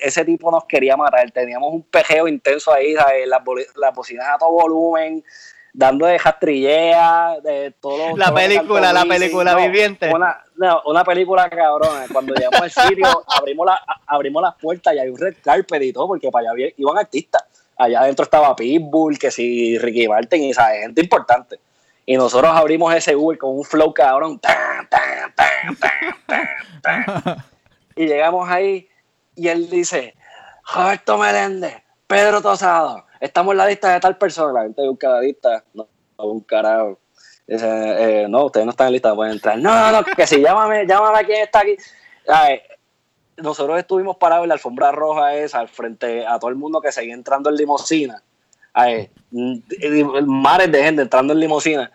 ese 0.00 0.24
tipo 0.24 0.52
nos 0.52 0.66
quería 0.66 0.96
matar. 0.96 1.28
Teníamos 1.32 1.72
un 1.72 1.82
pejeo 1.82 2.28
intenso 2.28 2.72
ahí, 2.72 2.94
Las, 3.26 3.42
las 3.74 3.94
bocinas 3.94 4.28
a 4.28 4.38
todo 4.38 4.52
volumen, 4.52 5.24
dando 5.72 6.06
de 6.06 6.18
jastrillea, 6.18 7.36
de 7.42 7.72
todo. 7.80 8.16
La 8.16 8.32
película, 8.34 8.92
la 8.92 9.04
película 9.04 9.54
viviente. 9.54 10.12
Una, 10.12 10.42
no, 10.56 10.82
una 10.86 11.04
película 11.04 11.48
cabrona. 11.48 12.06
Cuando 12.12 12.34
llegamos 12.34 12.60
al 12.60 12.70
sitio, 12.70 13.06
abrimos, 13.28 13.66
la, 13.66 13.80
abrimos 14.06 14.42
las 14.42 14.54
puertas 14.56 14.94
y 14.94 14.98
hay 14.98 15.08
un 15.08 15.18
red 15.18 15.36
carpet 15.42 15.82
y 15.82 15.92
todo, 15.92 16.08
porque 16.08 16.30
para 16.30 16.50
allá 16.50 16.68
iban 16.76 16.98
artistas. 16.98 17.44
Allá 17.76 18.00
adentro 18.00 18.24
estaba 18.24 18.56
Pitbull, 18.56 19.18
que 19.18 19.30
sí, 19.30 19.78
Ricky 19.78 20.08
Martin 20.08 20.42
y 20.42 20.50
esa 20.50 20.68
gente 20.70 21.00
importante. 21.00 21.60
Y 22.04 22.16
nosotros 22.16 22.50
abrimos 22.52 22.92
ese 22.94 23.14
Uber 23.14 23.38
con 23.38 23.56
un 23.56 23.64
flow 23.64 23.92
cabrón. 23.94 24.40
y 27.94 28.06
llegamos 28.06 28.48
ahí 28.48 28.88
y 29.36 29.48
él 29.48 29.70
dice, 29.70 30.14
Roberto 30.74 31.18
Meléndez, 31.18 31.82
Pedro 32.08 32.42
Tosado, 32.42 33.04
estamos 33.20 33.52
en 33.52 33.58
la 33.58 33.66
lista 33.66 33.92
de 33.92 34.00
tal 34.00 34.16
persona, 34.16 34.52
la 34.52 34.62
gente 34.62 34.86
busca 34.86 35.08
la 35.08 35.20
lista, 35.20 35.64
no, 35.74 35.88
un 36.18 36.40
carajo. 36.40 36.98
Dice, 37.46 37.66
eh, 37.66 38.28
no, 38.28 38.46
ustedes 38.46 38.66
no 38.66 38.70
están 38.70 38.88
en 38.88 38.92
lista, 38.94 39.14
pueden 39.14 39.32
entrar. 39.32 39.58
No, 39.58 39.74
no, 39.74 39.92
no, 39.92 40.04
que 40.04 40.26
si 40.26 40.40
llámame, 40.40 40.86
llámame 40.86 41.18
a 41.18 41.24
quien 41.24 41.42
está 41.42 41.60
aquí. 41.60 41.76
nosotros 43.38 43.78
estuvimos 43.78 44.16
parados 44.16 44.44
en 44.44 44.48
la 44.48 44.54
alfombra 44.54 44.92
roja 44.92 45.34
esa, 45.34 45.60
al 45.60 45.68
frente 45.68 46.26
a 46.26 46.38
todo 46.38 46.50
el 46.50 46.56
mundo 46.56 46.80
que 46.80 46.92
seguía 46.92 47.14
entrando 47.14 47.48
en 47.48 47.56
limosina. 47.56 48.22
mares 50.26 50.72
de 50.72 50.82
gente 50.82 51.02
entrando 51.02 51.32
en 51.32 51.40
limosina. 51.40 51.90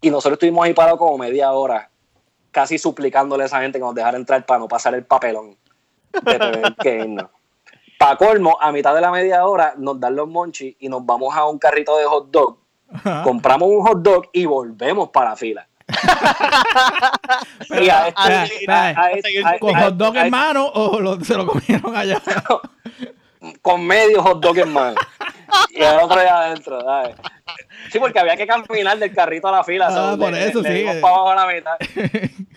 Y 0.00 0.10
nosotros 0.10 0.34
estuvimos 0.34 0.64
ahí 0.64 0.74
parados 0.74 0.98
como 0.98 1.16
media 1.16 1.50
hora, 1.52 1.90
casi 2.50 2.78
suplicándole 2.78 3.44
a 3.44 3.46
esa 3.46 3.60
gente 3.60 3.78
que 3.78 3.84
nos 3.84 3.94
dejara 3.94 4.18
entrar 4.18 4.44
para 4.44 4.60
no 4.60 4.68
pasar 4.68 4.94
el 4.94 5.04
papelón 5.04 5.56
de 6.12 6.38
tener 6.38 6.74
que 6.76 6.96
irnos. 6.98 7.30
Para 7.98 8.16
colmo, 8.16 8.56
a 8.60 8.70
mitad 8.70 8.94
de 8.94 9.00
la 9.00 9.10
media 9.10 9.44
hora 9.44 9.74
nos 9.76 9.98
dan 9.98 10.14
los 10.14 10.28
monchis 10.28 10.76
y 10.78 10.88
nos 10.88 11.04
vamos 11.04 11.36
a 11.36 11.44
un 11.46 11.58
carrito 11.58 11.98
de 11.98 12.04
hot 12.04 12.30
dog. 12.30 12.58
Compramos 13.24 13.68
un 13.68 13.82
hot 13.82 14.02
dog 14.02 14.30
y 14.32 14.46
volvemos 14.46 15.08
para 15.10 15.30
la 15.30 15.36
fila. 15.36 15.68
¿Con 19.60 19.74
hot 19.74 19.94
dog 19.94 20.16
en 20.16 20.30
mano 20.30 20.70
o 20.72 21.24
se 21.24 21.34
lo 21.34 21.46
comieron 21.46 21.96
allá? 21.96 22.22
con 23.62 23.84
medio 23.84 24.22
hot 24.22 24.40
dog 24.40 24.58
en 24.58 24.72
mano. 24.72 25.00
Y 25.70 25.82
el 25.82 25.98
otro 25.98 26.20
allá 26.20 26.42
adentro, 26.42 26.80
¿sabes? 26.80 27.16
Sí, 27.90 27.98
porque 27.98 28.20
había 28.20 28.36
que 28.36 28.46
caminar 28.46 28.98
del 28.98 29.12
carrito 29.14 29.48
a 29.48 29.52
la 29.52 29.64
fila. 29.64 29.88
Ah, 29.90 30.14
por 30.18 30.34
eso, 30.34 30.62
sí. 30.62 30.84
Para 31.00 31.14
abajo 31.14 31.30
a 31.30 31.34
la 31.34 31.46
mitad. 31.46 31.76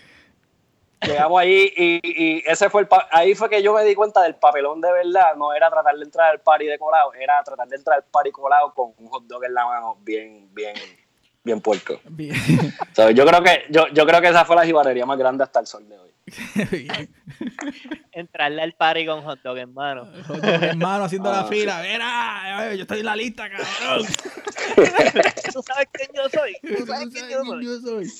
Llegamos 1.02 1.40
ahí 1.40 1.72
y, 1.76 2.00
y, 2.02 2.42
ese 2.46 2.70
fue 2.70 2.82
el 2.82 2.88
ahí 3.10 3.34
fue 3.34 3.48
que 3.50 3.62
yo 3.62 3.74
me 3.74 3.84
di 3.84 3.94
cuenta 3.94 4.22
del 4.22 4.36
papelón 4.36 4.80
de 4.80 4.92
verdad, 4.92 5.34
no 5.36 5.52
era 5.52 5.68
tratar 5.68 5.96
de 5.96 6.04
entrar 6.04 6.30
al 6.30 6.40
party 6.40 6.66
de 6.66 6.78
colado, 6.78 7.12
era 7.14 7.42
tratar 7.42 7.66
de 7.68 7.76
entrar 7.76 7.96
al 7.98 8.04
party 8.04 8.30
colado 8.30 8.72
con 8.72 8.92
un 8.98 9.08
hot 9.08 9.24
dog 9.24 9.44
en 9.44 9.54
la 9.54 9.66
mano 9.66 9.96
bien, 10.00 10.48
bien, 10.54 10.74
bien 11.42 11.60
puerco. 11.60 11.98
Bien. 12.04 12.34
yo 13.14 13.26
creo 13.26 13.42
que, 13.42 13.64
yo, 13.70 13.88
yo 13.88 14.06
creo 14.06 14.20
que 14.20 14.28
esa 14.28 14.44
fue 14.44 14.56
la 14.56 14.64
jibarería 14.64 15.04
más 15.04 15.18
grande 15.18 15.44
hasta 15.44 15.60
el 15.60 15.66
sol 15.66 15.88
de 15.88 15.98
hoy. 15.98 16.11
Entrarle 18.12 18.62
al 18.62 18.72
party 18.74 19.06
con 19.06 19.22
hot 19.22 19.40
dog 19.42 19.58
en 19.58 19.72
mano. 19.72 20.06
Hot 20.26 20.36
dog 20.38 20.62
en 20.62 20.78
mano 20.78 21.04
haciendo 21.04 21.30
la 21.30 21.40
ah, 21.40 21.44
fila. 21.44 21.82
Mira, 21.82 22.74
yo 22.74 22.82
estoy 22.82 23.00
en 23.00 23.06
la 23.06 23.16
lista, 23.16 23.48
cabrón. 23.50 24.06
Tú 25.52 25.62
sabes 25.62 25.88
quién 25.92 26.08
yo 26.14 26.28
soy. 26.28 26.56
Tú 26.76 26.86
sabes 26.86 27.08
quién 27.12 27.28
yo 27.28 27.80
soy. 27.80 28.10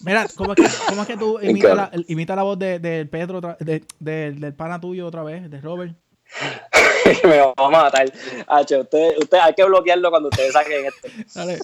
Mira, 0.00 0.26
¿cómo 0.36 0.52
es 0.52 0.56
que, 0.56 0.68
cómo 0.88 1.02
es 1.02 1.08
que 1.08 1.16
tú 1.16 1.38
imitas 1.40 1.76
la, 1.76 1.90
imita 2.08 2.36
la 2.36 2.42
voz 2.42 2.58
del 2.58 2.82
de 2.82 3.06
Pedro, 3.06 3.40
de, 3.40 3.84
del 3.98 4.54
pana 4.54 4.80
tuyo 4.80 5.06
otra 5.06 5.22
vez, 5.22 5.48
de 5.50 5.60
Robert? 5.60 5.94
me 7.24 7.38
va 7.38 7.52
a 7.56 7.70
matar. 7.70 8.12
H, 8.46 8.76
usted, 8.78 9.18
usted, 9.18 9.38
hay 9.38 9.54
que 9.54 9.64
bloquearlo 9.64 10.10
cuando 10.10 10.28
ustedes 10.28 10.52
saquen 10.52 10.86
esto. 10.86 11.08
Dale. 11.34 11.58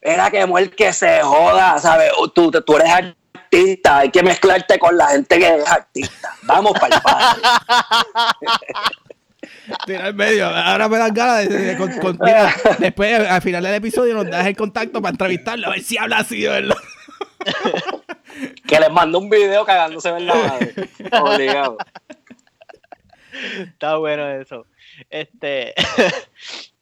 Era 0.00 0.30
que 0.30 0.46
muere 0.46 0.70
que 0.70 0.92
se 0.92 1.20
joda, 1.20 1.78
¿sabes? 1.78 2.10
Tú, 2.34 2.50
tú 2.50 2.76
eres 2.76 3.14
artista, 3.34 3.98
hay 3.98 4.10
que 4.10 4.22
mezclarte 4.22 4.78
con 4.78 4.96
la 4.96 5.08
gente 5.08 5.38
que 5.38 5.56
es 5.56 5.68
artista. 5.68 6.30
Vamos 6.42 6.72
para 6.78 6.96
el 6.96 7.02
padre. 7.02 7.42
Tira 9.86 10.08
en 10.08 10.16
medio. 10.16 10.46
Ahora 10.46 10.88
me 10.88 10.98
dan 10.98 11.14
ganas 11.14 11.48
de, 11.48 11.76
mira, 12.20 12.54
después 12.78 13.28
al 13.28 13.42
final 13.42 13.62
del 13.62 13.74
episodio 13.74 14.14
nos 14.14 14.28
das 14.28 14.46
el 14.46 14.56
contacto 14.56 15.00
para 15.00 15.12
entrevistarlo 15.12 15.68
a 15.68 15.70
ver 15.70 15.80
si 15.80 15.98
habla 15.98 16.18
así, 16.18 16.46
¿verdad? 16.46 16.76
que 18.66 18.80
les 18.80 18.90
mando 18.90 19.18
un 19.18 19.30
video 19.30 19.64
cagándose 19.64 20.08
en 20.08 20.26
la 20.26 20.34
madre. 20.34 20.74
Obligado. 21.20 21.78
Está 23.58 23.96
bueno 23.96 24.28
eso. 24.28 24.66
Este, 25.08 25.74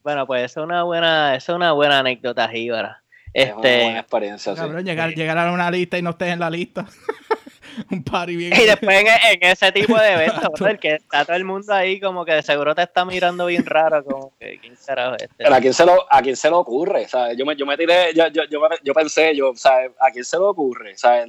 bueno, 0.02 0.26
pues 0.26 0.44
es 0.44 0.56
una 0.56 0.82
buena, 0.82 1.36
es 1.36 1.48
una 1.48 1.72
buena 1.72 2.00
anécdota, 2.00 2.48
Jíbara. 2.48 3.02
Este, 3.32 3.42
es 3.42 3.52
una 3.52 3.60
buena 3.60 3.86
este, 3.86 3.98
experiencia. 3.98 4.54
Cabrón, 4.54 4.84
llegar, 4.84 5.14
llegar 5.14 5.38
a 5.38 5.52
una 5.52 5.70
lista 5.70 5.98
y 5.98 6.02
no 6.02 6.10
estés 6.10 6.28
en 6.28 6.40
la 6.40 6.50
lista. 6.50 6.86
un 7.90 8.02
party 8.02 8.36
bien. 8.36 8.52
Y 8.54 8.64
después 8.64 9.04
en, 9.32 9.38
ese 9.42 9.72
tipo 9.72 9.98
de 9.98 10.12
eventos, 10.12 10.50
que 10.80 10.94
está 10.94 11.24
todo 11.24 11.36
el 11.36 11.44
mundo 11.44 11.72
ahí 11.72 12.00
como 12.00 12.24
que 12.24 12.32
de 12.32 12.42
seguro 12.42 12.74
te 12.74 12.82
está 12.82 13.04
mirando 13.04 13.46
bien 13.46 13.64
raro, 13.64 14.04
como 14.04 14.32
que 14.38 14.58
quién 14.58 14.76
será 14.76 15.14
este. 15.14 15.28
Pero 15.36 15.54
a 15.54 15.60
quién 15.60 15.74
se 15.74 15.84
lo, 15.84 16.06
a 16.10 16.22
quién 16.22 16.36
se 16.36 16.48
le 16.48 16.56
ocurre, 16.56 17.08
¿sabes? 17.08 17.36
Yo 17.36 17.44
me, 17.46 17.56
yo 17.56 17.66
me 17.66 17.76
tiré, 17.76 18.12
yo, 18.14 18.26
yo, 18.28 18.42
yo, 18.50 18.60
yo 18.82 18.94
pensé, 18.94 19.34
yo, 19.34 19.52
¿sabes? 19.54 19.92
¿A 20.00 20.10
quién 20.10 20.24
se 20.24 20.36
le 20.36 20.44
ocurre? 20.44 20.96
¿Sabes? 20.96 21.28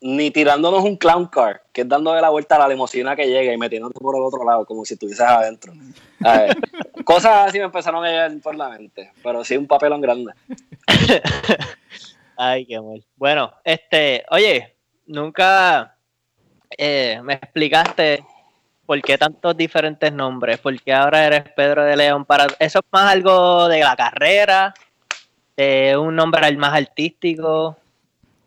Ni 0.00 0.30
tirándonos 0.30 0.84
un 0.84 0.96
clown 0.96 1.26
car, 1.26 1.62
que 1.72 1.80
es 1.80 1.88
dándole 1.88 2.20
la 2.20 2.30
vuelta 2.30 2.54
a 2.54 2.60
la 2.60 2.68
limusina 2.68 3.16
que 3.16 3.26
llega 3.26 3.52
y 3.52 3.58
metiéndote 3.58 3.98
por 3.98 4.14
el 4.14 4.22
otro 4.22 4.44
lado, 4.44 4.64
como 4.64 4.84
si 4.84 4.94
estuvieses 4.94 5.26
adentro. 5.26 5.72
Cosas 7.04 7.48
así 7.48 7.58
me 7.58 7.64
empezaron 7.64 8.04
a 8.04 8.08
llegar 8.08 8.32
por 8.40 8.54
la 8.54 8.68
mente, 8.68 9.10
pero 9.22 9.44
sí 9.44 9.56
un 9.56 9.66
papelón 9.66 10.00
grande. 10.00 10.32
Ay, 12.36 12.66
qué 12.66 12.76
amor. 12.76 13.00
Bueno, 13.16 13.52
este, 13.64 14.24
oye, 14.30 14.76
nunca 15.06 15.96
eh, 16.76 17.20
me 17.24 17.34
explicaste 17.34 18.24
por 18.86 19.02
qué 19.02 19.18
tantos 19.18 19.56
diferentes 19.56 20.12
nombres, 20.12 20.58
por 20.58 20.80
qué 20.80 20.92
ahora 20.92 21.26
eres 21.26 21.42
Pedro 21.54 21.84
de 21.84 21.96
León. 21.96 22.24
Para 22.24 22.46
¿Eso 22.58 22.78
es 22.78 22.84
más 22.90 23.12
algo 23.12 23.68
de 23.68 23.80
la 23.80 23.96
carrera? 23.96 24.72
¿De 25.56 25.96
un 25.96 26.14
nombre 26.14 26.56
más 26.56 26.72
artístico? 26.72 27.76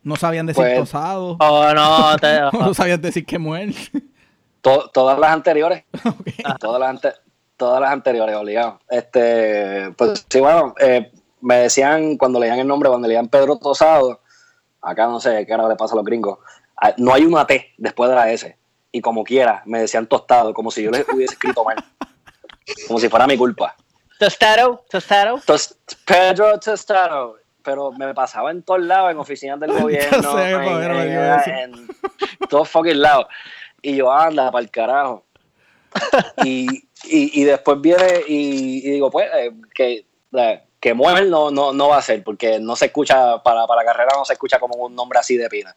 No 0.04 0.16
sabían 0.16 0.45
decir 0.45 0.64
pues, 0.64 0.80
tosado. 0.80 1.38
Oh, 1.39 1.74
no, 1.74 2.16
no 2.60 2.74
sabían 2.74 3.02
decir 3.02 3.26
que 3.26 3.38
muere. 3.38 3.74
todas 4.62 5.20
las 5.20 5.32
anteriores. 5.32 5.84
Todas, 6.60 6.80
las 6.80 7.20
todas 7.58 7.82
las 7.82 7.91
anteriores, 7.91 8.36
obligado. 8.36 8.80
Este, 8.89 9.91
pues 9.97 10.26
sí, 10.30 10.39
bueno, 10.39 10.74
eh, 10.80 11.12
me 11.41 11.58
decían 11.58 12.18
cuando 12.18 12.39
leían 12.39 12.60
el 12.60 12.68
nombre, 12.68 12.89
cuando 12.89 13.08
leían 13.08 13.28
Pedro 13.28 13.58
Tosado, 13.58 14.22
acá 14.82 15.08
no 15.08 15.20
sé 15.20 15.45
qué 15.45 15.54
ahora 15.54 15.68
le 15.68 15.76
pasa 15.76 15.93
a 15.93 15.97
los 15.97 16.06
gringos, 16.06 16.39
ah, 16.78 16.93
no 16.97 17.14
hay 17.14 17.26
una 17.26 17.45
T 17.45 17.74
después 17.78 18.10
de 18.10 18.16
la 18.16 18.32
S. 18.32 18.58
Y 18.91 19.02
como 19.02 19.24
quiera, 19.24 19.62
me 19.66 19.80
decían 19.80 20.08
tostado, 20.08 20.54
como 20.54 20.70
si 20.70 20.84
yo 20.84 20.91
les 20.91 21.08
hubiese 21.08 21.34
escrito 21.34 21.64
mal. 21.64 21.78
como 22.88 22.99
si 22.99 23.08
fuera 23.08 23.26
mi 23.26 23.38
culpa. 23.38 23.76
Tostado, 24.20 24.84
tostado. 24.89 25.39
Pedro 26.06 26.60
Tostado. 26.60 27.41
Pero 27.64 27.91
me 27.91 28.14
pasaba 28.14 28.51
en 28.51 28.64
todos 28.64 28.82
lados, 28.82 29.12
en 29.12 29.18
oficinas 29.18 29.59
del 29.59 29.72
gobierno, 29.82 30.39
en, 30.39 31.88
todos 32.49 32.70
fucking 32.70 33.01
lados. 33.01 33.28
Y 33.82 33.95
yo, 33.95 34.12
anda, 34.12 34.51
para 34.51 34.64
el 34.64 34.72
carajo. 34.72 35.26
y, 36.43 36.68
y, 37.03 37.41
y, 37.41 37.43
después 37.43 37.82
viene 37.82 38.22
y, 38.28 38.82
digo, 38.91 39.12
pues, 39.12 39.28
eh, 39.34 39.51
que 39.74 40.05
eh, 40.34 40.64
que 40.82 40.95
Muel 40.95 41.30
no, 41.30 41.51
no, 41.51 41.72
no 41.72 41.89
va 41.89 41.97
a 41.97 42.01
ser, 42.01 42.24
porque 42.24 42.59
no 42.59 42.76
se 42.76 42.86
escucha, 42.86 43.41
para, 43.43 43.68
para 43.68 43.84
la 43.84 43.86
carrera 43.86 44.14
no 44.18 44.26
se 44.26 44.34
escucha 44.34 44.59
como 44.59 44.84
un 44.84 44.95
nombre 44.95 45.20
así 45.20 45.38
de 45.38 45.47
pina. 45.47 45.76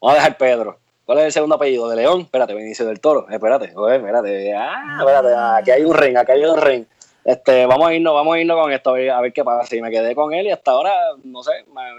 Vamos 0.00 0.16
a 0.16 0.20
dejar 0.20 0.38
Pedro. 0.38 0.78
¿Cuál 1.04 1.18
es 1.18 1.24
el 1.24 1.32
segundo 1.32 1.56
apellido? 1.56 1.88
¿De 1.88 1.96
León? 1.96 2.20
Espérate, 2.20 2.54
Benicio 2.54 2.86
del 2.86 3.00
Toro. 3.00 3.28
Espérate, 3.28 3.66
espérate. 3.66 4.54
Ah, 4.54 4.98
espérate, 5.00 5.34
aquí 5.60 5.70
hay 5.72 5.84
un 5.84 5.94
ring, 5.94 6.16
aquí 6.16 6.32
hay 6.32 6.44
un 6.44 6.60
ring. 6.60 6.84
Este, 7.26 7.66
vamos 7.66 7.88
a 7.88 7.92
irnos, 7.92 8.14
vamos 8.14 8.36
a 8.36 8.40
irnos 8.40 8.62
con 8.62 8.72
esto, 8.72 8.90
a 8.90 9.20
ver 9.20 9.32
qué 9.32 9.42
pasa. 9.42 9.66
Si 9.66 9.82
me 9.82 9.90
quedé 9.90 10.14
con 10.14 10.32
él 10.32 10.46
y 10.46 10.52
hasta 10.52 10.70
ahora, 10.70 10.92
no 11.24 11.42
sé, 11.42 11.50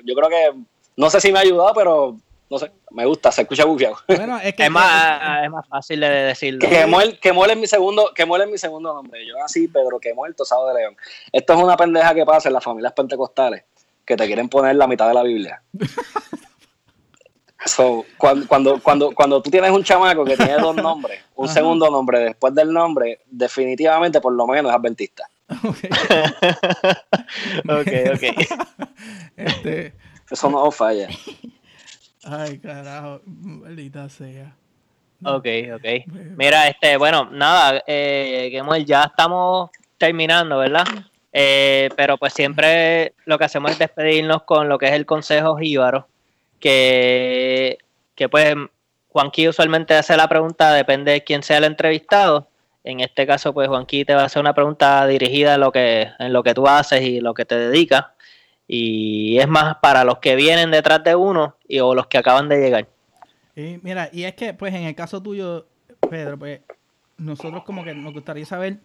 yo 0.06 0.16
creo 0.16 0.30
que, 0.30 0.58
no 0.96 1.10
sé 1.10 1.20
si 1.20 1.34
me 1.34 1.40
ha 1.40 1.42
ayudado, 1.42 1.74
pero 1.74 2.16
no 2.50 2.58
sé, 2.58 2.72
me 2.92 3.06
gusta, 3.06 3.30
se 3.30 3.42
escucha 3.42 3.66
bufiado. 3.66 3.98
Bueno, 4.08 4.40
es 4.40 4.56
que 4.56 4.64
es 4.64 4.72
más, 4.72 5.44
es 5.44 5.52
más 5.52 5.68
fácil 5.68 6.00
de 6.00 6.08
decirlo. 6.08 6.60
Que 6.70 6.86
muele, 6.86 7.20
que 7.20 7.34
muele 7.34 7.58
mi 7.58 7.68
segundo, 7.68 8.14
que 8.16 8.26
muele 8.26 8.48
mi 8.48 8.58
segundo 8.58 8.94
nombre. 8.94 9.28
Yo 9.28 9.36
así, 9.44 9.68
Pedro, 9.68 10.00
que 10.00 10.14
muerto, 10.14 10.38
Tosado 10.44 10.70
de 10.70 10.80
León. 10.80 10.96
Esto 11.34 11.54
es 11.54 11.60
una 11.60 11.76
pendeja 11.76 12.16
que 12.16 12.26
pasa 12.26 12.48
en 12.48 12.54
las 12.54 12.64
familias 12.64 12.94
pentecostales, 12.94 13.66
que 14.06 14.16
te 14.16 14.26
quieren 14.28 14.48
poner 14.48 14.78
la 14.78 14.88
mitad 14.88 15.10
de 15.10 15.14
la 15.14 15.24
Biblia. 15.24 15.62
So, 17.66 18.06
cuando, 18.18 18.48
cuando, 18.48 18.80
cuando, 18.82 19.12
cuando 19.12 19.42
tú 19.42 19.50
tienes 19.50 19.72
un 19.72 19.84
chamaco 19.84 20.24
que 20.24 20.38
tiene 20.38 20.58
dos 20.58 20.76
nombres, 20.84 21.22
un 21.36 21.48
segundo 21.48 21.90
nombre 21.90 22.20
después 22.20 22.54
del 22.54 22.72
nombre, 22.72 23.22
definitivamente 23.26 24.22
por 24.22 24.34
lo 24.34 24.48
menos 24.48 24.72
es 24.72 24.78
adventista. 24.78 25.28
Ok, 27.68 27.88
ok. 28.14 28.24
Este... 29.38 29.94
Eso 30.30 30.50
no 30.50 30.70
falla. 30.72 31.08
Ay, 32.24 32.60
carajo, 32.60 33.22
maldita 33.26 34.10
sea. 34.10 34.54
Ok, 35.24 35.48
ok. 35.76 35.86
Mira, 36.36 36.68
este, 36.68 36.98
bueno, 36.98 37.30
nada, 37.32 37.82
eh, 37.88 38.52
ya 38.86 39.04
estamos 39.04 39.70
terminando, 39.98 40.58
¿verdad? 40.58 40.86
Eh, 41.32 41.90
pero 41.96 42.18
pues 42.18 42.34
siempre 42.34 43.14
lo 43.26 43.38
que 43.38 43.46
hacemos 43.46 43.72
es 43.72 43.80
despedirnos 43.80 44.44
con 44.44 44.68
lo 44.68 44.78
que 44.78 44.88
es 44.88 44.94
el 44.94 45.06
consejo 45.06 45.56
jíbaro, 45.58 46.08
que, 46.60 47.78
que 48.16 48.30
pues 48.30 48.56
Juanqui 49.10 49.48
usualmente 49.48 49.94
hace 49.94 50.18
la 50.18 50.28
pregunta, 50.28 50.74
depende 50.74 51.12
de 51.12 51.24
quién 51.24 51.44
sea 51.44 51.58
el 51.58 51.64
entrevistado. 51.64 52.48
En 52.84 53.02
este 53.02 53.28
caso, 53.28 53.54
pues 53.54 53.68
Juanqui 53.68 54.06
te 54.06 54.16
va 54.16 54.22
a 54.22 54.26
hacer 54.26 54.40
una 54.40 54.54
pregunta 54.54 55.06
dirigida 55.08 55.56
en 55.56 55.62
lo 55.62 55.72
que, 55.72 56.10
lo 56.20 56.44
que 56.44 56.54
tú 56.54 56.68
haces 56.68 57.02
y 57.02 57.20
lo 57.20 57.34
que 57.34 57.46
te 57.46 57.58
dedicas 57.58 58.06
y 58.68 59.40
es 59.40 59.48
más 59.48 59.78
para 59.78 60.04
los 60.04 60.20
que 60.20 60.36
vienen 60.36 60.72
detrás 60.72 61.04
de 61.04 61.16
uno 61.16 61.56
y, 61.68 61.80
o 61.80 61.96
los 61.96 62.08
que 62.08 62.18
acaban 62.18 62.50
de 62.50 62.60
llegar. 62.60 62.88
Y 63.56 63.80
mira, 63.82 64.10
y 64.12 64.26
es 64.26 64.36
que 64.36 64.54
pues 64.54 64.74
en 64.74 64.84
el 64.84 64.94
caso 64.94 65.24
tuyo, 65.24 65.68
Pedro, 66.10 66.38
pues 66.38 66.62
nosotros 67.18 67.64
como 67.64 67.84
que 67.84 67.96
nos 67.96 68.14
gustaría 68.14 68.46
saber 68.46 68.80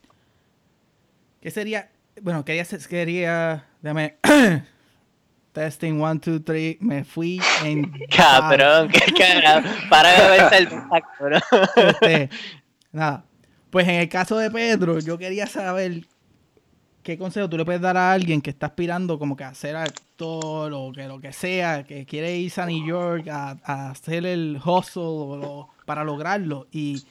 qué 1.41 1.51
sería, 1.51 1.91
bueno, 2.23 2.45
quería, 2.45 2.65
quería, 2.89 3.67
déjame, 3.81 4.17
testing 5.53 6.01
one, 6.01 6.19
two, 6.19 6.41
three, 6.41 6.79
me 6.81 7.05
fui 7.05 7.41
en... 7.65 7.93
Cabrón, 8.17 8.89
qué 8.89 9.13
carajo, 9.19 9.69
para 9.89 10.13
de 10.13 10.31
verse 10.31 10.59
el 10.59 10.69
contacto, 10.69 11.29
este, 11.77 12.31
nada, 12.93 13.25
pues 13.71 13.87
en 13.89 13.97
el 13.97 14.09
caso 14.09 14.37
de 14.39 14.51
Pedro, 14.51 14.99
yo 14.99 15.19
quería 15.19 15.47
saber 15.47 16.03
¿qué 17.03 17.19
consejo 17.19 17.49
tú 17.49 17.57
le 17.57 17.65
puedes 17.65 17.81
dar 17.81 17.97
a 17.97 18.13
alguien 18.13 18.41
que 18.41 18.51
está 18.51 18.67
aspirando 18.67 19.19
como 19.19 19.37
que 19.37 19.45
a 19.45 19.55
ser 19.55 19.77
actor 19.77 20.73
o 20.73 20.93
que 20.93 21.07
lo 21.09 21.21
que 21.21 21.33
sea, 21.33 21.85
que 21.85 22.07
quiere 22.07 22.37
irse 22.37 22.61
a 22.61 22.67
New 22.67 22.87
York 22.87 23.29
a, 23.29 23.91
hacer 23.91 24.25
el 24.27 24.61
hustle 24.65 25.67
para 25.85 26.05
lograrlo? 26.05 26.67
Y, 26.71 27.03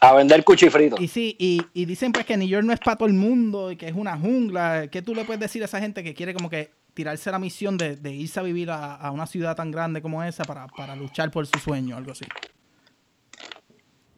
a 0.00 0.12
vender 0.14 0.44
cuchifrito. 0.44 0.96
Y 0.98 1.08
sí, 1.08 1.36
y, 1.38 1.84
dicen 1.84 2.12
pues 2.12 2.26
que 2.26 2.36
New 2.36 2.48
York 2.48 2.64
no 2.64 2.72
es 2.72 2.80
para 2.80 2.96
todo 2.96 3.08
el 3.08 3.14
mundo 3.14 3.70
y 3.70 3.76
que 3.76 3.88
es 3.88 3.94
una 3.94 4.18
jungla. 4.18 4.88
¿Qué 4.88 5.02
tú 5.02 5.14
le 5.14 5.24
puedes 5.24 5.40
decir 5.40 5.62
a 5.62 5.66
esa 5.66 5.80
gente 5.80 6.02
que 6.02 6.14
quiere 6.14 6.34
como 6.34 6.50
que 6.50 6.72
tirarse 6.94 7.30
la 7.30 7.38
misión 7.38 7.76
de, 7.76 7.98
irse 8.10 8.40
a 8.40 8.42
vivir 8.42 8.70
a, 8.70 9.10
una 9.10 9.26
ciudad 9.26 9.56
tan 9.56 9.70
grande 9.70 10.00
como 10.00 10.22
esa 10.22 10.44
para, 10.44 10.96
luchar 10.96 11.30
por 11.30 11.46
su 11.46 11.58
sueño, 11.58 11.96
algo 11.96 12.12
así? 12.12 12.24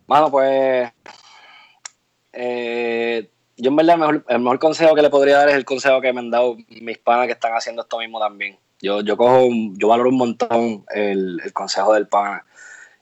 Bueno, 0.06 0.30
pues 0.30 0.92
eh, 2.32 3.30
yo 3.56 3.70
en 3.70 3.76
verdad 3.76 4.22
el 4.28 4.38
mejor, 4.38 4.58
consejo 4.58 4.94
que 4.94 5.02
le 5.02 5.10
podría 5.10 5.38
dar 5.38 5.48
es 5.48 5.54
el 5.56 5.64
consejo 5.64 6.00
que 6.00 6.12
me 6.12 6.20
han 6.20 6.30
dado 6.30 6.56
mis 6.68 6.98
panas 6.98 7.26
que 7.26 7.32
están 7.32 7.54
haciendo 7.54 7.82
esto 7.82 7.98
mismo 7.98 8.20
también. 8.20 8.58
Yo, 8.80 9.00
yo 9.00 9.16
cojo, 9.16 9.48
yo 9.74 9.88
valoro 9.88 10.10
un 10.10 10.18
montón 10.18 10.84
el, 10.94 11.40
consejo 11.52 11.94
del 11.94 12.06
pana. 12.06 12.44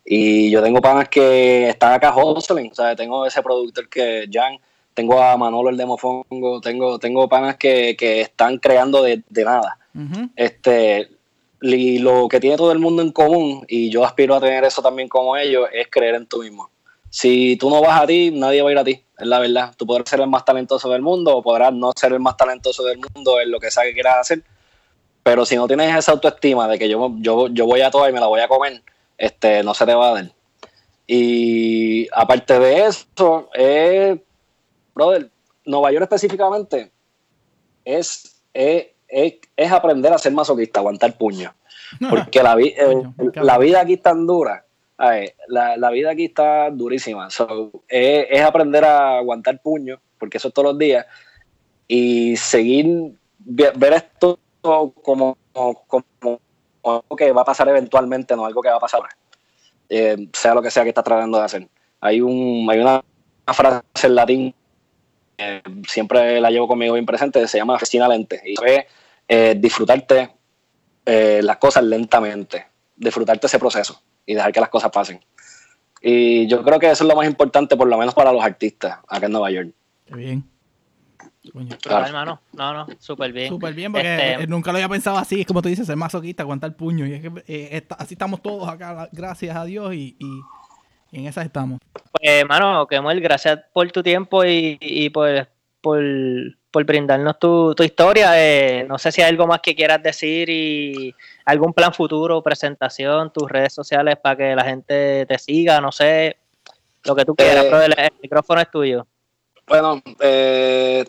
Y 0.05 0.51
yo 0.51 0.62
tengo 0.62 0.81
panas 0.81 1.09
que 1.09 1.68
están 1.68 1.95
acá 1.95 2.14
hustling, 2.14 2.70
o 2.70 2.75
sea, 2.75 2.95
tengo 2.95 3.27
ese 3.27 3.43
productor 3.43 3.89
que, 3.89 4.29
Jan, 4.31 4.59
tengo 4.95 5.20
a 5.20 5.36
Manolo 5.36 5.70
el 5.70 5.76
Demofongo, 5.76 6.61
tengo, 6.61 6.99
tengo 6.99 7.28
panas 7.28 7.57
que, 7.57 7.97
están 7.99 8.59
creando 8.59 9.03
de, 9.03 9.22
nada. 9.45 9.78
Este, 10.36 11.11
y 11.61 11.99
lo 11.99 12.28
que 12.28 12.40
tiene 12.40 12.57
todo 12.57 12.72
el 12.72 12.78
mundo 12.78 13.03
en 13.03 13.12
común, 13.12 13.64
y 13.68 13.90
yo 13.90 14.05
aspiro 14.05 14.34
a 14.34 14.40
tener 14.40 14.64
eso 14.64 14.82
también 14.82 15.09
como 15.09 15.36
ellos, 15.36 15.68
es 15.72 15.88
creer 15.90 16.14
en 16.14 16.26
tú 16.26 16.42
mismo. 16.42 16.70
Si 17.11 17.57
tú 17.57 17.70
no 17.70 17.80
vas 17.80 18.01
a 18.01 18.07
ti, 18.07 18.30
nadie 18.32 18.62
va 18.62 18.70
a 18.70 18.72
ir 18.72 18.78
a 18.78 18.84
ti, 18.84 19.03
es 19.18 19.26
la 19.26 19.38
verdad. 19.38 19.72
Tú 19.76 19.86
podrás 19.86 20.09
ser 20.09 20.20
el 20.20 20.26
más 20.28 20.45
talentoso 20.45 20.88
del 20.90 21.03
mundo 21.03 21.36
o 21.36 21.42
podrás 21.42 21.72
no 21.72 21.92
ser 21.95 22.12
el 22.12 22.20
más 22.20 22.36
talentoso 22.36 22.82
del 22.84 22.99
mundo 22.99 23.40
en 23.40 23.51
lo 23.51 23.61
que 23.61 23.70
sea 23.70 23.84
que 23.84 23.95
quieras 23.95 24.18
hacer, 24.18 24.42
pero 25.22 25.47
si 25.47 25.57
no 25.57 25.66
tienes 25.66 25.97
esa 25.97 26.12
autoestima 26.12 26.68
de 26.68 26.78
que 26.78 26.88
yo, 26.88 27.12
yo, 27.18 27.49
yo 27.49 27.66
voy 27.66 27.80
a 27.80 27.90
toda 27.90 28.11
y 28.11 28.12
me 28.12 28.20
la 28.20 28.26
voy 28.26 28.40
a 28.40 28.49
comer, 28.49 28.82
este, 29.16 29.62
no 29.62 29.74
se 29.74 29.86
te 29.86 29.95
va 29.95 30.11
a 30.11 30.14
dar. 30.14 30.32
Y 31.07 32.09
aparte 32.12 32.59
de 32.59 32.86
eso, 32.86 33.49
eh, 33.55 34.18
brother, 34.95 35.30
Nueva 35.64 35.92
York 35.92 36.05
específicamente 36.05 36.90
es, 37.84 38.40
es, 38.53 39.72
aprender 39.72 40.12
a 40.12 40.18
ser 40.18 40.32
masoquista, 40.32 40.80
aguantar 40.80 41.16
puño. 41.16 41.55
Porque 42.11 42.42
la, 42.42 42.57
eh, 42.59 43.03
la 43.34 43.59
vida 43.59 43.80
aquí 43.80 43.95
es 43.95 44.03
tan 44.03 44.26
dura. 44.26 44.64
la, 45.49 45.76
la, 45.76 45.90
vida 45.90 46.11
aquí 46.11 46.26
está 46.26 46.70
durísima. 46.70 47.28
es, 47.88 48.40
aprender 48.42 48.84
a 48.84 49.18
aguantar 49.18 49.61
puño, 49.61 50.01
porque 50.18 50.38
eso 50.38 50.49
es 50.49 50.55
todos 50.55 50.70
los 50.70 50.78
días. 50.78 51.07
Y 51.86 52.36
seguir, 52.36 53.12
ver 53.38 53.92
esto 53.92 54.38
como, 54.61 55.36
como, 55.53 56.40
algo 56.82 57.16
que 57.16 57.32
va 57.32 57.42
a 57.42 57.45
pasar 57.45 57.68
eventualmente, 57.68 58.34
no 58.34 58.47
algo 58.47 58.62
que 58.62 58.70
va 58.70 58.76
a 58.76 58.80
pasar, 58.80 59.03
eh, 59.88 60.28
sea 60.32 60.55
lo 60.55 60.62
que 60.62 60.70
sea 60.70 60.82
que 60.82 60.88
está 60.90 61.03
tratando 61.03 61.38
de 61.38 61.45
hacer. 61.45 61.68
Hay, 62.01 62.20
un, 62.20 62.66
hay 62.70 62.78
una, 62.80 63.05
frase 63.53 64.07
en 64.07 64.14
latín, 64.14 64.55
siempre 65.89 66.41
la 66.41 66.51
llevo 66.51 66.68
conmigo 66.68 66.95
bien 66.95 67.07
presente, 67.07 67.47
se 67.49 67.59
llama 67.59 67.78
Festina 67.78 68.09
Lente, 68.09 68.43
y 68.45 68.55
es 68.64 68.85
eh, 69.28 69.55
disfrutarte 69.59 70.30
eh, 71.07 71.41
las 71.43 71.57
cosas 71.59 71.85
lentamente, 71.85 72.66
disfrutarte 72.97 73.47
ese 73.47 73.59
proceso 73.59 74.03
y 74.26 74.35
dejar 74.35 74.53
que 74.53 74.61
las 74.61 74.68
cosas 74.68 74.91
pasen. 74.91 75.20
Y 76.01 76.47
yo 76.47 76.62
creo 76.62 76.78
que 76.78 76.91
eso 76.91 77.05
es 77.05 77.09
lo 77.09 77.16
más 77.16 77.26
importante, 77.26 77.76
por 77.76 77.89
lo 77.89 77.97
menos 77.97 78.14
para 78.14 78.32
los 78.32 78.45
artistas 78.45 78.99
acá 79.09 79.26
en 79.26 79.32
Nueva 79.32 79.51
York. 79.51 79.70
Qué 80.07 80.14
bien. 80.14 80.45
Claro. 81.82 82.07
hermano, 82.07 82.41
no, 82.53 82.72
no, 82.72 82.87
súper 82.99 83.32
bien. 83.32 83.49
Súper 83.49 83.74
bien, 83.74 83.93
porque 83.93 84.32
este, 84.32 84.47
nunca 84.47 84.72
lo 84.72 84.78
había 84.78 84.89
pensado 84.89 85.18
así. 85.18 85.43
Es 85.43 85.47
como 85.47 85.61
tú 85.61 85.68
dices, 85.68 85.87
ser 85.87 85.97
masoquista, 85.97 86.43
aguantar 86.43 86.70
el 86.70 86.76
puño. 86.76 87.07
Y 87.07 87.12
es 87.12 87.20
que 87.20 87.45
eh, 87.47 87.87
así 87.99 88.14
estamos 88.14 88.41
todos 88.41 88.68
acá, 88.68 89.09
gracias 89.12 89.55
a 89.55 89.64
Dios, 89.64 89.95
y, 89.95 90.16
en 91.15 91.27
esas 91.27 91.47
estamos. 91.47 91.81
Pues, 91.93 92.31
hermano, 92.41 92.87
Kemuel, 92.87 93.21
gracias 93.21 93.61
por 93.73 93.91
tu 93.93 94.03
tiempo 94.03 94.45
y, 94.45 94.77
y 94.81 95.11
por, 95.11 95.49
por, 95.81 96.85
brindarnos 96.85 97.39
tu, 97.39 97.75
historia. 97.83 98.33
Eh, 98.37 98.85
no 98.89 98.99
sé 98.99 99.12
si 99.12 99.23
hay 99.23 99.29
algo 99.29 99.47
más 99.47 99.61
que 99.61 99.75
quieras 99.75 100.03
decir 100.03 100.51
y 100.51 101.15
algún 101.45 101.73
plan 101.73 101.95
futuro, 101.95 102.43
presentación, 102.43 103.33
tus 103.33 103.49
redes 103.49 103.73
sociales 103.73 104.17
para 104.21 104.37
que 104.37 104.57
la 104.57 104.65
gente 104.65 105.25
te 105.27 105.39
siga, 105.39 105.81
no 105.81 105.93
sé, 105.93 106.37
lo 107.05 107.15
que 107.15 107.25
tú 107.25 107.35
quieras, 107.35 107.65
eh, 107.65 107.95
el, 107.97 108.12
micrófono 108.23 108.61
es 108.61 108.71
tuyo. 108.71 109.07
Bueno, 109.67 110.03
eh, 110.21 111.05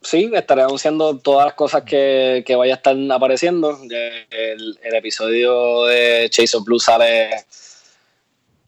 sí, 0.00 0.30
estaré 0.32 0.62
anunciando 0.62 1.18
todas 1.18 1.46
las 1.46 1.54
cosas 1.54 1.82
que, 1.82 2.44
que 2.46 2.54
vaya 2.54 2.74
a 2.74 2.76
estar 2.76 2.96
apareciendo. 3.10 3.76
El, 4.30 4.78
episodio 4.82 5.86
de 5.86 6.28
Chase 6.30 6.56
of 6.56 6.64
Blue 6.64 6.78
sale 6.78 7.30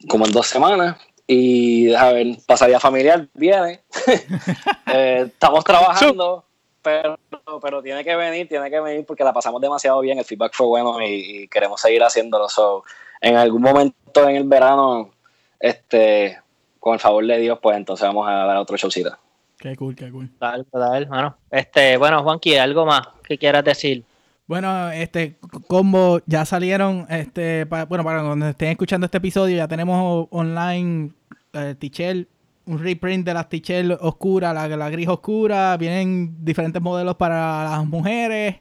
como 0.09 0.27
en 0.27 0.33
dos 0.33 0.47
semanas. 0.47 0.97
Y 1.27 1.95
a 1.95 2.13
ver, 2.13 2.39
pasaría 2.47 2.81
familiar, 2.81 3.29
viene. 3.35 3.81
Eh, 4.93 5.27
estamos 5.27 5.63
trabajando, 5.63 6.45
pero, 6.83 7.17
pero 7.63 7.81
tiene 7.81 8.03
que 8.03 8.17
venir, 8.17 8.49
tiene 8.49 8.69
que 8.69 8.81
venir 8.81 9.07
porque 9.07 9.23
la 9.23 9.33
pasamos 9.33 9.61
demasiado 9.61 10.01
bien. 10.01 10.19
El 10.19 10.25
feedback 10.25 10.53
fue 10.53 10.67
bueno 10.67 11.01
y, 11.01 11.47
queremos 11.47 11.81
seguir 11.81 12.03
haciéndolo. 12.03 12.49
So, 12.49 12.83
en 13.21 13.37
algún 13.37 13.63
momento 13.63 14.29
en 14.29 14.35
el 14.35 14.49
verano, 14.49 15.13
este, 15.61 16.41
con 16.81 16.95
el 16.95 16.99
favor 16.99 17.25
de 17.25 17.39
Dios, 17.39 17.61
pues 17.63 17.77
entonces 17.77 18.05
vamos 18.05 18.29
a 18.29 18.33
dar 18.33 18.57
otro 18.57 18.77
showcito. 18.77 19.17
Qué 19.61 19.77
cool, 19.77 19.95
qué 19.95 20.11
cool. 20.11 20.29
Dale, 20.41 20.65
dale, 20.73 21.07
bueno. 21.07 21.37
Este, 21.53 21.97
bueno, 21.97 22.25
Juanqui, 22.25 22.57
¿algo 22.57 22.85
más 22.85 23.07
que 23.23 23.39
quieras 23.39 23.63
decir? 23.63 24.03
Bueno, 24.51 24.91
este 24.91 25.39
combo 25.69 26.21
ya 26.27 26.45
salieron, 26.45 27.07
este, 27.09 27.67
bueno, 27.67 28.03
para 28.03 28.21
cuando 28.25 28.49
estén 28.49 28.71
escuchando 28.71 29.05
este 29.05 29.19
episodio, 29.19 29.57
ya 29.57 29.69
tenemos 29.69 30.27
online 30.33 31.13
eh, 31.53 31.77
Tichel, 31.79 32.27
un 32.67 32.81
reprint 32.81 33.25
de 33.25 33.33
las 33.33 33.49
Tichel 33.49 33.93
oscura, 33.93 34.53
la, 34.53 34.67
la 34.67 34.91
gris 34.91 35.07
oscura, 35.07 35.77
vienen 35.77 36.45
diferentes 36.45 36.83
modelos 36.83 37.15
para 37.15 37.63
las 37.63 37.87
mujeres, 37.87 38.57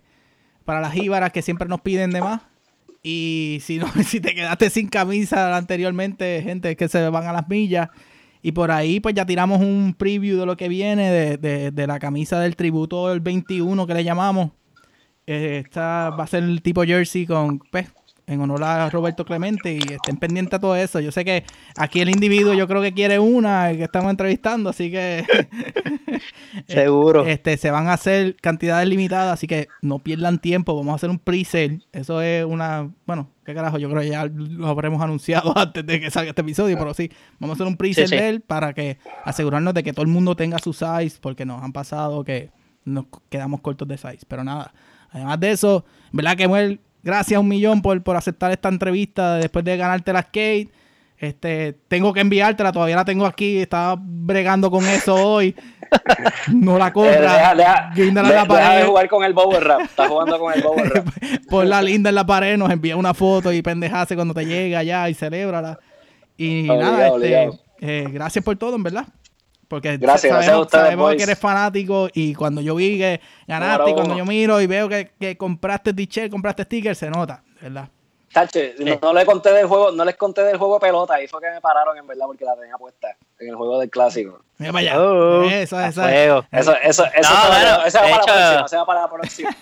para 0.64 0.80
las 0.80 0.96
íbaras 0.96 1.32
que 1.32 1.42
siempre 1.42 1.68
nos 1.68 1.82
piden 1.82 2.12
de 2.12 2.22
más. 2.22 2.44
Y 3.02 3.58
si 3.64 3.80
no, 3.80 3.88
si 4.06 4.20
te 4.20 4.36
quedaste 4.36 4.70
sin 4.70 4.90
camisa 4.90 5.58
anteriormente, 5.58 6.44
gente 6.44 6.76
que 6.76 6.88
se 6.88 7.10
van 7.10 7.26
a 7.26 7.34
las 7.34 7.50
millas, 7.50 7.90
y 8.44 8.52
por 8.52 8.70
ahí 8.70 9.00
pues 9.00 9.16
ya 9.16 9.26
tiramos 9.26 9.60
un 9.60 9.96
preview 9.98 10.40
de 10.40 10.46
lo 10.46 10.56
que 10.56 10.70
viene 10.70 11.36
de, 11.40 11.88
la 11.88 11.98
camisa 11.98 12.40
del 12.40 12.56
tributo 12.56 13.10
del 13.10 13.22
21 13.22 13.88
que 13.88 13.94
le 13.96 14.04
llamamos. 14.04 14.52
Eh, 15.32 15.62
esta 15.64 16.10
va 16.10 16.24
a 16.24 16.28
ser 16.28 16.42
el 16.42 16.60
tipo 16.64 16.84
jersey 16.84 17.28
con, 17.28 17.60
pues, 17.60 17.88
en 18.26 18.42
honor 18.42 18.64
a 18.64 18.90
Roberto 18.90 19.26
Clemente 19.26 19.72
y 19.74 19.78
estén 19.78 20.18
pendientes 20.18 20.56
a 20.56 20.60
todo 20.60 20.76
eso. 20.76 21.00
Yo 21.02 21.12
sé 21.12 21.24
que 21.24 21.44
aquí 21.78 22.02
el 22.02 22.10
individuo 22.10 22.56
yo 22.56 22.68
creo 22.68 22.82
que 22.82 22.96
quiere 22.96 23.20
una 23.20 23.72
que 23.74 23.84
estamos 23.84 24.10
entrevistando, 24.10 24.72
así 24.72 24.90
que 24.90 25.24
seguro. 26.68 27.28
Este 27.28 27.58
se 27.58 27.70
van 27.70 27.90
a 27.90 27.94
hacer 27.94 28.38
cantidades 28.38 28.88
limitadas, 28.88 29.34
así 29.34 29.46
que 29.46 29.68
no 29.84 30.00
pierdan 30.00 30.40
tiempo, 30.40 30.76
vamos 30.76 30.94
a 30.94 30.96
hacer 30.96 31.12
un 31.12 31.20
pre-sale. 31.20 31.82
Eso 31.92 32.24
es 32.24 32.44
una, 32.44 32.90
bueno, 33.06 33.30
qué 33.46 33.54
carajo, 33.54 33.78
yo 33.78 33.88
creo 33.88 34.02
que 34.02 34.10
ya 34.10 34.26
lo 34.26 34.68
habremos 34.68 35.00
anunciado 35.00 35.54
antes 35.56 35.86
de 35.86 36.00
que 36.00 36.10
salga 36.10 36.32
este 36.32 36.42
episodio, 36.42 36.76
pero 36.80 36.96
sí, 36.96 37.12
vamos 37.38 37.54
a 37.54 37.58
hacer 37.58 37.68
un 37.68 37.78
pre-sale 37.78 38.08
de 38.08 38.30
él 38.30 38.42
para 38.42 38.74
que 38.74 38.98
asegurarnos 39.26 39.76
de 39.76 39.84
que 39.84 39.94
todo 39.94 40.02
el 40.02 40.12
mundo 40.12 40.36
tenga 40.36 40.58
su 40.58 40.74
size 40.74 41.20
porque 41.22 41.46
nos 41.46 41.62
han 41.62 41.72
pasado 41.72 42.24
que 42.24 42.50
nos 42.84 43.06
quedamos 43.30 43.62
cortos 43.62 43.88
de 43.88 43.98
size, 43.98 44.26
pero 44.28 44.44
nada. 44.44 44.74
Además 45.12 45.40
de 45.40 45.52
eso, 45.52 45.86
¿verdad 46.12 46.36
que 46.36 46.48
Muel 46.48 46.80
Gracias 47.02 47.40
un 47.40 47.48
millón 47.48 47.82
por, 47.82 48.02
por 48.04 48.16
aceptar 48.16 48.52
esta 48.52 48.70
entrevista 48.70 49.36
después 49.36 49.64
de 49.64 49.78
ganarte 49.78 50.12
la 50.12 50.22
skate. 50.22 50.70
Este, 51.18 51.74
tengo 51.88 52.14
que 52.14 52.22
enviártela, 52.22 52.72
todavía 52.72 52.96
la 52.96 53.04
tengo 53.04 53.26
aquí, 53.26 53.58
estaba 53.58 53.98
bregando 54.00 54.70
con 54.72 54.86
eso 54.86 55.16
hoy. 55.16 55.56
No 56.54 56.78
la 56.78 56.94
compra. 56.94 57.16
Eh, 57.16 57.56
deja, 57.58 57.92
deja, 57.96 58.76
de 58.76 58.84
jugar 58.84 59.10
con 59.10 59.24
el 59.24 59.34
Bower 59.34 59.64
Rap. 59.64 59.82
Está 59.82 60.08
jugando 60.08 60.38
con 60.38 60.54
el 60.54 60.62
Bower 60.62 60.88
Rap. 60.88 61.08
Pon 61.50 61.68
la 61.68 61.82
linda 61.82 62.10
en 62.10 62.16
la 62.16 62.28
pared, 62.28 62.58
nos 62.60 62.70
envía 62.70 62.96
una 62.96 63.16
foto 63.16 63.52
y 63.52 63.64
pendejase 63.64 64.14
cuando 64.14 64.36
te 64.36 64.46
llega 64.46 64.80
allá 64.80 65.10
y 65.10 65.16
celébrala. 65.16 65.80
Y 66.38 66.68
nada, 66.68 67.08
este, 67.08 67.50
eh, 67.80 68.08
gracias 68.12 68.46
por 68.46 68.56
todo, 68.56 68.76
en 68.76 68.84
verdad. 68.84 69.08
Porque 69.70 69.98
gracias, 69.98 70.46
sabemos, 70.46 70.68
sabemos 70.70 71.16
que 71.16 71.24
eres 71.24 71.40
fanático 71.40 72.10
y 72.12 72.34
cuando 72.34 72.60
yo 72.60 72.76
vi 72.76 72.98
que 72.98 73.22
ganaste 73.48 73.92
y 73.92 73.94
cuando 73.94 74.18
yo 74.18 74.26
miro 74.26 74.60
y 74.60 74.66
veo 74.68 74.90
que, 74.90 75.12
que 75.20 75.38
compraste 75.38 75.94
t-shirt, 75.94 76.32
compraste 76.32 76.64
stickers, 76.64 76.98
se 76.98 77.10
nota, 77.10 77.44
¿verdad? 77.62 77.88
Tache, 78.34 78.76
no, 79.02 79.14
les 79.14 79.26
conté 79.26 79.52
del 79.52 79.68
juego, 79.68 79.92
no 79.92 80.04
les 80.06 80.16
conté 80.16 80.44
del 80.44 80.58
juego 80.58 80.76
de 80.76 80.80
pelota, 80.82 81.16
ahí 81.16 81.28
fue 81.28 81.40
que 81.40 81.50
me 81.50 81.62
pararon 81.62 81.98
en 81.98 82.06
verdad 82.06 82.26
porque 82.26 82.46
la 82.46 82.56
tenía 82.56 82.78
puesta 82.78 83.16
en 83.40 83.50
el 83.50 83.56
juego 83.56 83.80
del 83.80 83.90
clásico. 83.90 84.42
Mira 84.58 84.72
para 84.72 84.82
allá. 84.82 85.02
Uh, 85.02 85.44
eso, 85.46 85.80
eso, 85.80 86.08
eso, 86.08 86.46
eso, 86.52 86.76
eso, 86.82 87.06
eso, 87.06 87.34
no, 87.34 87.86
eso 87.86 88.00
va 88.00 88.10
para 88.10 88.18
la 88.18 88.26
próxima, 88.26 88.66
eso 88.66 88.78
va 88.78 88.86
para 88.86 89.02
la 89.02 89.10
próxima. 89.10 89.58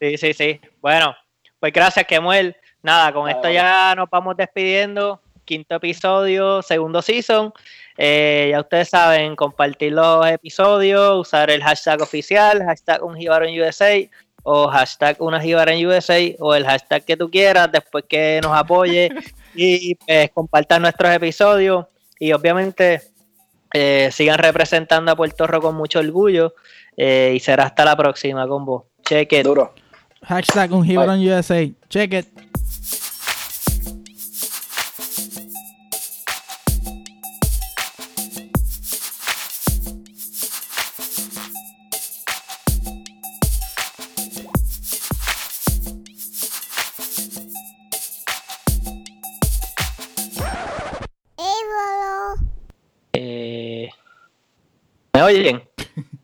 sí, 0.00 0.18
sí, 0.18 0.32
sí. 0.34 0.60
Bueno, 0.80 1.14
pues 1.60 1.72
gracias, 1.72 2.06
Kemuel. 2.06 2.56
Nada, 2.82 3.12
con 3.12 3.28
esto 3.28 3.48
ya 3.50 3.94
nos 3.96 4.08
vamos 4.08 4.36
despidiendo. 4.36 5.20
Quinto 5.44 5.76
episodio, 5.76 6.62
segundo 6.62 7.02
season. 7.02 7.52
Eh, 7.96 8.48
ya 8.50 8.60
ustedes 8.60 8.88
saben, 8.88 9.36
compartir 9.36 9.92
los 9.92 10.26
episodios, 10.26 11.20
usar 11.20 11.50
el 11.50 11.62
hashtag 11.62 12.00
oficial, 12.00 12.62
hashtag 12.64 13.02
un 13.02 13.16
en 13.18 13.60
USA 13.60 14.08
o 14.44 14.68
hashtag 14.68 15.16
una 15.20 15.42
en 15.42 15.86
USA 15.86 16.18
o 16.40 16.54
el 16.54 16.64
hashtag 16.64 17.04
que 17.04 17.16
tú 17.16 17.30
quieras 17.30 17.70
después 17.70 18.04
que 18.08 18.40
nos 18.42 18.56
apoye 18.56 19.10
y 19.54 19.94
pues, 19.94 20.30
compartan 20.30 20.82
nuestros 20.82 21.12
episodios 21.14 21.86
y 22.18 22.32
obviamente 22.32 23.02
eh, 23.72 24.10
sigan 24.12 24.38
representando 24.38 25.12
a 25.12 25.16
Puerto 25.16 25.46
Rico 25.46 25.62
con 25.62 25.76
mucho 25.76 26.00
orgullo 26.00 26.54
eh, 26.96 27.32
y 27.34 27.40
será 27.40 27.64
hasta 27.64 27.84
la 27.84 27.96
próxima 27.96 28.46
con 28.46 28.64
vos. 28.64 28.84
Cheque. 29.04 29.42
Duro. 29.42 29.74
Hashtag 30.22 30.72
Ungiveron 30.72 31.20
USA. 31.26 31.68
Check 31.88 32.12
it. 32.12 32.26
Oyen? 55.32 55.62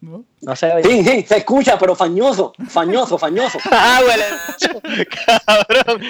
No, 0.00 0.24
no 0.42 0.56
se 0.56 0.72
oye. 0.72 0.84
Sí, 0.84 1.04
sí, 1.04 1.26
se 1.26 1.38
escucha, 1.38 1.76
pero 1.76 1.94
fañoso, 1.96 2.52
fañoso, 2.68 3.18
fañoso. 3.18 3.58
ah, 3.70 4.00
huele. 4.06 5.06
Cabrón. 5.26 6.02